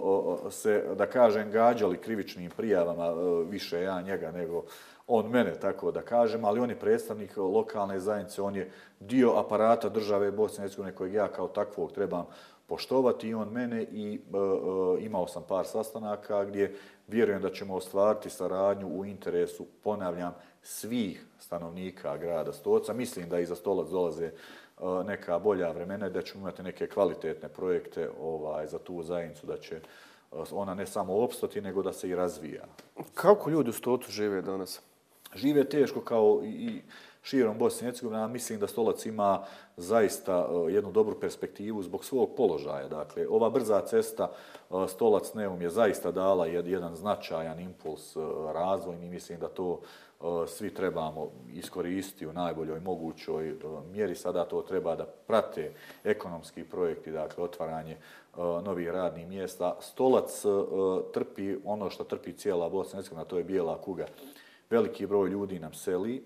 se, 0.50 0.84
da 0.94 1.06
kažem, 1.06 1.50
gađali 1.50 1.96
krivičnim 1.96 2.50
prijavama, 2.50 3.06
e, 3.06 3.44
više 3.50 3.82
ja 3.82 4.02
njega 4.02 4.30
nego 4.30 4.64
on 5.06 5.30
mene, 5.30 5.54
tako 5.54 5.90
da 5.90 6.02
kažem, 6.02 6.44
ali 6.44 6.60
on 6.60 6.70
je 6.70 6.78
predstavnik 6.78 7.36
lokalne 7.36 8.00
zajednice, 8.00 8.42
on 8.42 8.56
je 8.56 8.70
dio 9.00 9.32
aparata 9.36 9.88
države 9.88 10.30
Bosne 10.30 10.56
i 10.56 10.62
Hercegovine 10.62 10.94
kojeg 10.94 11.14
ja 11.14 11.28
kao 11.28 11.48
takvog 11.48 11.92
trebam 11.92 12.26
poštovati 12.66 13.28
i 13.28 13.34
on 13.34 13.48
mene 13.48 13.82
i 13.82 14.14
e, 14.14 14.36
e 14.98 15.04
imao 15.04 15.26
sam 15.26 15.42
par 15.48 15.66
sastanaka 15.66 16.44
gdje 16.44 16.76
vjerujem 17.08 17.42
da 17.42 17.50
ćemo 17.50 17.74
ostvariti 17.74 18.30
saradnju 18.30 18.88
u 18.88 19.04
interesu, 19.04 19.66
ponavljam, 19.82 20.34
svih 20.62 21.26
stanovnika 21.38 22.16
grada 22.16 22.52
Stoca. 22.52 22.92
Mislim 22.92 23.28
da 23.28 23.38
iza 23.38 23.56
stolac 23.56 23.88
dolaze 23.88 24.30
neka 25.04 25.38
bolja 25.38 25.70
vremena 25.70 26.06
i 26.06 26.10
da 26.10 26.22
ćemo 26.22 26.40
imati 26.40 26.62
neke 26.62 26.86
kvalitetne 26.86 27.48
projekte 27.48 28.10
ovaj 28.20 28.66
za 28.66 28.78
tu 28.78 29.02
zajednicu, 29.02 29.46
da 29.46 29.56
će 29.56 29.80
ona 30.52 30.74
ne 30.74 30.86
samo 30.86 31.16
opstati, 31.16 31.60
nego 31.60 31.82
da 31.82 31.92
se 31.92 32.08
i 32.08 32.14
razvija. 32.14 32.64
Kako 33.14 33.50
ljudi 33.50 33.70
u 33.70 33.72
Stocu 33.72 34.12
žive 34.12 34.42
danas? 34.42 34.80
Žive 35.34 35.64
teško 35.64 36.00
kao 36.00 36.40
i 36.44 36.82
širom 37.22 37.58
Bosne 37.58 37.84
i 37.84 37.90
Hercegovine. 37.90 38.28
Mislim 38.28 38.60
da 38.60 38.66
Stolac 38.66 39.06
ima 39.06 39.44
zaista 39.76 40.48
jednu 40.68 40.92
dobru 40.92 41.20
perspektivu 41.20 41.82
zbog 41.82 42.04
svog 42.04 42.30
položaja. 42.36 42.88
Dakle, 42.88 43.28
ova 43.28 43.50
brza 43.50 43.80
cesta 43.80 44.30
Stolac 44.88 45.34
Neum 45.34 45.62
je 45.62 45.70
zaista 45.70 46.10
dala 46.10 46.46
jedan 46.46 46.96
značajan 46.96 47.60
impuls 47.60 48.16
razvojni. 48.54 49.08
Mislim 49.08 49.40
da 49.40 49.48
to 49.48 49.80
Eh, 50.20 50.46
svi 50.46 50.74
trebamo 50.74 51.30
iskoristiti 51.52 52.26
u 52.26 52.32
najboljoj 52.32 52.80
mogućoj 52.80 53.48
eh, 53.48 53.54
mjeri. 53.92 54.14
Sada 54.14 54.44
to 54.44 54.62
treba 54.62 54.96
da 54.96 55.04
prate 55.04 55.72
ekonomski 56.04 56.64
projekti, 56.64 57.10
dakle 57.10 57.44
otvaranje 57.44 57.92
eh, 57.92 58.38
novih 58.38 58.88
radnih 58.88 59.28
mjesta. 59.28 59.76
Stolac 59.80 60.42
trpi 61.14 61.56
ono 61.64 61.90
što 61.90 62.04
trpi 62.04 62.32
cijela 62.32 62.68
Bosna 62.68 63.00
i 63.00 63.28
to 63.28 63.38
je 63.38 63.44
bijela 63.44 63.80
kuga. 63.80 64.06
Veliki 64.70 65.06
broj 65.06 65.28
ljudi 65.28 65.58
nam 65.58 65.74
seli. 65.74 66.24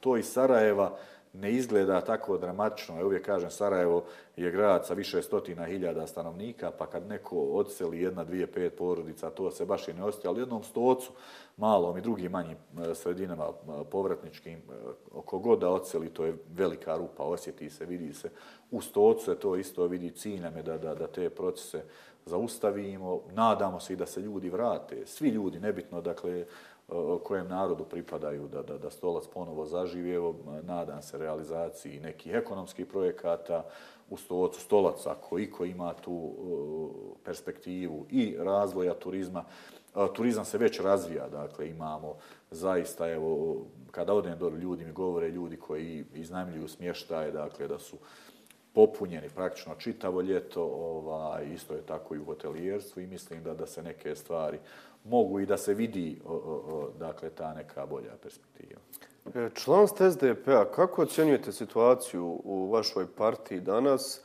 To 0.00 0.16
iz 0.16 0.32
Sarajeva 0.32 0.96
ne 1.32 1.52
izgleda 1.52 2.00
tako 2.00 2.38
dramatično. 2.38 2.98
Ja 2.98 3.06
uvijek 3.06 3.26
kažem, 3.26 3.50
Sarajevo 3.50 4.04
je 4.36 4.50
grad 4.50 4.86
sa 4.86 4.94
više 4.94 5.22
stotina 5.22 5.64
hiljada 5.64 6.06
stanovnika, 6.06 6.70
pa 6.70 6.86
kad 6.86 7.06
neko 7.06 7.36
odseli 7.38 8.00
jedna, 8.00 8.24
dvije, 8.24 8.46
pet 8.46 8.76
porodica, 8.76 9.30
to 9.30 9.50
se 9.50 9.64
baš 9.64 9.88
i 9.88 9.92
ne 9.92 10.04
ostaje, 10.04 10.28
ali 10.28 10.40
jednom 10.40 10.62
stocu, 10.62 11.12
malom 11.56 11.98
i 11.98 12.00
drugim 12.00 12.32
manjim 12.32 12.56
e, 12.56 12.94
sredinama 12.94 13.44
e, 13.44 13.84
povratničkim, 13.90 14.58
e, 14.58 14.62
oko 15.12 15.38
god 15.38 15.58
da 15.58 15.70
odseli, 15.70 16.08
to 16.08 16.24
je 16.24 16.36
velika 16.54 16.96
rupa, 16.96 17.22
osjeti 17.22 17.70
se, 17.70 17.86
vidi 17.86 18.12
se. 18.12 18.30
U 18.70 18.80
stocu 18.80 19.30
je 19.30 19.40
to 19.40 19.56
isto 19.56 19.86
vidi 19.86 20.10
ciljame 20.10 20.62
da, 20.62 20.78
da, 20.78 20.94
da 20.94 21.06
te 21.06 21.30
procese 21.30 21.84
zaustavimo. 22.26 23.20
Nadamo 23.32 23.80
se 23.80 23.92
i 23.92 23.96
da 23.96 24.06
se 24.06 24.20
ljudi 24.20 24.50
vrate, 24.50 25.06
svi 25.06 25.28
ljudi, 25.28 25.60
nebitno, 25.60 26.00
dakle, 26.00 26.46
kojem 27.24 27.48
narodu 27.48 27.84
pripadaju 27.84 28.48
da, 28.48 28.62
da, 28.62 28.78
da 28.78 28.90
stolac 28.90 29.26
ponovo 29.34 29.66
zaživi. 29.66 30.12
Evo, 30.12 30.36
nadam 30.62 31.02
se 31.02 31.18
realizaciji 31.18 32.00
nekih 32.00 32.34
ekonomskih 32.34 32.86
projekata 32.86 33.64
u 34.10 34.16
stolacu. 34.16 34.60
Stolac, 34.60 35.06
ako 35.06 35.38
iko 35.38 35.64
ima 35.64 35.94
tu 35.94 36.32
perspektivu 37.24 38.06
i 38.10 38.36
razvoja 38.38 38.94
turizma, 38.94 39.44
turizam 40.14 40.44
se 40.44 40.58
već 40.58 40.80
razvija, 40.80 41.28
dakle 41.28 41.68
imamo 41.68 42.16
zaista, 42.50 43.10
evo, 43.10 43.56
kada 43.90 44.14
odem 44.14 44.38
do 44.38 44.48
ljudi 44.48 44.84
mi 44.84 44.92
govore 44.92 45.28
ljudi 45.28 45.56
koji 45.56 46.04
iznajmljuju 46.14 46.68
smještaje, 46.68 47.32
dakle 47.32 47.68
da 47.68 47.78
su 47.78 47.96
popunjeni 48.74 49.28
praktično 49.28 49.74
čitavo 49.74 50.20
ljeto, 50.20 50.62
ovaj, 50.64 51.52
isto 51.54 51.74
je 51.74 51.82
tako 51.82 52.14
i 52.14 52.18
u 52.18 52.24
hotelijerstvu 52.24 53.02
i 53.02 53.06
mislim 53.06 53.42
da 53.42 53.54
da 53.54 53.66
se 53.66 53.82
neke 53.82 54.14
stvari 54.14 54.58
mogu 55.04 55.40
i 55.40 55.46
da 55.46 55.56
se 55.56 55.74
vidi 55.74 56.20
o, 56.24 56.34
o, 56.34 56.90
dakle 56.98 57.30
ta 57.30 57.54
neka 57.54 57.86
bolja 57.86 58.12
perspektiva. 58.22 58.80
E, 59.34 59.50
član 59.54 59.88
ste 59.88 60.10
SDP-a, 60.10 60.64
kako 60.64 61.02
ocjenjujete 61.02 61.52
situaciju 61.52 62.40
u 62.44 62.70
vašoj 62.70 63.06
partiji 63.06 63.60
danas? 63.60 64.22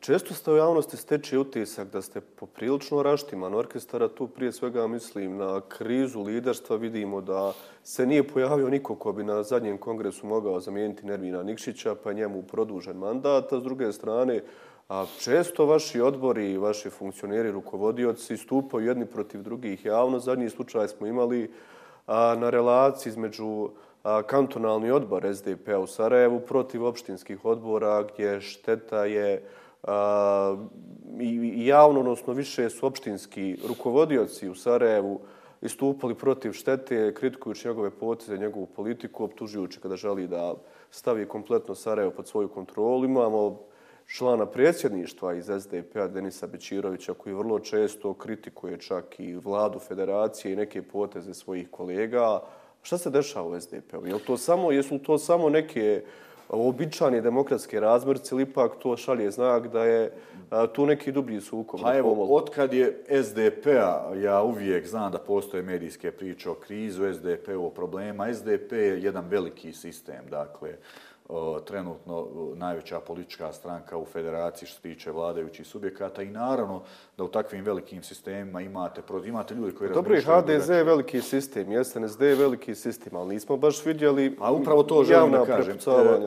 Često 0.00 0.34
ste 0.34 0.52
u 0.52 0.56
javnosti 0.56 0.96
steči 0.96 1.38
utisak 1.38 1.88
da 1.88 2.02
ste 2.02 2.20
poprilično 2.20 3.02
raštiman 3.02 3.54
orkestara. 3.54 4.08
Tu 4.08 4.26
prije 4.28 4.52
svega 4.52 4.86
mislim 4.86 5.36
na 5.36 5.60
krizu 5.68 6.22
liderstva. 6.22 6.76
Vidimo 6.76 7.20
da 7.20 7.52
se 7.82 8.06
nije 8.06 8.28
pojavio 8.28 8.68
niko 8.68 8.94
ko 8.94 9.12
bi 9.12 9.24
na 9.24 9.42
zadnjem 9.42 9.78
kongresu 9.78 10.26
mogao 10.26 10.60
zamijeniti 10.60 11.06
Nervina 11.06 11.42
Nikšića, 11.42 11.94
pa 11.94 12.12
njemu 12.12 12.42
produžen 12.42 12.96
mandat. 12.96 13.52
A 13.52 13.60
s 13.60 13.62
druge 13.62 13.92
strane, 13.92 14.42
A 14.88 15.06
često 15.20 15.66
vaši 15.66 16.00
odbori 16.00 16.52
i 16.52 16.58
vaši 16.58 16.90
funkcioneri, 16.90 17.50
rukovodioci 17.50 18.36
stupaju 18.36 18.86
jedni 18.86 19.06
protiv 19.06 19.42
drugih 19.42 19.84
javno. 19.84 20.18
Zadnji 20.18 20.50
slučaj 20.50 20.88
smo 20.88 21.06
imali 21.06 21.52
a, 22.06 22.34
na 22.38 22.50
relaciji 22.50 23.10
između 23.10 23.70
kantonalni 24.26 24.90
odbor 24.90 25.34
SDP 25.34 25.68
u 25.82 25.86
Sarajevu 25.86 26.40
protiv 26.40 26.84
opštinskih 26.84 27.44
odbora 27.44 28.02
gdje 28.02 28.40
šteta 28.40 29.04
je 29.04 29.42
i 31.20 31.66
javno, 31.66 32.00
odnosno 32.00 32.32
više 32.32 32.70
su 32.70 32.86
opštinski 32.86 33.56
rukovodioci 33.68 34.48
u 34.48 34.54
Sarajevu 34.54 35.20
istupali 35.62 36.14
protiv 36.14 36.52
štete, 36.52 37.14
kritikujući 37.14 37.68
njegove 37.68 37.90
poteze, 37.90 38.38
njegovu 38.38 38.66
politiku, 38.66 39.24
optužujući 39.24 39.80
kada 39.80 39.96
želi 39.96 40.28
da 40.28 40.54
stavi 40.90 41.28
kompletno 41.28 41.74
Sarajevo 41.74 42.12
pod 42.12 42.28
svoju 42.28 42.48
kontrolu. 42.48 43.04
Imamo 43.04 43.60
člana 44.06 44.46
predsjedništva 44.46 45.34
iz 45.34 45.50
SDP-a, 45.60 46.08
Denisa 46.08 46.46
Bečirovića, 46.46 47.14
koji 47.14 47.34
vrlo 47.34 47.58
često 47.58 48.14
kritikuje 48.14 48.78
čak 48.78 49.20
i 49.20 49.34
vladu 49.34 49.78
federacije 49.78 50.52
i 50.52 50.56
neke 50.56 50.82
poteze 50.82 51.34
svojih 51.34 51.70
kolega. 51.70 52.40
Šta 52.82 52.98
se 52.98 53.10
dešava 53.10 53.48
u 53.48 53.60
SDP-u? 53.60 54.06
Je 54.06 54.18
to 54.26 54.36
samo, 54.36 54.72
jesu 54.72 54.98
to 54.98 55.18
samo 55.18 55.48
neke 55.48 56.02
običajne 56.48 57.20
demokratske 57.20 57.80
razmrce 57.80 58.34
ili 58.34 58.42
ipak 58.42 58.72
to 58.78 58.96
šalje 58.96 59.30
znak 59.30 59.68
da 59.68 59.84
je 59.84 60.12
tu 60.72 60.86
neki 60.86 61.12
dublji 61.12 61.40
sukob? 61.40 61.80
Pa 61.82 61.96
evo, 61.96 62.36
otkad 62.36 62.72
je 62.72 63.04
SDP-a, 63.22 64.14
ja 64.14 64.42
uvijek 64.42 64.86
znam 64.86 65.12
da 65.12 65.18
postoje 65.18 65.62
medijske 65.62 66.12
priče 66.12 66.50
o 66.50 66.54
krizu 66.54 67.12
SDP-u, 67.12 67.66
o 67.66 67.70
problema. 67.70 68.34
SDP 68.34 68.72
je 68.72 69.02
jedan 69.02 69.28
veliki 69.28 69.72
sistem, 69.72 70.24
dakle, 70.30 70.76
trenutno 71.64 72.28
najveća 72.54 73.00
politička 73.00 73.52
stranka 73.52 73.98
u 73.98 74.04
federaciji 74.04 74.66
što 74.68 74.76
se 74.76 74.82
tiče 74.82 75.10
vladajućih 75.10 75.66
subjekata 75.66 76.22
i 76.22 76.30
naravno 76.30 76.82
da 77.16 77.24
u 77.24 77.28
takvim 77.28 77.64
velikim 77.64 78.02
sistemima 78.02 78.60
imate, 78.60 79.02
imate 79.26 79.54
ljudi 79.54 79.76
koji 79.76 79.90
Dobro, 79.90 80.16
HDZ 80.20 80.68
je 80.68 80.84
veliki 80.84 81.20
sistem, 81.20 81.84
SNSD 81.84 82.22
je 82.22 82.34
veliki 82.34 82.74
sistem, 82.74 83.16
ali 83.16 83.34
nismo 83.34 83.56
baš 83.56 83.86
vidjeli 83.86 84.36
A 84.40 84.52
upravo 84.52 84.82
to 84.82 85.04
želim 85.04 85.32
da 85.32 85.44
kažem. 85.44 85.78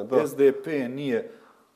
Da. 0.10 0.28
SDP 0.28 0.68
nije 0.90 1.32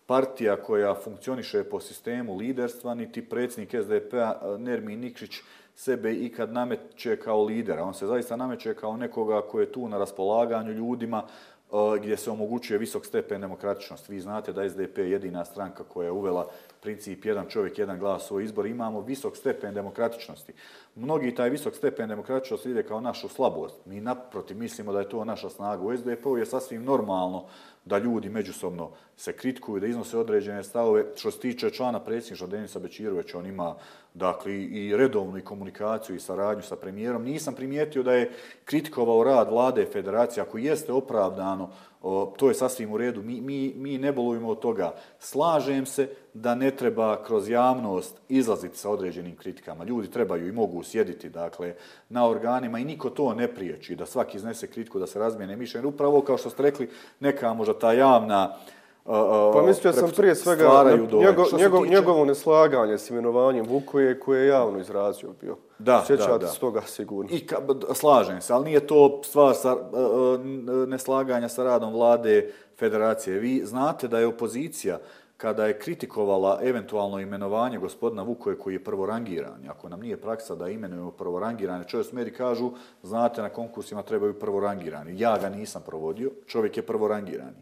partija 0.06 0.56
koja 0.56 0.96
funkcioniše 0.96 1.64
po 1.64 1.80
sistemu 1.80 2.36
liderstva, 2.36 2.94
niti 2.94 3.30
predsjednik 3.30 3.84
SDP-a 3.84 4.58
Nermin 4.58 5.00
Nikšić 5.00 5.42
sebe 5.76 6.14
ikad 6.14 6.54
nameće 6.54 7.16
kao 7.16 7.44
lidera. 7.44 7.84
On 7.84 7.94
se 7.94 8.08
zaista 8.08 8.36
nameće 8.36 8.74
kao 8.74 8.98
nekoga 8.98 9.42
ko 9.42 9.60
je 9.60 9.72
tu 9.72 9.88
na 9.88 9.98
raspolaganju 9.98 10.72
ljudima, 10.72 11.24
E, 11.72 12.00
gdje 12.00 12.18
se 12.18 12.32
omogućuje 12.32 12.80
visok 12.80 13.06
stepen 13.06 13.42
demokratičnosti. 13.42 14.12
Vi 14.12 14.20
znate 14.20 14.54
da 14.54 14.70
SDP 14.70 14.98
je 14.98 15.12
jedina 15.12 15.46
stranka 15.46 15.84
koja 15.84 16.06
je 16.06 16.12
uvela 16.12 16.48
princip 16.82 17.26
jedan 17.26 17.46
čovjek, 17.50 17.80
jedan 17.80 18.00
glas 18.00 18.32
u 18.32 18.42
izbor. 18.42 18.66
Imamo 18.66 19.02
visok 19.02 19.38
stepen 19.38 19.74
demokratičnosti. 19.74 20.54
Mnogi 20.96 21.36
taj 21.36 21.50
visok 21.50 21.76
stepen 21.76 22.10
demokratičnosti 22.10 22.70
ide 22.70 22.84
kao 22.84 23.02
našu 23.02 23.30
slabost. 23.30 23.86
Mi 23.86 24.02
naprotiv 24.02 24.58
mislimo 24.58 24.94
da 24.94 25.00
je 25.00 25.10
to 25.10 25.26
naša 25.26 25.50
snaga. 25.50 25.84
U 25.84 25.98
SDP-u 25.98 26.38
je 26.38 26.46
sasvim 26.46 26.84
normalno 26.84 27.46
da 27.86 27.98
ljudi 27.98 28.30
međusobno 28.30 28.92
se 29.18 29.34
kritikuju, 29.34 29.80
da 29.80 29.88
iznose 29.88 30.18
određene 30.18 30.64
stavove. 30.64 31.06
Što 31.16 31.32
se 31.32 31.40
tiče 31.40 31.70
člana 31.70 32.00
predsjedniša 32.00 32.48
Denisa 32.48 32.80
Bečirovića, 32.80 33.38
on 33.38 33.46
ima 33.46 33.76
dakle, 34.14 34.54
i 34.62 34.98
redovnu 34.98 35.38
i 35.38 35.42
komunikaciju 35.42 36.16
i 36.16 36.20
saradnju 36.20 36.64
sa 36.64 36.76
premijerom. 36.76 37.24
Nisam 37.24 37.56
primijetio 37.56 38.04
da 38.04 38.14
je 38.14 38.32
kritikovao 38.66 39.24
rad 39.24 39.50
vlade 39.50 39.86
federacije, 39.86 40.44
ako 40.44 40.58
jeste 40.58 40.94
opravdano, 40.94 41.70
o, 42.02 42.34
to 42.38 42.48
je 42.48 42.54
sasvim 42.54 42.94
u 42.94 42.98
redu. 42.98 43.22
Mi, 43.22 43.42
mi, 43.42 43.74
mi 43.76 43.98
ne 43.98 44.12
bolujemo 44.12 44.50
od 44.50 44.60
toga. 44.60 44.94
Slažem 45.20 45.86
se 45.86 46.10
da 46.34 46.56
ne 46.56 46.72
treba 46.72 47.24
kroz 47.24 47.50
javnost 47.50 48.16
izlaziti 48.30 48.78
sa 48.78 48.90
određenim 48.90 49.36
kritikama. 49.36 49.84
Ljudi 49.84 50.12
trebaju 50.12 50.48
i 50.48 50.52
mogu 50.52 50.84
sjediti 50.84 51.30
dakle, 51.30 51.76
na 52.10 52.28
organima 52.28 52.80
i 52.80 52.86
niko 52.86 53.10
to 53.10 53.34
ne 53.34 53.48
priječi 53.48 53.96
da 53.96 54.06
svaki 54.06 54.38
iznese 54.38 54.68
kritiku, 54.68 55.00
da 55.00 55.08
se 55.08 55.20
razmijene 55.20 55.56
mišljenje. 55.56 55.88
Upravo 55.88 56.22
kao 56.22 56.38
što 56.38 56.50
ste 56.50 56.64
rekli, 56.64 56.90
neka 57.20 57.54
možda 57.54 57.80
ta 57.80 57.94
javna 57.94 58.56
Pa 59.54 59.64
mislio 59.66 59.94
sam 59.94 60.12
prije 60.18 60.36
svega 60.36 60.64
njego, 61.14 61.46
njego, 61.58 61.86
njegovo 61.86 62.26
neslaganje 62.26 62.98
s 62.98 63.10
imenovanjem 63.10 63.66
Vukoje 63.66 64.20
koje 64.20 64.42
je 64.42 64.48
javno 64.48 64.80
izrazio 64.80 65.30
bio. 65.42 65.58
Da, 65.80 66.04
Sjećate 66.08 66.32
da, 66.32 66.38
da. 66.38 66.48
s 66.48 66.60
toga 66.60 66.82
sigurno. 66.82 67.32
I 67.32 67.48
ka, 67.48 67.58
slažem 67.94 68.42
se, 68.42 68.54
ali 68.54 68.66
nije 68.66 68.88
to 68.88 69.22
stvar 69.24 69.56
sa, 69.56 69.76
uh, 69.76 69.82
neslaganja 70.88 71.50
sa 71.50 71.64
radom 71.64 71.94
vlade 71.94 72.54
federacije. 72.80 73.40
Vi 73.40 73.62
znate 73.66 74.08
da 74.08 74.20
je 74.20 74.28
opozicija 74.28 75.00
kada 75.38 75.66
je 75.66 75.80
kritikovala 75.80 76.60
eventualno 76.64 77.20
imenovanje 77.20 77.78
gospodina 77.78 78.24
Vukoje 78.24 78.58
koji 78.58 78.74
je 78.74 78.84
prvorangiran, 78.84 79.70
ako 79.70 79.90
nam 79.90 80.00
nije 80.00 80.22
praksa 80.22 80.56
da 80.56 80.70
imenujemo 80.70 81.12
prvorangirane, 81.12 81.88
čovjek 81.88 82.08
s 82.08 82.12
meri 82.12 82.34
kažu, 82.34 82.72
znate, 83.04 83.42
na 83.42 83.50
konkursima 83.50 84.04
trebaju 84.04 84.40
prvorangirani. 84.40 85.20
Ja 85.20 85.38
ga 85.38 85.50
nisam 85.50 85.82
provodio, 85.86 86.32
čovjek 86.48 86.78
je 86.78 86.86
prvorangirani. 86.86 87.58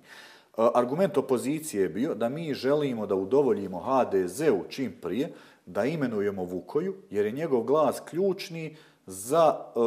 Argument 0.73 1.17
opozicije 1.17 1.81
je 1.81 1.89
bio 1.89 2.15
da 2.15 2.29
mi 2.29 2.53
želimo 2.53 3.05
da 3.05 3.15
udovoljimo 3.15 3.79
HDZ-u 3.79 4.63
čim 4.69 4.93
prije, 5.01 5.33
da 5.65 5.85
imenujemo 5.85 6.43
Vukoju, 6.43 6.95
jer 7.09 7.25
je 7.25 7.31
njegov 7.31 7.63
glas 7.63 7.99
ključni 7.99 8.75
za, 9.05 9.55
uh, 9.75 9.83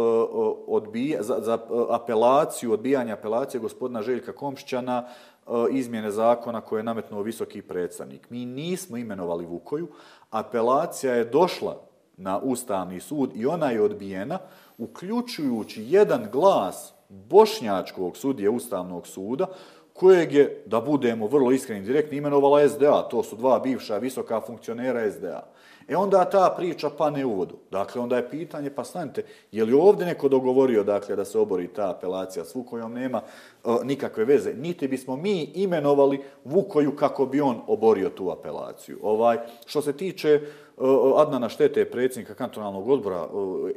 odbija, 0.67 1.23
za, 1.23 1.41
za 1.41 1.55
e, 1.55 1.75
apelaciju, 1.91 2.73
odbijanje 2.73 3.13
apelacije 3.13 3.61
gospodina 3.61 4.03
Željka 4.03 4.33
Komšćana 4.33 5.07
uh, 5.47 5.67
izmjene 5.71 6.11
zakona 6.11 6.61
koje 6.61 6.81
je 6.81 6.85
nametnuo 6.85 7.23
visoki 7.23 7.63
predstavnik. 7.63 8.31
Mi 8.31 8.47
nismo 8.47 8.97
imenovali 8.97 9.47
Vukoju, 9.47 9.89
apelacija 10.31 11.15
je 11.15 11.25
došla 11.25 11.81
na 12.17 12.39
Ustavni 12.39 13.01
sud 13.01 13.31
i 13.35 13.47
ona 13.47 13.71
je 13.71 13.83
odbijena, 13.83 14.39
uključujući 14.79 15.85
jedan 15.89 16.29
glas 16.33 16.93
Bošnjačkog 17.09 18.17
sudije 18.17 18.51
Ustavnog 18.51 19.07
suda, 19.07 19.47
kojeg 19.93 20.33
je, 20.33 20.63
da 20.67 20.81
budemo 20.81 21.27
vrlo 21.27 21.53
iskreni 21.53 21.87
direktni, 21.87 22.19
imenovala 22.19 22.69
SDA. 22.69 23.09
To 23.11 23.23
su 23.23 23.37
dva 23.37 23.59
bivša 23.59 23.99
visoka 23.99 24.41
funkcionera 24.41 25.11
SDA. 25.11 25.53
E 25.89 25.97
onda 25.97 26.25
ta 26.25 26.55
priča 26.57 26.91
pane 26.91 27.25
u 27.25 27.35
vodu. 27.35 27.55
Dakle, 27.71 28.01
onda 28.01 28.17
je 28.17 28.31
pitanje, 28.31 28.71
pa 28.71 28.85
stanite, 28.85 29.25
je 29.53 29.65
li 29.65 29.73
ovdje 29.73 30.07
neko 30.07 30.29
dogovorio 30.29 30.85
dakle, 30.85 31.17
da 31.17 31.25
se 31.25 31.39
obori 31.39 31.69
ta 31.69 31.91
apelacija 31.91 32.45
s 32.45 32.55
Vukojom? 32.55 32.93
Nema 32.93 33.21
e, 33.21 33.69
nikakve 33.85 34.25
veze. 34.25 34.55
Niti 34.55 34.89
bismo 34.89 35.17
mi 35.17 35.43
imenovali 35.43 36.21
Vukoju 36.45 36.97
kako 36.97 37.27
bi 37.27 37.41
on 37.41 37.61
oborio 37.67 38.11
tu 38.11 38.31
apelaciju. 38.31 38.99
Ovaj, 39.03 39.39
što 39.67 39.83
se 39.83 39.93
tiče 39.93 40.41
uh, 40.77 41.21
Adnana 41.21 41.49
Štete, 41.49 41.85
predsjednika 41.85 42.35
kantonalnog 42.35 42.89
odbora, 42.89 43.29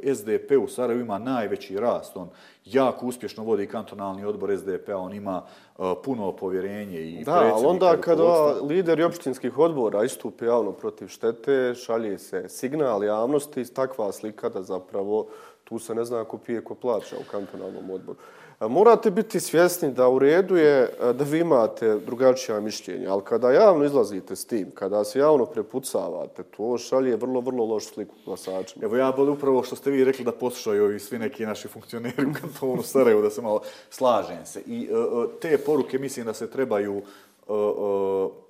e, 0.02 0.14
SDP 0.14 0.52
u 0.62 0.68
Sarajevu 0.68 1.00
ima 1.00 1.18
najveći 1.18 1.76
rast. 1.76 2.16
On 2.16 2.28
jako 2.66 3.06
uspješno 3.06 3.44
vodi 3.44 3.66
kantonalni 3.66 4.24
odbor 4.24 4.58
SDP-a, 4.58 4.96
on 4.96 5.14
ima 5.14 5.42
uh, 5.78 5.92
puno 6.04 6.32
povjerenje 6.32 7.00
i 7.00 7.24
da, 7.24 7.32
predsjednika. 7.32 7.60
Da, 7.60 7.68
onda 7.68 8.00
kada 8.00 8.60
lideri 8.62 9.02
opštinskih 9.02 9.58
odbora 9.58 10.04
istupe 10.04 10.46
javno 10.46 10.72
protiv 10.72 11.08
štete, 11.08 11.74
šalje 11.74 12.18
se 12.18 12.48
signal 12.48 13.04
javnosti, 13.04 13.74
takva 13.74 14.12
slika 14.12 14.48
da 14.48 14.62
zapravo 14.62 15.26
tu 15.64 15.78
se 15.78 15.94
ne 15.94 16.04
zna 16.04 16.24
ko 16.24 16.38
pije, 16.38 16.64
ko 16.64 16.74
plaća 16.74 17.16
u 17.20 17.30
kantonalnom 17.30 17.90
odboru. 17.90 18.18
Morate 18.60 19.10
biti 19.10 19.40
svjesni 19.40 19.92
da 19.92 20.08
u 20.08 20.18
redu 20.18 20.56
je 20.56 20.82
eh, 20.82 21.12
da 21.12 21.24
vi 21.24 21.38
imate 21.38 21.98
drugačija 22.06 22.60
mišljenja, 22.60 23.12
ali 23.12 23.22
kada 23.24 23.52
javno 23.52 23.84
izlazite 23.84 24.36
s 24.36 24.44
tim, 24.44 24.70
kada 24.70 25.04
se 25.04 25.18
javno 25.18 25.46
prepucavate, 25.46 26.42
to 26.42 26.78
šalje 26.78 27.16
vrlo, 27.16 27.40
vrlo 27.40 27.64
loš 27.64 27.86
sliku 27.86 28.14
glasačima. 28.24 28.84
Evo 28.84 28.96
ja 28.96 29.12
bol 29.12 29.30
upravo 29.30 29.62
što 29.62 29.76
ste 29.76 29.90
vi 29.90 30.04
rekli 30.04 30.24
da 30.24 30.32
poslušaju 30.32 30.94
i 30.94 31.00
svi 31.00 31.18
neki 31.18 31.46
naši 31.46 31.68
funkcioneri 31.68 32.26
u 32.26 32.32
kantonu 32.40 32.82
Sarajevo, 32.82 33.22
da 33.22 33.30
se 33.30 33.42
malo 33.42 33.60
slažem 33.90 34.46
se. 34.46 34.62
I 34.66 34.88
eh, 34.90 34.94
eh, 34.94 35.26
te 35.40 35.58
poruke 35.58 35.98
mislim 35.98 36.26
da 36.26 36.34
se 36.34 36.50
trebaju 36.50 37.02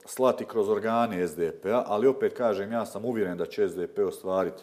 slati 0.05 0.45
kroz 0.45 0.69
organe 0.69 1.29
SDP-a, 1.29 1.85
ali 1.87 2.07
opet 2.07 2.37
kažem, 2.37 2.73
ja 2.73 2.87
sam 2.87 3.05
uvjeren 3.05 3.39
da 3.39 3.47
će 3.47 3.69
SDP 3.69 3.99
ostvariti 3.99 4.63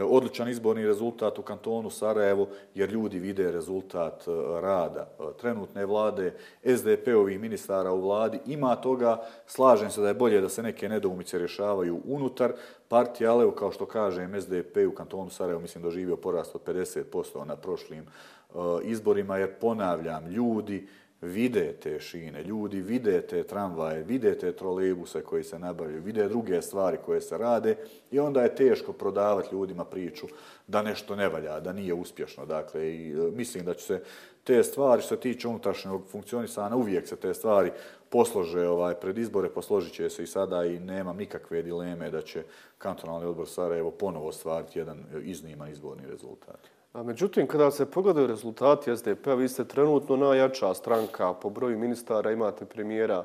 odličan 0.00 0.48
izborni 0.48 0.86
rezultat 0.86 1.38
u 1.38 1.42
kantonu 1.42 1.90
Sarajevo, 1.90 2.48
jer 2.74 2.90
ljudi 2.90 3.18
vide 3.18 3.52
rezultat 3.52 4.28
e, 4.28 4.30
rada 4.60 5.08
e, 5.20 5.22
trenutne 5.40 5.86
vlade, 5.86 6.34
SDP-ovih 6.64 7.40
ministara 7.40 7.92
u 7.92 8.00
vladi. 8.00 8.40
Ima 8.46 8.76
toga, 8.76 9.22
slažem 9.46 9.90
se 9.90 10.00
da 10.00 10.08
je 10.08 10.14
bolje 10.14 10.40
da 10.40 10.48
se 10.48 10.62
neke 10.62 10.88
nedoumice 10.88 11.38
rješavaju 11.38 12.00
unutar 12.04 12.52
partije, 12.88 13.28
ali 13.28 13.52
kao 13.58 13.72
što 13.72 13.86
kažem, 13.86 14.40
SDP 14.40 14.76
u 14.88 14.94
kantonu 14.94 15.30
Sarajevo 15.30 15.60
mislim 15.60 15.84
doživio 15.84 16.16
porast 16.16 16.54
od 16.54 16.62
50% 16.66 17.44
na 17.44 17.56
prošlim 17.56 18.04
e, 18.04 18.54
izborima, 18.82 19.36
jer 19.36 19.54
ponavljam, 19.60 20.26
ljudi, 20.26 20.88
vide 21.22 21.72
te 21.72 22.00
šine, 22.00 22.42
ljudi 22.42 22.80
vide 22.80 23.20
te 23.20 23.42
tramvaje, 23.42 24.02
vide 24.02 24.38
te 24.38 24.52
trolejbuse 24.52 25.22
koji 25.22 25.44
se 25.44 25.58
nabavljaju, 25.58 26.02
vide 26.02 26.28
druge 26.28 26.62
stvari 26.62 26.98
koje 27.04 27.20
se 27.20 27.38
rade 27.38 27.76
i 28.10 28.18
onda 28.18 28.42
je 28.42 28.54
teško 28.54 28.92
prodavati 28.92 29.48
ljudima 29.52 29.84
priču 29.84 30.26
da 30.66 30.82
nešto 30.82 31.16
ne 31.16 31.28
valja, 31.28 31.60
da 31.60 31.72
nije 31.72 31.94
uspješno. 31.94 32.46
Dakle, 32.46 32.88
i 32.88 33.10
e, 33.10 33.30
mislim 33.30 33.64
da 33.64 33.74
će 33.74 33.84
se 33.84 34.02
te 34.44 34.62
stvari, 34.62 35.02
što 35.02 35.14
se 35.14 35.20
tiče 35.20 35.48
unutrašnjeg 35.48 36.00
funkcionisana, 36.08 36.76
uvijek 36.76 37.08
se 37.08 37.16
te 37.16 37.34
stvari 37.34 37.70
poslože 38.08 38.68
ovaj, 38.68 38.94
pred 38.94 39.18
izbore, 39.18 39.48
posložit 39.48 39.92
će 39.92 40.10
se 40.10 40.22
i 40.22 40.26
sada 40.26 40.64
i 40.64 40.78
nema 40.78 41.12
nikakve 41.12 41.62
dileme 41.62 42.10
da 42.10 42.22
će 42.22 42.42
kantonalni 42.78 43.26
odbor 43.26 43.48
Sarajevo 43.48 43.90
ponovo 43.90 44.28
ostvariti 44.28 44.78
jedan 44.78 45.04
izniman 45.22 45.70
izborni 45.70 46.06
rezultat. 46.10 46.81
A 46.92 47.02
međutim, 47.02 47.46
kada 47.46 47.70
se 47.70 47.90
pogledaju 47.90 48.26
rezultati 48.26 48.96
SDP-a, 48.96 49.34
vi 49.34 49.48
ste 49.48 49.64
trenutno 49.64 50.16
najjača 50.16 50.74
stranka 50.74 51.32
po 51.32 51.50
broju 51.50 51.78
ministara, 51.78 52.30
imate 52.30 52.64
premijera 52.64 53.24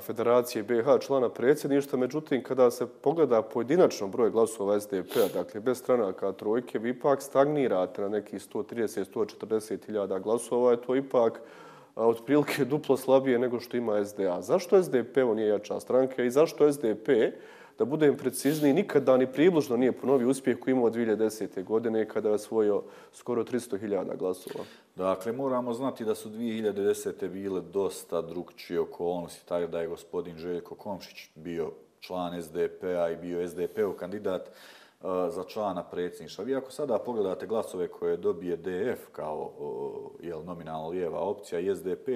Federacije 0.00 0.62
BH, 0.62 0.98
člana 1.00 1.28
predsjedništva. 1.28 1.98
Međutim, 1.98 2.42
kada 2.42 2.70
se 2.70 2.86
pogleda 2.86 3.42
pojedinačno 3.42 4.08
broj 4.08 4.30
glasova 4.30 4.80
SDP-a, 4.80 5.28
dakle 5.34 5.60
bez 5.60 5.78
stranaka 5.78 6.32
trojke, 6.32 6.78
vi 6.78 6.90
ipak 6.90 7.22
stagnirate 7.22 8.02
na 8.02 8.08
nekih 8.08 8.40
130-140 8.40 9.86
hiljada 9.86 10.18
glasova. 10.18 10.70
Je 10.70 10.82
to 10.82 10.96
ipak 10.96 11.40
otprilike 11.94 12.64
duplo 12.64 12.96
slabije 12.96 13.38
nego 13.38 13.60
što 13.60 13.76
ima 13.76 14.04
SDA. 14.04 14.42
Zašto 14.42 14.82
SDP 14.82 15.16
ovo 15.16 15.34
nije 15.34 15.48
jača 15.48 15.80
stranka 15.80 16.24
i 16.24 16.30
zašto 16.30 16.72
SDP 16.72 17.08
da 17.78 17.84
budem 17.84 18.16
precizniji, 18.16 18.72
nikada 18.72 19.16
ni 19.16 19.26
približno 19.32 19.76
nije 19.76 19.92
ponovio 19.92 20.28
uspjeh 20.28 20.58
koji 20.58 20.72
imao 20.72 20.90
2010. 20.90 21.64
godine 21.64 22.08
kada 22.08 22.28
je 22.28 22.34
osvojio 22.34 22.82
skoro 23.12 23.44
300.000 23.44 24.16
glasova. 24.16 24.64
Dakle, 24.96 25.32
moramo 25.32 25.72
znati 25.72 26.04
da 26.04 26.14
su 26.14 26.28
2010. 26.30 27.28
bile 27.28 27.60
dosta 27.60 28.22
drugčije 28.22 28.80
okolnosti, 28.80 29.46
tako 29.46 29.66
da 29.66 29.80
je 29.80 29.88
gospodin 29.88 30.36
Željko 30.36 30.74
Komšić 30.74 31.30
bio 31.34 31.70
član 32.00 32.42
SDP-a 32.42 33.10
i 33.10 33.16
bio 33.16 33.48
SDP-ov 33.48 33.92
kandidat 33.92 34.48
e, 34.48 34.52
za 35.30 35.44
člana 35.48 35.82
predsjedništva. 35.82 36.44
Vi 36.44 36.54
ako 36.54 36.70
sada 36.70 36.98
pogledate 36.98 37.46
glasove 37.46 37.88
koje 37.88 38.16
dobije 38.16 38.56
DF 38.56 39.00
kao 39.12 39.52
jel, 40.20 40.44
nominalno 40.44 40.88
lijeva 40.88 41.20
opcija 41.20 41.60
i 41.60 41.74
SDP, 41.74 42.08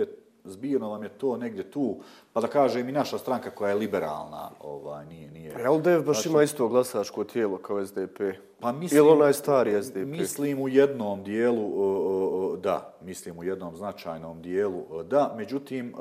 zbijeno 0.44 0.90
vam 0.90 1.02
je 1.02 1.08
to 1.08 1.36
negdje 1.36 1.70
tu, 1.70 1.96
pa 2.32 2.40
da 2.40 2.46
kažem 2.46 2.88
i 2.88 2.92
naša 2.92 3.18
stranka 3.18 3.50
koja 3.50 3.68
je 3.68 3.74
liberalna, 3.74 4.50
ovaj, 4.60 5.06
nije... 5.06 5.30
nije. 5.30 5.68
LDF 5.68 6.06
baš 6.06 6.16
znači, 6.16 6.28
ima 6.28 6.42
isto 6.42 6.68
glasačko 6.68 7.24
tijelo 7.24 7.58
kao 7.58 7.86
SDP. 7.86 8.20
Pa 8.60 8.72
mislim, 8.72 8.98
Ili 8.98 9.08
onaj 9.08 9.32
stari 9.32 9.82
SDP? 9.82 10.06
Mislim 10.06 10.62
u 10.62 10.68
jednom 10.68 11.24
dijelu, 11.24 12.56
da, 12.56 12.94
mislim 13.00 13.38
u 13.38 13.44
jednom 13.44 13.76
značajnom 13.76 14.42
dijelu, 14.42 15.02
da. 15.02 15.34
Međutim, 15.36 15.94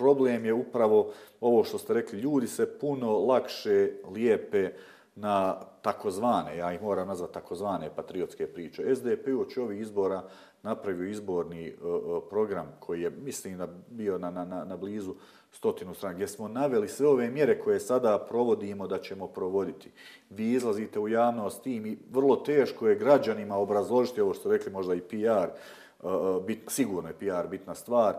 problem 0.00 0.44
je 0.44 0.52
upravo 0.52 1.12
ovo 1.40 1.64
što 1.64 1.78
ste 1.78 1.94
rekli, 1.94 2.18
ljudi 2.18 2.46
se 2.46 2.78
puno 2.78 3.18
lakše 3.18 3.90
lijepe 4.10 4.70
na 5.14 5.60
takozvane, 5.82 6.56
ja 6.56 6.72
ih 6.72 6.82
moram 6.82 7.08
nazvati 7.08 7.34
takozvane 7.34 7.90
patriotske 7.96 8.46
priče. 8.46 8.94
SDP 8.94 9.28
uoči 9.38 9.60
ovih 9.60 9.80
izbora 9.80 10.22
napravio 10.62 11.08
izborni 11.08 11.72
uh, 11.72 12.22
program 12.30 12.66
koji 12.80 13.02
je, 13.02 13.10
mislim, 13.10 13.58
da 13.58 13.68
bio 13.88 14.18
na, 14.18 14.30
na, 14.30 14.44
na 14.64 14.76
blizu 14.76 15.14
stotinu 15.52 15.94
strana, 15.94 16.14
gdje 16.14 16.28
smo 16.28 16.48
naveli 16.48 16.88
sve 16.88 17.08
ove 17.08 17.30
mjere 17.30 17.60
koje 17.60 17.80
sada 17.80 18.26
provodimo 18.28 18.86
da 18.86 18.98
ćemo 18.98 19.26
provoditi. 19.26 19.90
Vi 20.30 20.52
izlazite 20.52 21.00
u 21.00 21.08
javnost 21.08 21.62
tim 21.62 21.86
i 21.86 21.98
vrlo 22.10 22.36
teško 22.36 22.88
je 22.88 22.98
građanima 22.98 23.56
obrazložiti 23.56 24.20
ovo 24.20 24.34
što 24.34 24.50
rekli 24.50 24.72
možda 24.72 24.94
i 24.94 25.00
PR, 25.00 25.48
uh, 26.02 26.12
e, 26.12 26.46
bit, 26.46 26.58
sigurno 26.68 27.08
je 27.08 27.14
PR 27.14 27.48
bitna 27.48 27.74
stvar, 27.74 28.14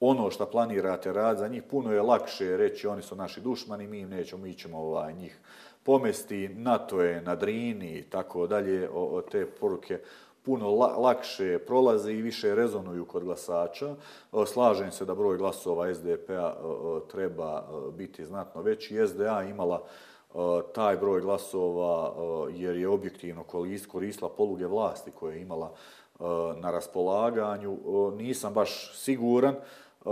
ono 0.00 0.30
što 0.30 0.46
planirate 0.46 1.12
rad 1.12 1.38
za 1.38 1.48
njih, 1.48 1.62
puno 1.62 1.92
je 1.92 2.02
lakše 2.02 2.56
reći 2.56 2.86
oni 2.86 3.02
su 3.02 3.16
naši 3.16 3.40
dušmani, 3.40 3.86
mi 3.86 3.98
im 3.98 4.08
nećemo, 4.08 4.42
mi 4.42 4.54
ćemo 4.54 4.78
ovaj, 4.78 5.14
njih 5.14 5.38
pomesti, 5.82 6.48
NATO 6.48 7.00
je 7.00 7.22
na 7.22 7.34
Drini 7.36 7.98
i 7.98 8.02
tako 8.02 8.46
dalje, 8.46 8.90
o, 8.90 9.04
o 9.04 9.22
te 9.22 9.46
poruke 9.46 10.00
puno 10.42 10.70
la, 10.70 10.86
lakše 10.86 11.58
prolaze 11.58 12.12
i 12.12 12.22
više 12.22 12.54
rezonuju 12.54 13.04
kod 13.04 13.24
glasača. 13.24 13.94
Slažem 14.46 14.92
se 14.92 15.04
da 15.04 15.14
broj 15.14 15.36
glasova 15.36 15.94
SDP-a 15.94 16.54
treba 17.10 17.68
biti 17.96 18.24
znatno 18.24 18.62
veći. 18.62 19.06
SDA 19.06 19.42
imala 19.42 19.82
taj 20.74 20.96
broj 20.96 21.20
glasova 21.20 22.14
jer 22.54 22.76
je 22.76 22.88
objektivno 22.88 23.44
koristila 23.88 24.30
poluge 24.36 24.66
vlasti 24.66 25.10
koje 25.10 25.36
je 25.36 25.42
imala 25.42 25.72
na 26.56 26.70
raspolaganju. 26.70 27.78
Nisam 28.16 28.54
baš 28.54 28.92
siguran 28.94 29.54
Eh, 30.04 30.10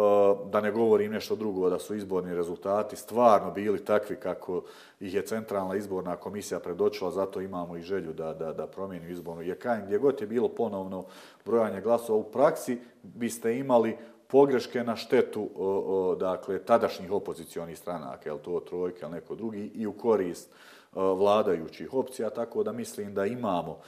da 0.50 0.60
ne 0.60 0.70
govorim 0.70 1.12
nešto 1.12 1.36
drugo, 1.36 1.70
da 1.70 1.78
su 1.78 1.94
izborni 1.94 2.34
rezultati 2.34 2.96
stvarno 2.96 3.50
bili 3.50 3.84
takvi 3.84 4.16
kako 4.16 4.62
ih 5.00 5.14
je 5.14 5.26
Centralna 5.26 5.76
izborna 5.76 6.16
komisija 6.16 6.60
predočila, 6.60 7.10
zato 7.10 7.40
imamo 7.40 7.76
i 7.76 7.82
želju 7.82 8.12
da, 8.12 8.34
da, 8.34 8.52
da 8.52 8.66
promijeni 8.66 9.12
izbornu. 9.12 9.42
Je 9.42 9.58
gdje 9.86 9.98
god 9.98 10.20
je 10.20 10.26
bilo 10.26 10.48
ponovno 10.48 11.04
brojanje 11.44 11.80
glasova 11.80 12.18
u 12.18 12.22
praksi, 12.22 12.78
biste 13.02 13.58
imali 13.58 13.96
pogreške 14.26 14.84
na 14.84 14.96
štetu 14.96 15.48
o, 15.56 15.84
o, 15.86 16.14
dakle, 16.14 16.58
tadašnjih 16.58 17.12
opozicionih 17.12 17.78
stranaka, 17.78 18.30
je 18.30 18.38
to 18.38 18.60
trojka 18.60 19.06
ili 19.06 19.14
neko 19.14 19.34
drugi, 19.34 19.70
i 19.74 19.86
u 19.86 19.92
korist 19.92 20.50
o, 20.94 21.14
vladajućih 21.14 21.94
opcija, 21.94 22.30
tako 22.30 22.62
da 22.62 22.72
mislim 22.72 23.14
da 23.14 23.26
imamo 23.26 23.78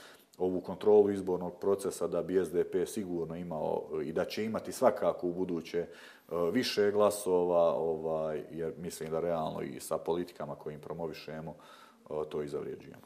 ovu 0.40 0.60
kontrolu 0.60 1.10
izbornog 1.10 1.52
procesa 1.60 2.06
da 2.06 2.22
bi 2.22 2.44
SDP 2.44 2.86
sigurno 2.86 3.36
imao 3.36 3.82
e, 4.00 4.04
i 4.04 4.12
da 4.12 4.24
će 4.24 4.44
imati 4.44 4.72
svakako 4.72 5.26
u 5.26 5.32
buduće 5.32 5.78
e, 5.78 5.86
više 6.52 6.90
glasova, 6.90 7.74
ovaj, 7.74 8.42
jer 8.50 8.72
mislim 8.78 9.10
da 9.10 9.20
realno 9.20 9.62
i 9.62 9.80
sa 9.80 9.98
politikama 9.98 10.54
kojim 10.54 10.80
promovišemo 10.80 11.54
e, 12.10 12.14
to 12.28 12.42
i 12.42 12.48
zavrijeđujemo. 12.48 13.02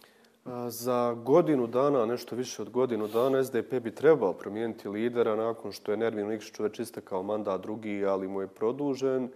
Za 0.68 1.14
godinu 1.14 1.66
dana, 1.66 2.06
nešto 2.06 2.36
više 2.36 2.62
od 2.62 2.70
godinu 2.70 3.08
dana, 3.08 3.44
SDP 3.44 3.72
bi 3.82 3.94
trebao 3.94 4.32
promijeniti 4.32 4.88
lidera 4.88 5.36
nakon 5.36 5.72
što 5.72 5.90
je 5.90 5.96
Nervin 5.96 6.26
Nikšić 6.26 6.58
već 6.58 6.78
istekao 6.78 7.22
mandat 7.22 7.60
drugi, 7.60 8.06
ali 8.06 8.28
mu 8.28 8.40
je 8.40 8.46
produžen. 8.46 9.28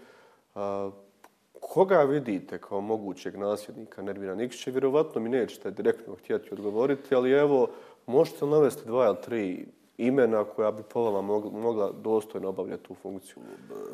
Koga 1.61 2.03
vidite 2.03 2.59
kao 2.59 2.81
mogućeg 2.81 3.37
nasljednika 3.37 4.03
Nervina 4.03 4.35
Nikšića? 4.35 4.71
Vjerovatno 4.71 5.21
mi 5.21 5.29
nećete 5.29 5.71
direktno 5.71 6.15
htjeti 6.15 6.55
odgovoriti, 6.55 7.15
ali 7.15 7.31
evo, 7.31 7.69
možete 8.09 8.45
li 8.45 8.51
navesti 8.51 8.87
dva 8.87 9.07
ili 9.07 9.23
tri 9.25 9.67
imena 9.99 10.45
koja 10.45 10.71
bi 10.73 10.83
po 10.83 11.03
vama 11.03 11.23
mogla, 11.53 11.93
dostojno 11.93 12.49
obavljati 12.49 12.83
tu 12.83 12.95
funkciju? 12.95 13.37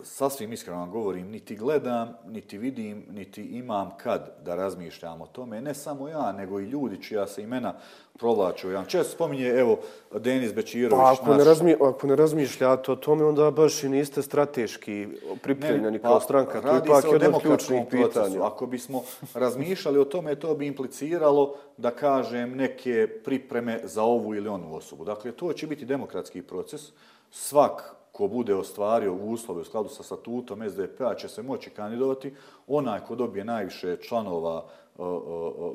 Sasvim 0.03 0.53
iskreno 0.53 0.79
vam 0.79 0.91
govorim, 0.91 1.31
niti 1.31 1.57
gledam, 1.57 2.17
niti 2.27 2.59
vidim, 2.59 3.07
niti 3.11 3.43
imam 3.43 3.91
kad 4.03 4.37
da 4.45 4.55
razmišljam 4.55 5.21
o 5.21 5.27
tome. 5.27 5.61
Ne 5.61 5.75
samo 5.75 6.09
ja, 6.09 6.33
nego 6.33 6.61
i 6.61 6.65
ljudi 6.65 7.03
čija 7.03 7.27
se 7.27 7.43
imena 7.43 7.75
provlaču. 8.19 8.71
Ja 8.71 8.85
često 8.85 9.13
spominje, 9.13 9.49
evo, 9.49 9.79
Denis 10.19 10.55
Bečirović. 10.55 11.05
Pa 11.05 11.13
ako, 11.13 11.31
naš... 11.31 11.39
ne 11.39 11.45
razmi, 11.45 11.77
ako 11.81 12.07
ne 12.07 12.17
razmišljate 12.17 12.93
o 12.93 12.97
tome, 12.97 13.25
onda 13.25 13.51
baš 13.51 13.85
i 13.85 13.89
niste 13.89 14.23
strateški 14.23 15.09
pripremljeni 15.43 15.99
kao 15.99 16.15
pa, 16.15 16.21
stranka. 16.21 16.61
To 16.61 16.75
je 16.75 16.83
ipak 16.85 17.05
jedno 17.23 17.39
ključnih 17.39 17.83
pitanja. 17.91 18.47
Ako 18.47 18.67
bismo 18.67 19.03
razmišljali 19.35 19.99
o 19.99 20.05
tome, 20.05 20.35
to 20.35 20.55
bi 20.55 20.67
impliciralo, 20.67 21.55
da 21.77 21.91
kažem, 21.91 22.57
neke 22.57 23.09
pripreme 23.25 23.81
za 23.85 24.03
ovu 24.03 24.35
ili 24.35 24.49
onu 24.49 24.75
osobu. 24.75 25.05
Dakle, 25.05 25.33
to 25.33 25.53
će 25.53 25.67
biti 25.67 25.85
demokratski 25.95 26.43
proces. 26.43 26.93
Svak 27.31 27.95
ko 28.13 28.29
bude 28.29 28.55
ostvario 28.55 29.15
uslove 29.15 29.61
u 29.61 29.65
skladu 29.65 29.89
sa 29.89 30.03
statutom 30.03 30.63
SDP-a 30.71 31.15
će 31.15 31.29
se 31.29 31.43
moći 31.43 31.71
kandidovati. 31.71 32.35
Onaj 32.67 33.01
ko 33.01 33.15
dobije 33.15 33.45
najviše 33.45 33.97
članova 33.97 34.65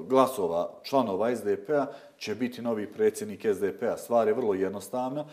glasova 0.08 0.70
članova 0.84 1.36
SDP-a 1.36 1.86
će 2.18 2.36
biti 2.36 2.62
novi 2.62 2.88
predsjednik 2.94 3.46
SDP-a. 3.54 3.98
Stvar 3.98 4.28
je 4.28 4.34
vrlo 4.34 4.54
jednostavna. 4.54 5.26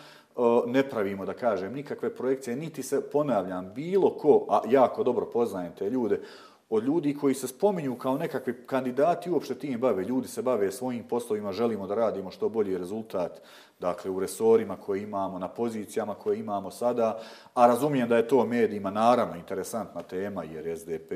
Ne 0.66 0.82
pravimo, 0.91 1.26
da 1.26 1.34
kažem, 1.34 1.74
nikakve 1.74 2.14
projekcije, 2.14 2.57
niti 2.57 2.82
se 2.82 3.01
ponavljam 3.11 3.72
bilo 3.74 4.11
ko, 4.11 4.47
a 4.49 4.61
jako 4.68 5.05
dobro 5.05 5.26
poznajem 5.26 5.72
te 5.78 5.91
ljude, 5.91 6.20
od 6.69 6.85
ljudi 6.85 7.17
koji 7.21 7.35
se 7.35 7.49
spominju 7.49 7.99
kao 7.99 8.19
nekakvi 8.19 8.67
kandidati 8.67 9.31
uopšte 9.31 9.55
tim 9.55 9.81
bave. 9.81 10.05
Ljudi 10.05 10.29
se 10.29 10.43
bave 10.43 10.73
svojim 10.73 11.05
poslovima, 11.05 11.53
želimo 11.53 11.87
da 11.87 11.95
radimo 11.95 12.31
što 12.31 12.49
bolji 12.49 12.79
rezultat 12.79 13.43
dakle 13.81 14.11
u 14.11 14.21
resorima 14.21 14.77
koje 14.77 15.03
imamo, 15.03 15.39
na 15.39 15.49
pozicijama 15.49 16.14
koje 16.14 16.39
imamo 16.39 16.71
sada, 16.71 17.21
a 17.55 17.67
razumijem 17.67 18.09
da 18.09 18.17
je 18.17 18.29
to 18.29 18.45
medijima 18.45 18.91
naravno 18.91 19.37
interesantna 19.37 20.03
tema 20.03 20.45
jer 20.45 20.79
SDP 20.79 21.12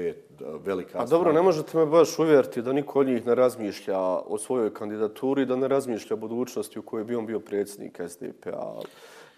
velika... 0.65 0.99
A 0.99 1.07
dobro, 1.07 1.33
ne 1.33 1.43
možete 1.43 1.79
me 1.79 1.87
baš 1.87 2.19
uvjeriti 2.19 2.63
da 2.63 2.73
niko 2.73 3.01
od 3.01 3.07
njih 3.07 3.27
ne 3.27 3.35
razmišlja 3.35 4.01
o 4.01 4.39
svojoj 4.39 4.75
kandidaturi, 4.75 5.47
da 5.47 5.57
ne 5.57 5.69
razmišlja 5.69 6.15
o 6.15 6.21
budućnosti 6.21 6.79
u 6.79 6.83
kojoj 6.83 7.05
bi 7.05 7.17
on 7.17 7.27
bio 7.27 7.41
predsjednik 7.41 8.01
SDP-a. 8.09 8.81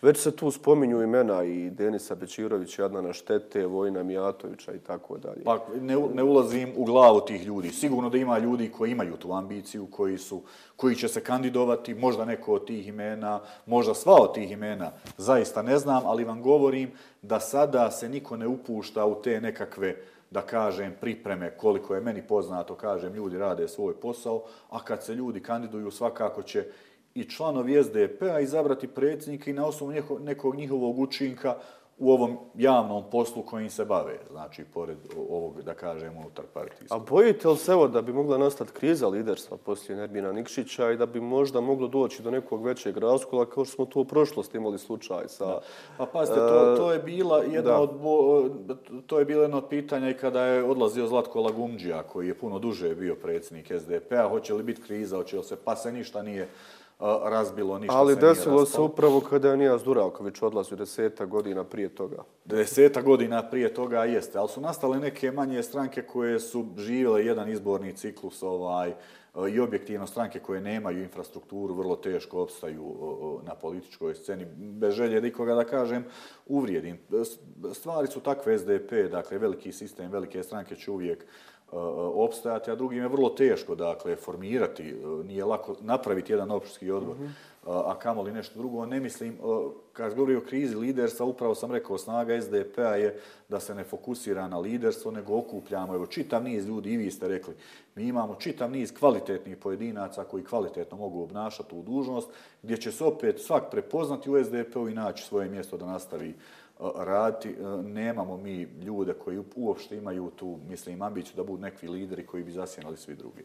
Već 0.03 0.19
se 0.19 0.37
tu 0.37 0.51
spominju 0.51 1.03
imena 1.03 1.45
i 1.45 1.71
Denisa 1.71 2.15
Bečirovića, 2.15 2.85
Adnana 2.85 3.13
Štete, 3.13 3.67
Vojna 3.67 4.03
Mijatovića 4.03 4.73
i 4.75 4.79
tako 4.79 5.19
dalje. 5.19 5.45
Pa 5.45 5.59
ne, 5.81 5.97
ne 6.15 6.23
ulazim 6.23 6.73
u 6.77 6.85
glavu 6.85 7.21
tih 7.21 7.47
ljudi. 7.47 7.71
Sigurno 7.71 8.11
da 8.11 8.19
ima 8.19 8.39
ljudi 8.39 8.69
koji 8.69 8.91
imaju 8.91 9.17
tu 9.17 9.33
ambiciju, 9.33 9.87
koji, 9.87 10.19
su, 10.19 10.43
koji 10.77 10.97
će 10.97 11.09
se 11.09 11.21
kandidovati, 11.21 11.95
možda 11.95 12.25
neko 12.25 12.55
od 12.55 12.67
tih 12.67 12.89
imena, 12.89 13.41
možda 13.67 13.95
sva 13.95 14.15
od 14.21 14.35
tih 14.35 14.51
imena, 14.51 14.91
zaista 15.17 15.63
ne 15.63 15.79
znam, 15.79 16.03
ali 16.07 16.25
vam 16.25 16.43
govorim 16.43 16.91
da 17.23 17.41
sada 17.41 17.91
se 17.91 18.09
niko 18.09 18.37
ne 18.37 18.47
upušta 18.47 19.07
u 19.07 19.23
te 19.23 19.41
nekakve 19.41 19.97
da 20.31 20.41
kažem, 20.41 20.95
pripreme 21.01 21.51
koliko 21.51 21.95
je 21.95 22.01
meni 22.01 22.23
poznato, 22.23 22.75
kažem, 22.75 23.15
ljudi 23.15 23.39
rade 23.39 23.69
svoj 23.69 24.01
posao, 24.01 24.43
a 24.71 24.85
kad 24.85 25.05
se 25.05 25.15
ljudi 25.15 25.41
kandiduju, 25.41 25.91
svakako 25.91 26.43
će 26.43 26.65
i 27.15 27.25
članovi 27.25 27.83
SDP-a 27.83 28.41
izabrati 28.41 28.89
predsjednika 28.89 29.51
i 29.51 29.55
na 29.55 29.67
osnovu 29.67 29.93
nekog 30.21 30.57
njihovog 30.57 30.99
učinka 30.99 31.57
u 31.99 32.13
ovom 32.13 32.39
javnom 32.55 33.05
poslu 33.11 33.43
kojim 33.43 33.71
se 33.71 33.85
bave, 33.85 34.19
znači, 34.31 34.65
pored 34.75 34.97
ovog, 35.29 35.63
da 35.63 35.75
kažem, 35.75 36.17
unutar 36.17 36.45
partijskog. 36.55 37.03
A 37.03 37.05
bojite 37.11 37.49
li 37.49 37.57
se 37.57 37.73
evo 37.73 37.89
da 37.89 38.03
bi 38.03 38.13
mogla 38.13 38.39
nastati 38.39 38.73
kriza 38.73 39.09
liderstva 39.09 39.57
poslije 39.57 39.97
Nerbina 39.97 40.33
Nikšića 40.33 40.91
i 40.91 40.97
da 40.97 41.07
bi 41.07 41.21
možda 41.21 41.61
moglo 41.61 41.89
doći 41.89 42.23
do 42.23 42.31
nekog 42.31 42.65
većeg 42.65 42.97
raskola, 42.97 43.47
kao 43.47 43.65
što 43.65 43.75
smo 43.75 43.85
to 43.87 44.01
u 44.01 44.05
prošlosti 44.05 44.57
imali 44.57 44.79
slučaj 44.79 45.29
sa... 45.29 45.47
Da. 45.47 45.61
Pa 45.99 46.07
pazite, 46.07 46.37
to, 46.37 46.77
to 46.77 46.93
je 46.93 46.99
bila 46.99 47.43
jedna 47.43 47.81
od, 47.81 47.91
to 49.07 49.19
je 49.19 49.25
bilo 49.25 49.43
jedno 49.43 49.57
od 49.57 49.69
pitanja 49.71 50.11
i 50.11 50.15
kada 50.15 50.45
je 50.45 50.65
odlazio 50.65 51.07
Zlatko 51.07 51.41
Lagumđija, 51.41 52.03
koji 52.03 52.29
je 52.29 52.39
puno 52.39 52.59
duže 52.59 52.95
bio 52.95 53.15
predsjednik 53.15 53.73
SDP-a, 53.81 54.29
hoće 54.29 54.55
li 54.55 54.63
biti 54.63 54.83
kriza, 54.83 55.17
hoće 55.17 55.37
li 55.37 55.45
se, 55.45 55.57
pa 55.65 55.77
se 55.77 55.93
ništa 55.93 56.23
nije 56.23 56.49
razbilo, 57.25 57.79
ništa 57.79 57.97
Ali 57.97 58.15
se 58.15 58.21
nije 58.21 58.29
desilo 58.29 58.67
se 58.67 58.81
upravo 58.81 59.21
kada 59.21 59.51
je 59.51 59.57
Nijaz 59.57 59.83
Duravković 59.83 60.43
odlazio 60.43 60.77
deseta 60.77 61.27
godina 61.27 61.65
prije 61.65 61.89
toga. 61.89 62.23
Deseta 62.45 63.03
godina 63.03 63.51
prije 63.51 63.75
toga 63.75 64.05
jeste, 64.05 64.39
ali 64.39 64.49
su 64.49 64.61
nastale 64.61 64.99
neke 64.99 65.33
manje 65.33 65.63
stranke 65.63 66.03
koje 66.03 66.41
su 66.41 66.67
živjele 66.77 67.25
jedan 67.25 67.49
izborni 67.49 67.97
ciklus 67.97 68.43
ovaj, 68.43 68.95
i 69.51 69.61
objektivno 69.61 70.07
stranke 70.07 70.39
koje 70.39 70.61
nemaju 70.61 71.03
infrastrukturu 71.03 71.75
vrlo 71.75 71.97
teško 71.97 72.43
opstaju 72.43 72.95
na 73.47 73.55
političkoj 73.55 74.15
sceni. 74.15 74.47
Bez 74.57 74.95
želje 74.95 75.21
nikoga 75.21 75.55
da 75.55 75.65
kažem, 75.65 76.05
uvrijedim. 76.47 76.99
Stvari 77.73 78.07
su 78.07 78.21
takve 78.21 78.59
SDP, 78.59 78.93
dakle 79.11 79.39
veliki 79.39 79.73
sistem, 79.73 80.11
velike 80.11 80.43
stranke 80.43 80.77
će 80.77 80.91
uvijek 80.91 81.27
opstajati, 82.15 82.71
a 82.71 82.75
drugim 82.75 83.03
je 83.03 83.09
vrlo 83.09 83.29
teško 83.29 83.75
dakle, 83.75 84.17
formirati, 84.17 84.95
nije 85.25 85.45
lako 85.45 85.77
napraviti 85.81 86.33
jedan 86.33 86.51
opštski 86.51 86.91
odbor, 86.91 87.17
mm 87.17 87.23
-hmm. 87.23 87.83
a 87.87 87.99
kamoli 87.99 88.33
nešto 88.33 88.59
drugo. 88.59 88.87
Ne 88.87 89.01
mislim, 89.01 89.39
kad 89.93 90.15
govori 90.15 90.37
o 90.37 90.41
krizi 90.41 90.77
liderstva, 90.77 91.27
upravo 91.27 91.55
sam 91.55 91.73
rekao, 91.73 91.99
snaga 91.99 92.41
SDP-a 92.41 92.97
je 92.97 93.21
da 93.49 93.61
se 93.61 93.75
ne 93.75 93.85
fokusira 93.85 94.49
na 94.49 94.59
liderstvo, 94.59 95.11
nego 95.11 95.39
okupljamo, 95.39 95.95
evo, 95.95 96.07
čitav 96.07 96.45
niz 96.45 96.67
ljudi, 96.67 96.93
i 96.93 96.97
vi 96.97 97.11
ste 97.11 97.29
rekli, 97.29 97.55
mi 97.95 98.05
imamo 98.05 98.35
čitav 98.35 98.71
niz 98.71 98.93
kvalitetnih 98.99 99.57
pojedinaca 99.57 100.25
koji 100.25 100.45
kvalitetno 100.45 100.97
mogu 100.97 101.23
obnašati 101.23 101.71
tu 101.71 101.83
dužnost, 101.83 102.29
gdje 102.63 102.77
će 102.77 102.93
se 102.93 103.05
opet 103.05 103.41
svak 103.41 103.71
prepoznati 103.71 104.31
u 104.31 104.45
SDP-u 104.45 104.89
i 104.89 104.95
naći 104.95 105.25
svoje 105.25 105.49
mjesto 105.49 105.77
da 105.77 105.87
nastavi 105.87 106.29
uh, 106.29 106.62
raditi. 106.97 107.57
Nemamo 107.83 108.37
mi 108.37 108.63
ljude 108.63 109.15
koji 109.15 109.43
uopšte 109.57 109.97
imaju 109.97 110.31
tu, 110.37 110.59
mislim, 110.69 111.03
ambiciju 111.03 111.37
da 111.37 111.45
budu 111.45 111.63
nekvi 111.63 111.89
lideri 111.89 112.27
koji 112.27 112.43
bi 112.45 112.51
zasjenali 112.51 112.97
svi 112.97 113.15
drugi. 113.15 113.43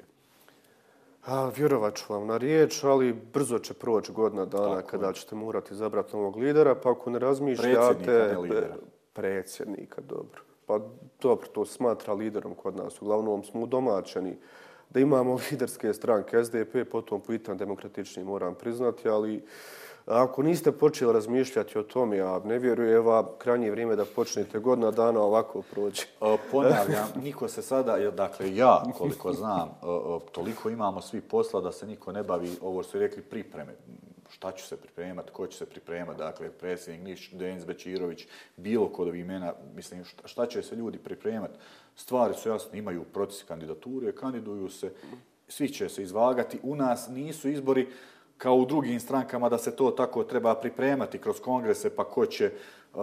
A, 1.26 1.52
vjerovat 1.56 1.96
ću 1.96 2.14
vam 2.14 2.28
na 2.28 2.38
riječ, 2.38 2.84
ali 2.84 3.14
brzo 3.34 3.60
će 3.60 3.74
proći 3.74 4.12
godina 4.12 4.46
dana 4.46 4.76
Tako 4.76 4.88
kada 4.88 5.08
je. 5.08 5.14
ćete 5.14 5.36
morati 5.36 5.76
zabrati 5.76 6.16
novog 6.16 6.38
lidera, 6.38 6.76
pa 6.76 6.92
ako 6.92 7.10
ne 7.10 7.20
razmišljate... 7.20 8.04
Predsjednika, 8.04 8.28
ne 8.28 8.38
lidera. 8.38 8.76
Predsjednika, 9.14 10.02
dobro. 10.02 10.42
Pa 10.66 10.80
dobro, 11.22 11.48
to 11.48 11.66
smatra 11.66 12.14
liderom 12.14 12.56
kod 12.56 12.76
nas. 12.76 13.02
Uglavnom 13.02 13.44
smo 13.44 13.66
domaćani 13.66 14.38
da 14.90 15.00
imamo 15.00 15.38
liderske 15.52 15.94
stranke 15.94 16.44
SDP, 16.44 16.92
potom 16.92 17.22
pitan 17.22 17.58
demokratični 17.58 18.24
moram 18.24 18.56
priznati, 18.56 19.10
ali... 19.10 19.44
Ako 20.08 20.44
niste 20.44 20.72
počeli 20.72 21.14
razmišljati 21.14 21.78
o 21.78 21.84
tom, 21.84 22.14
ja 22.14 22.40
ne 22.46 22.60
vjerujem, 22.60 22.96
evo, 22.96 23.36
krajnje 23.38 23.72
vrijeme 23.72 23.96
da 23.96 24.06
počnete 24.06 24.60
godina 24.60 24.92
dana 24.92 25.20
ovako 25.20 25.62
prođe. 25.62 26.04
E, 26.22 26.38
ponavljam, 26.52 27.08
niko 27.24 27.48
se 27.48 27.62
sada, 27.62 28.12
dakle, 28.12 28.56
ja, 28.56 28.84
koliko 28.98 29.34
znam, 29.34 29.68
e, 29.68 29.86
e, 29.86 30.20
toliko 30.32 30.70
imamo 30.70 31.02
svi 31.02 31.22
posla 31.22 31.62
da 31.62 31.72
se 31.72 31.88
niko 31.88 32.12
ne 32.12 32.24
bavi, 32.24 32.50
ovo 32.62 32.84
što 32.84 32.92
su 32.92 33.00
rekli, 33.00 33.24
pripreme. 33.24 33.76
Šta 34.30 34.52
ću 34.52 34.68
se 34.68 34.78
pripremati, 34.78 35.32
ko 35.32 35.48
će 35.48 35.58
se 35.58 35.66
pripremati, 35.66 36.18
dakle, 36.18 36.52
predsjednik 36.52 37.04
Niš, 37.04 37.32
Denis 37.32 37.66
Bečirović, 37.66 38.28
bilo 38.58 38.90
kod 38.90 39.08
ovih 39.08 39.22
imena, 39.22 39.54
mislim, 39.76 40.04
šta 40.26 40.46
će 40.46 40.64
se 40.64 40.76
ljudi 40.76 40.98
pripremati? 40.98 41.58
Stvari 41.96 42.34
su 42.34 42.50
jasne, 42.50 42.80
imaju 42.80 43.04
proces 43.04 43.44
kandidature, 43.44 44.16
kandiduju 44.16 44.70
se, 44.70 44.92
svi 45.48 45.70
će 45.70 45.90
se 45.90 46.04
izvagati. 46.04 46.60
U 46.64 46.76
nas 46.76 47.08
nisu 47.10 47.50
izbori, 47.50 47.88
kao 48.38 48.56
u 48.56 48.66
drugim 48.66 49.00
strankama 49.00 49.50
da 49.50 49.58
se 49.58 49.76
to 49.76 49.92
tako 49.92 50.24
treba 50.24 50.56
pripremati 50.56 51.18
kroz 51.18 51.40
kongrese 51.40 51.96
pa 51.96 52.04
ko 52.04 52.26
će 52.26 52.52
uh, 52.94 53.02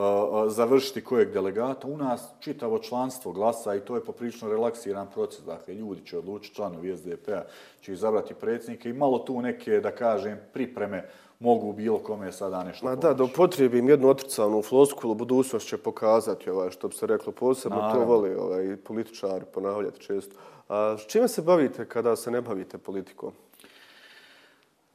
završiti 0.48 1.04
kojeg 1.04 1.32
delegata. 1.32 1.88
U 1.88 1.96
nas 1.96 2.28
čitavo 2.40 2.78
članstvo 2.78 3.32
glasa 3.32 3.74
i 3.74 3.80
to 3.80 3.94
je 3.94 4.04
poprilično 4.04 4.48
relaksiran 4.48 5.06
proces. 5.14 5.44
Dakle, 5.44 5.74
ljudi 5.74 6.06
će 6.06 6.18
odlučiti, 6.18 6.54
članovi 6.54 6.96
SDP-a 6.96 7.42
će 7.80 7.92
izabrati 7.92 8.34
predsjednike 8.34 8.90
i 8.90 8.92
malo 8.92 9.18
tu 9.18 9.42
neke, 9.42 9.80
da 9.80 9.90
kažem, 9.90 10.38
pripreme 10.52 11.08
mogu 11.40 11.72
bilo 11.72 11.98
kome 11.98 12.32
sada 12.32 12.64
nešto 12.64 12.86
Ma 12.86 12.94
da, 12.94 13.14
da 13.14 13.24
upotrijebim 13.24 13.88
jednu 13.88 14.08
otrcanu 14.08 14.62
floskulu, 14.62 15.14
budućnost 15.14 15.68
će 15.68 15.76
pokazati 15.78 16.50
ovaj, 16.50 16.70
što 16.70 16.88
bi 16.88 16.94
se 16.94 17.06
reklo 17.06 17.32
posebno, 17.32 17.78
Naravno. 17.78 18.04
to 18.04 18.12
voli 18.12 18.34
ovaj, 18.34 18.76
političari 18.76 19.44
ponavljati 19.54 20.00
često. 20.00 20.36
A, 20.68 20.96
s 20.98 21.06
čime 21.06 21.28
se 21.28 21.42
bavite 21.42 21.84
kada 21.88 22.16
se 22.16 22.30
ne 22.30 22.40
bavite 22.40 22.78
politikom? 22.78 23.32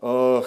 Uh, 0.02 0.46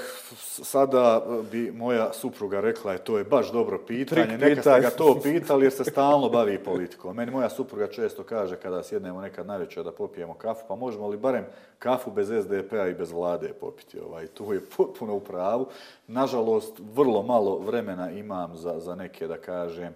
sada 0.62 1.22
bi 1.50 1.72
moja 1.72 2.12
supruga 2.12 2.60
rekla 2.60 2.92
je 2.92 2.98
to 2.98 3.18
je 3.18 3.24
baš 3.24 3.52
dobro 3.52 3.78
pitanje. 3.86 4.38
Neka 4.38 4.60
ste 4.60 4.80
ga 4.80 4.90
to 4.90 5.20
pitali 5.22 5.64
jer 5.64 5.72
se 5.72 5.84
stalno 5.84 6.28
bavi 6.28 6.58
politikom. 6.58 7.16
Meni 7.16 7.32
moja 7.32 7.50
supruga 7.50 7.86
često 7.86 8.22
kaže 8.22 8.56
kada 8.56 8.82
sjednemo 8.82 9.20
nekad 9.20 9.46
najveće 9.46 9.82
da 9.82 9.92
popijemo 9.92 10.34
kafu, 10.34 10.64
pa 10.68 10.74
možemo 10.74 11.08
li 11.08 11.16
barem 11.16 11.44
kafu 11.78 12.10
bez 12.10 12.28
SDP-a 12.28 12.88
i 12.88 12.94
bez 12.94 13.12
vlade 13.12 13.48
popiti. 13.48 14.00
Ovaj, 14.00 14.26
tu 14.26 14.52
je 14.52 14.60
potpuno 14.76 15.14
u 15.14 15.20
pravu. 15.20 15.66
Nažalost, 16.06 16.80
vrlo 16.94 17.22
malo 17.22 17.58
vremena 17.58 18.10
imam 18.10 18.56
za, 18.56 18.80
za 18.80 18.94
neke, 18.94 19.26
da 19.26 19.36
kažem, 19.36 19.94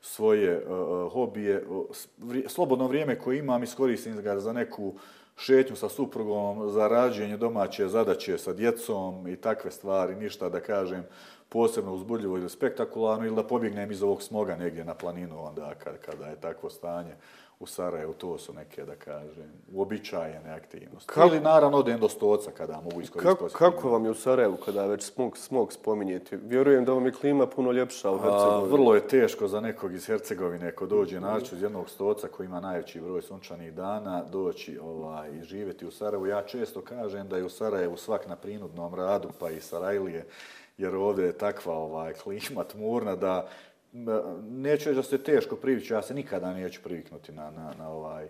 svoje 0.00 0.66
uh, 0.66 1.12
hobije. 1.12 1.64
Slobodno 2.46 2.86
vrijeme 2.86 3.18
koje 3.18 3.38
imam 3.38 3.62
iskoristim 3.62 4.22
ga 4.22 4.40
za 4.40 4.52
neku 4.52 4.86
uh, 4.86 5.00
šetnju 5.38 5.76
sa 5.76 5.88
suprugom, 5.88 6.70
za 6.70 6.88
rađenje 6.88 7.36
domaće 7.36 7.88
zadaće 7.88 8.38
sa 8.38 8.52
djecom 8.52 9.28
i 9.28 9.36
takve 9.36 9.70
stvari, 9.70 10.14
ništa 10.14 10.48
da 10.48 10.60
kažem 10.60 11.04
posebno 11.48 11.94
uzbudljivo 11.94 12.38
ili 12.38 12.50
spektakularno 12.50 13.26
ili 13.26 13.36
da 13.36 13.42
pobjegnem 13.42 13.90
iz 13.90 14.02
ovog 14.02 14.22
smoga 14.22 14.56
negdje 14.56 14.84
na 14.84 14.94
planinu 14.94 15.44
onda 15.46 15.74
kad, 15.74 15.98
kada 15.98 16.26
je 16.26 16.40
takvo 16.40 16.70
stanje 16.70 17.14
u 17.60 17.66
Sarajevu, 17.66 18.14
to 18.14 18.38
su 18.38 18.52
neke, 18.52 18.84
da 18.84 18.94
kažem, 18.94 19.52
uobičajene 19.72 20.50
aktivnosti. 20.50 21.12
Kako, 21.12 21.28
ili 21.28 21.40
naravno 21.40 21.78
odem 21.78 22.00
do 22.00 22.08
stoca 22.08 22.50
kada 22.50 22.80
mogu 22.80 23.00
iskoristiti. 23.00 23.22
Kako, 23.22 23.48
kako 23.48 23.90
vam 23.90 24.04
je 24.04 24.10
u 24.10 24.14
Sarajevu 24.14 24.56
kada 24.64 24.86
već 24.86 25.02
smog, 25.02 25.36
smog 25.36 25.72
spominjeti? 25.72 26.36
Vjerujem 26.36 26.84
da 26.84 26.92
vam 26.92 27.06
je 27.06 27.12
klima 27.12 27.46
puno 27.46 27.72
ljepša 27.72 28.10
u 28.10 28.18
Hercegovini. 28.18 28.62
A, 28.62 28.70
vrlo 28.70 28.94
je 28.94 29.08
teško 29.08 29.48
za 29.48 29.60
nekog 29.60 29.94
iz 29.94 30.06
Hercegovine 30.06 30.72
ko 30.72 30.86
dođe 30.86 31.20
naći 31.20 31.54
uz 31.54 31.62
jednog 31.62 31.90
stoca 31.90 32.28
koji 32.28 32.46
ima 32.46 32.60
najveći 32.60 33.00
broj 33.00 33.22
sunčanih 33.22 33.72
dana 33.72 34.24
doći 34.24 34.78
ovaj, 34.82 35.30
i 35.30 35.42
živjeti 35.42 35.86
u 35.86 35.90
Sarajevu. 35.90 36.26
Ja 36.26 36.42
često 36.42 36.80
kažem 36.80 37.28
da 37.28 37.36
je 37.36 37.44
u 37.44 37.50
Sarajevu 37.50 37.96
svak 37.96 38.28
na 38.28 38.36
prinudnom 38.36 38.94
radu 38.94 39.28
pa 39.38 39.50
i 39.50 39.60
Sarajlije 39.60 40.26
jer 40.78 40.94
ovdje 40.94 41.24
je 41.24 41.38
takva 41.38 41.74
ovaj, 41.74 42.12
klima 42.12 42.64
tmurna 42.64 43.16
da 43.16 43.48
neću 44.50 44.92
da 44.92 45.02
se 45.02 45.18
teško 45.18 45.56
priviću, 45.56 45.94
ja 45.94 46.02
se 46.02 46.14
nikada 46.14 46.54
neću 46.54 46.80
priviknuti 46.82 47.32
na, 47.32 47.50
na, 47.50 47.74
na 47.78 47.90
ovaj 47.90 48.28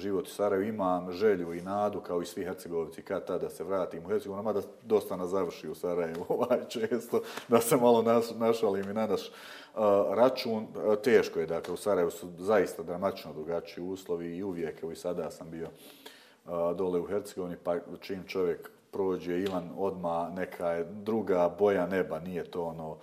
život 0.00 0.26
u 0.26 0.30
Sarajevu. 0.30 0.64
Imam 0.64 1.12
želju 1.12 1.54
i 1.54 1.60
nadu, 1.60 2.00
kao 2.00 2.22
i 2.22 2.26
svi 2.26 2.44
Hercegovici, 2.44 3.02
kad 3.02 3.26
tada 3.26 3.50
se 3.50 3.64
vratim 3.64 4.04
u 4.04 4.08
Hercegovinu, 4.08 4.42
mada 4.42 4.60
dosta 4.82 5.16
nas 5.16 5.30
završi 5.30 5.68
u 5.68 5.74
Sarajevu 5.74 6.26
ovaj, 6.38 6.58
često, 6.68 7.22
da 7.48 7.60
se 7.60 7.76
malo 7.76 8.02
naš, 8.02 8.24
našalim 8.36 8.90
i 8.90 8.94
na 8.94 9.06
naš 9.06 9.28
uh, 9.28 9.82
račun. 10.14 10.62
Uh, 10.62 10.96
teško 11.04 11.40
je, 11.40 11.46
dakle, 11.46 11.74
u 11.74 11.76
Sarajevu 11.76 12.10
su 12.10 12.28
zaista 12.38 12.82
dramatično 12.82 13.32
drugačiji 13.32 13.84
uslovi 13.84 14.36
i 14.36 14.42
uvijek, 14.42 14.82
evo 14.82 14.92
i 14.92 14.96
sada 14.96 15.30
sam 15.30 15.50
bio 15.50 15.68
uh, 15.68 16.76
dole 16.76 17.00
u 17.00 17.06
Hercegovini, 17.06 17.56
pa 17.64 17.76
čim 18.00 18.24
čovjek 18.26 18.70
prođe 18.90 19.40
Ivan 19.40 19.70
odma 19.76 20.30
neka 20.36 20.70
je 20.70 20.84
druga 20.84 21.54
boja 21.58 21.86
neba, 21.86 22.20
nije 22.20 22.44
to 22.44 22.64
ono 22.64 22.96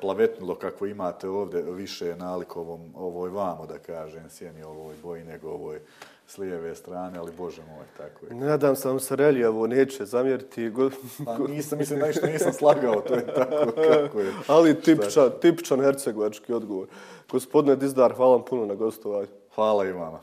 plavetnilo 0.00 0.54
kako 0.54 0.86
imate 0.86 1.28
ovdje 1.28 1.62
više 1.62 2.16
nalikovom 2.16 2.80
ovoj 2.94 3.30
vamo, 3.30 3.66
da 3.66 3.78
kažem, 3.78 4.30
sjeni 4.30 4.62
ovoj 4.62 4.94
boji 5.02 5.24
nego 5.24 5.48
ovoj 5.48 5.80
s 6.26 6.38
lijeve 6.38 6.74
strane, 6.74 7.18
ali 7.18 7.32
bože 7.38 7.62
moj, 7.62 7.86
tako 7.96 8.26
je. 8.26 8.34
Nadam 8.34 8.76
se 8.76 8.88
vam 8.88 9.00
se 9.00 9.16
Reljevo 9.16 9.66
neće 9.66 10.04
zamjeriti. 10.04 10.72
Pa 11.24 11.38
nisam, 11.38 11.78
mislim, 11.78 11.98
nešto 11.98 12.26
nisam 12.26 12.52
slagao, 12.52 13.00
to 13.00 13.14
je 13.14 13.26
tako 13.26 13.72
kako 13.92 14.20
je. 14.20 14.32
ali 14.46 14.80
tipičan, 14.80 15.30
tipičan 15.40 15.80
hercegovački 15.80 16.52
odgovor. 16.52 16.86
Gospodine 17.30 17.76
Dizdar, 17.76 18.12
hvala 18.12 18.32
vam 18.32 18.44
puno 18.44 18.66
na 18.66 18.74
gostovanju. 18.74 19.28
Hvala 19.54 19.86
i 19.86 19.92
vama. 19.92 20.20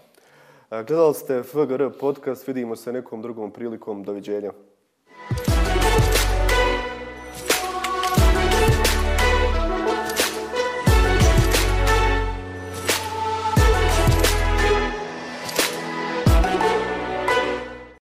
Gledali 0.69 1.13
ste 1.13 1.43
FGR 1.43 1.89
podcast, 1.99 2.47
vidimo 2.47 2.75
se 2.75 2.93
nekom 2.93 3.21
drugom 3.21 3.51
prilikom. 3.51 4.03
Doviđenja. 4.03 4.51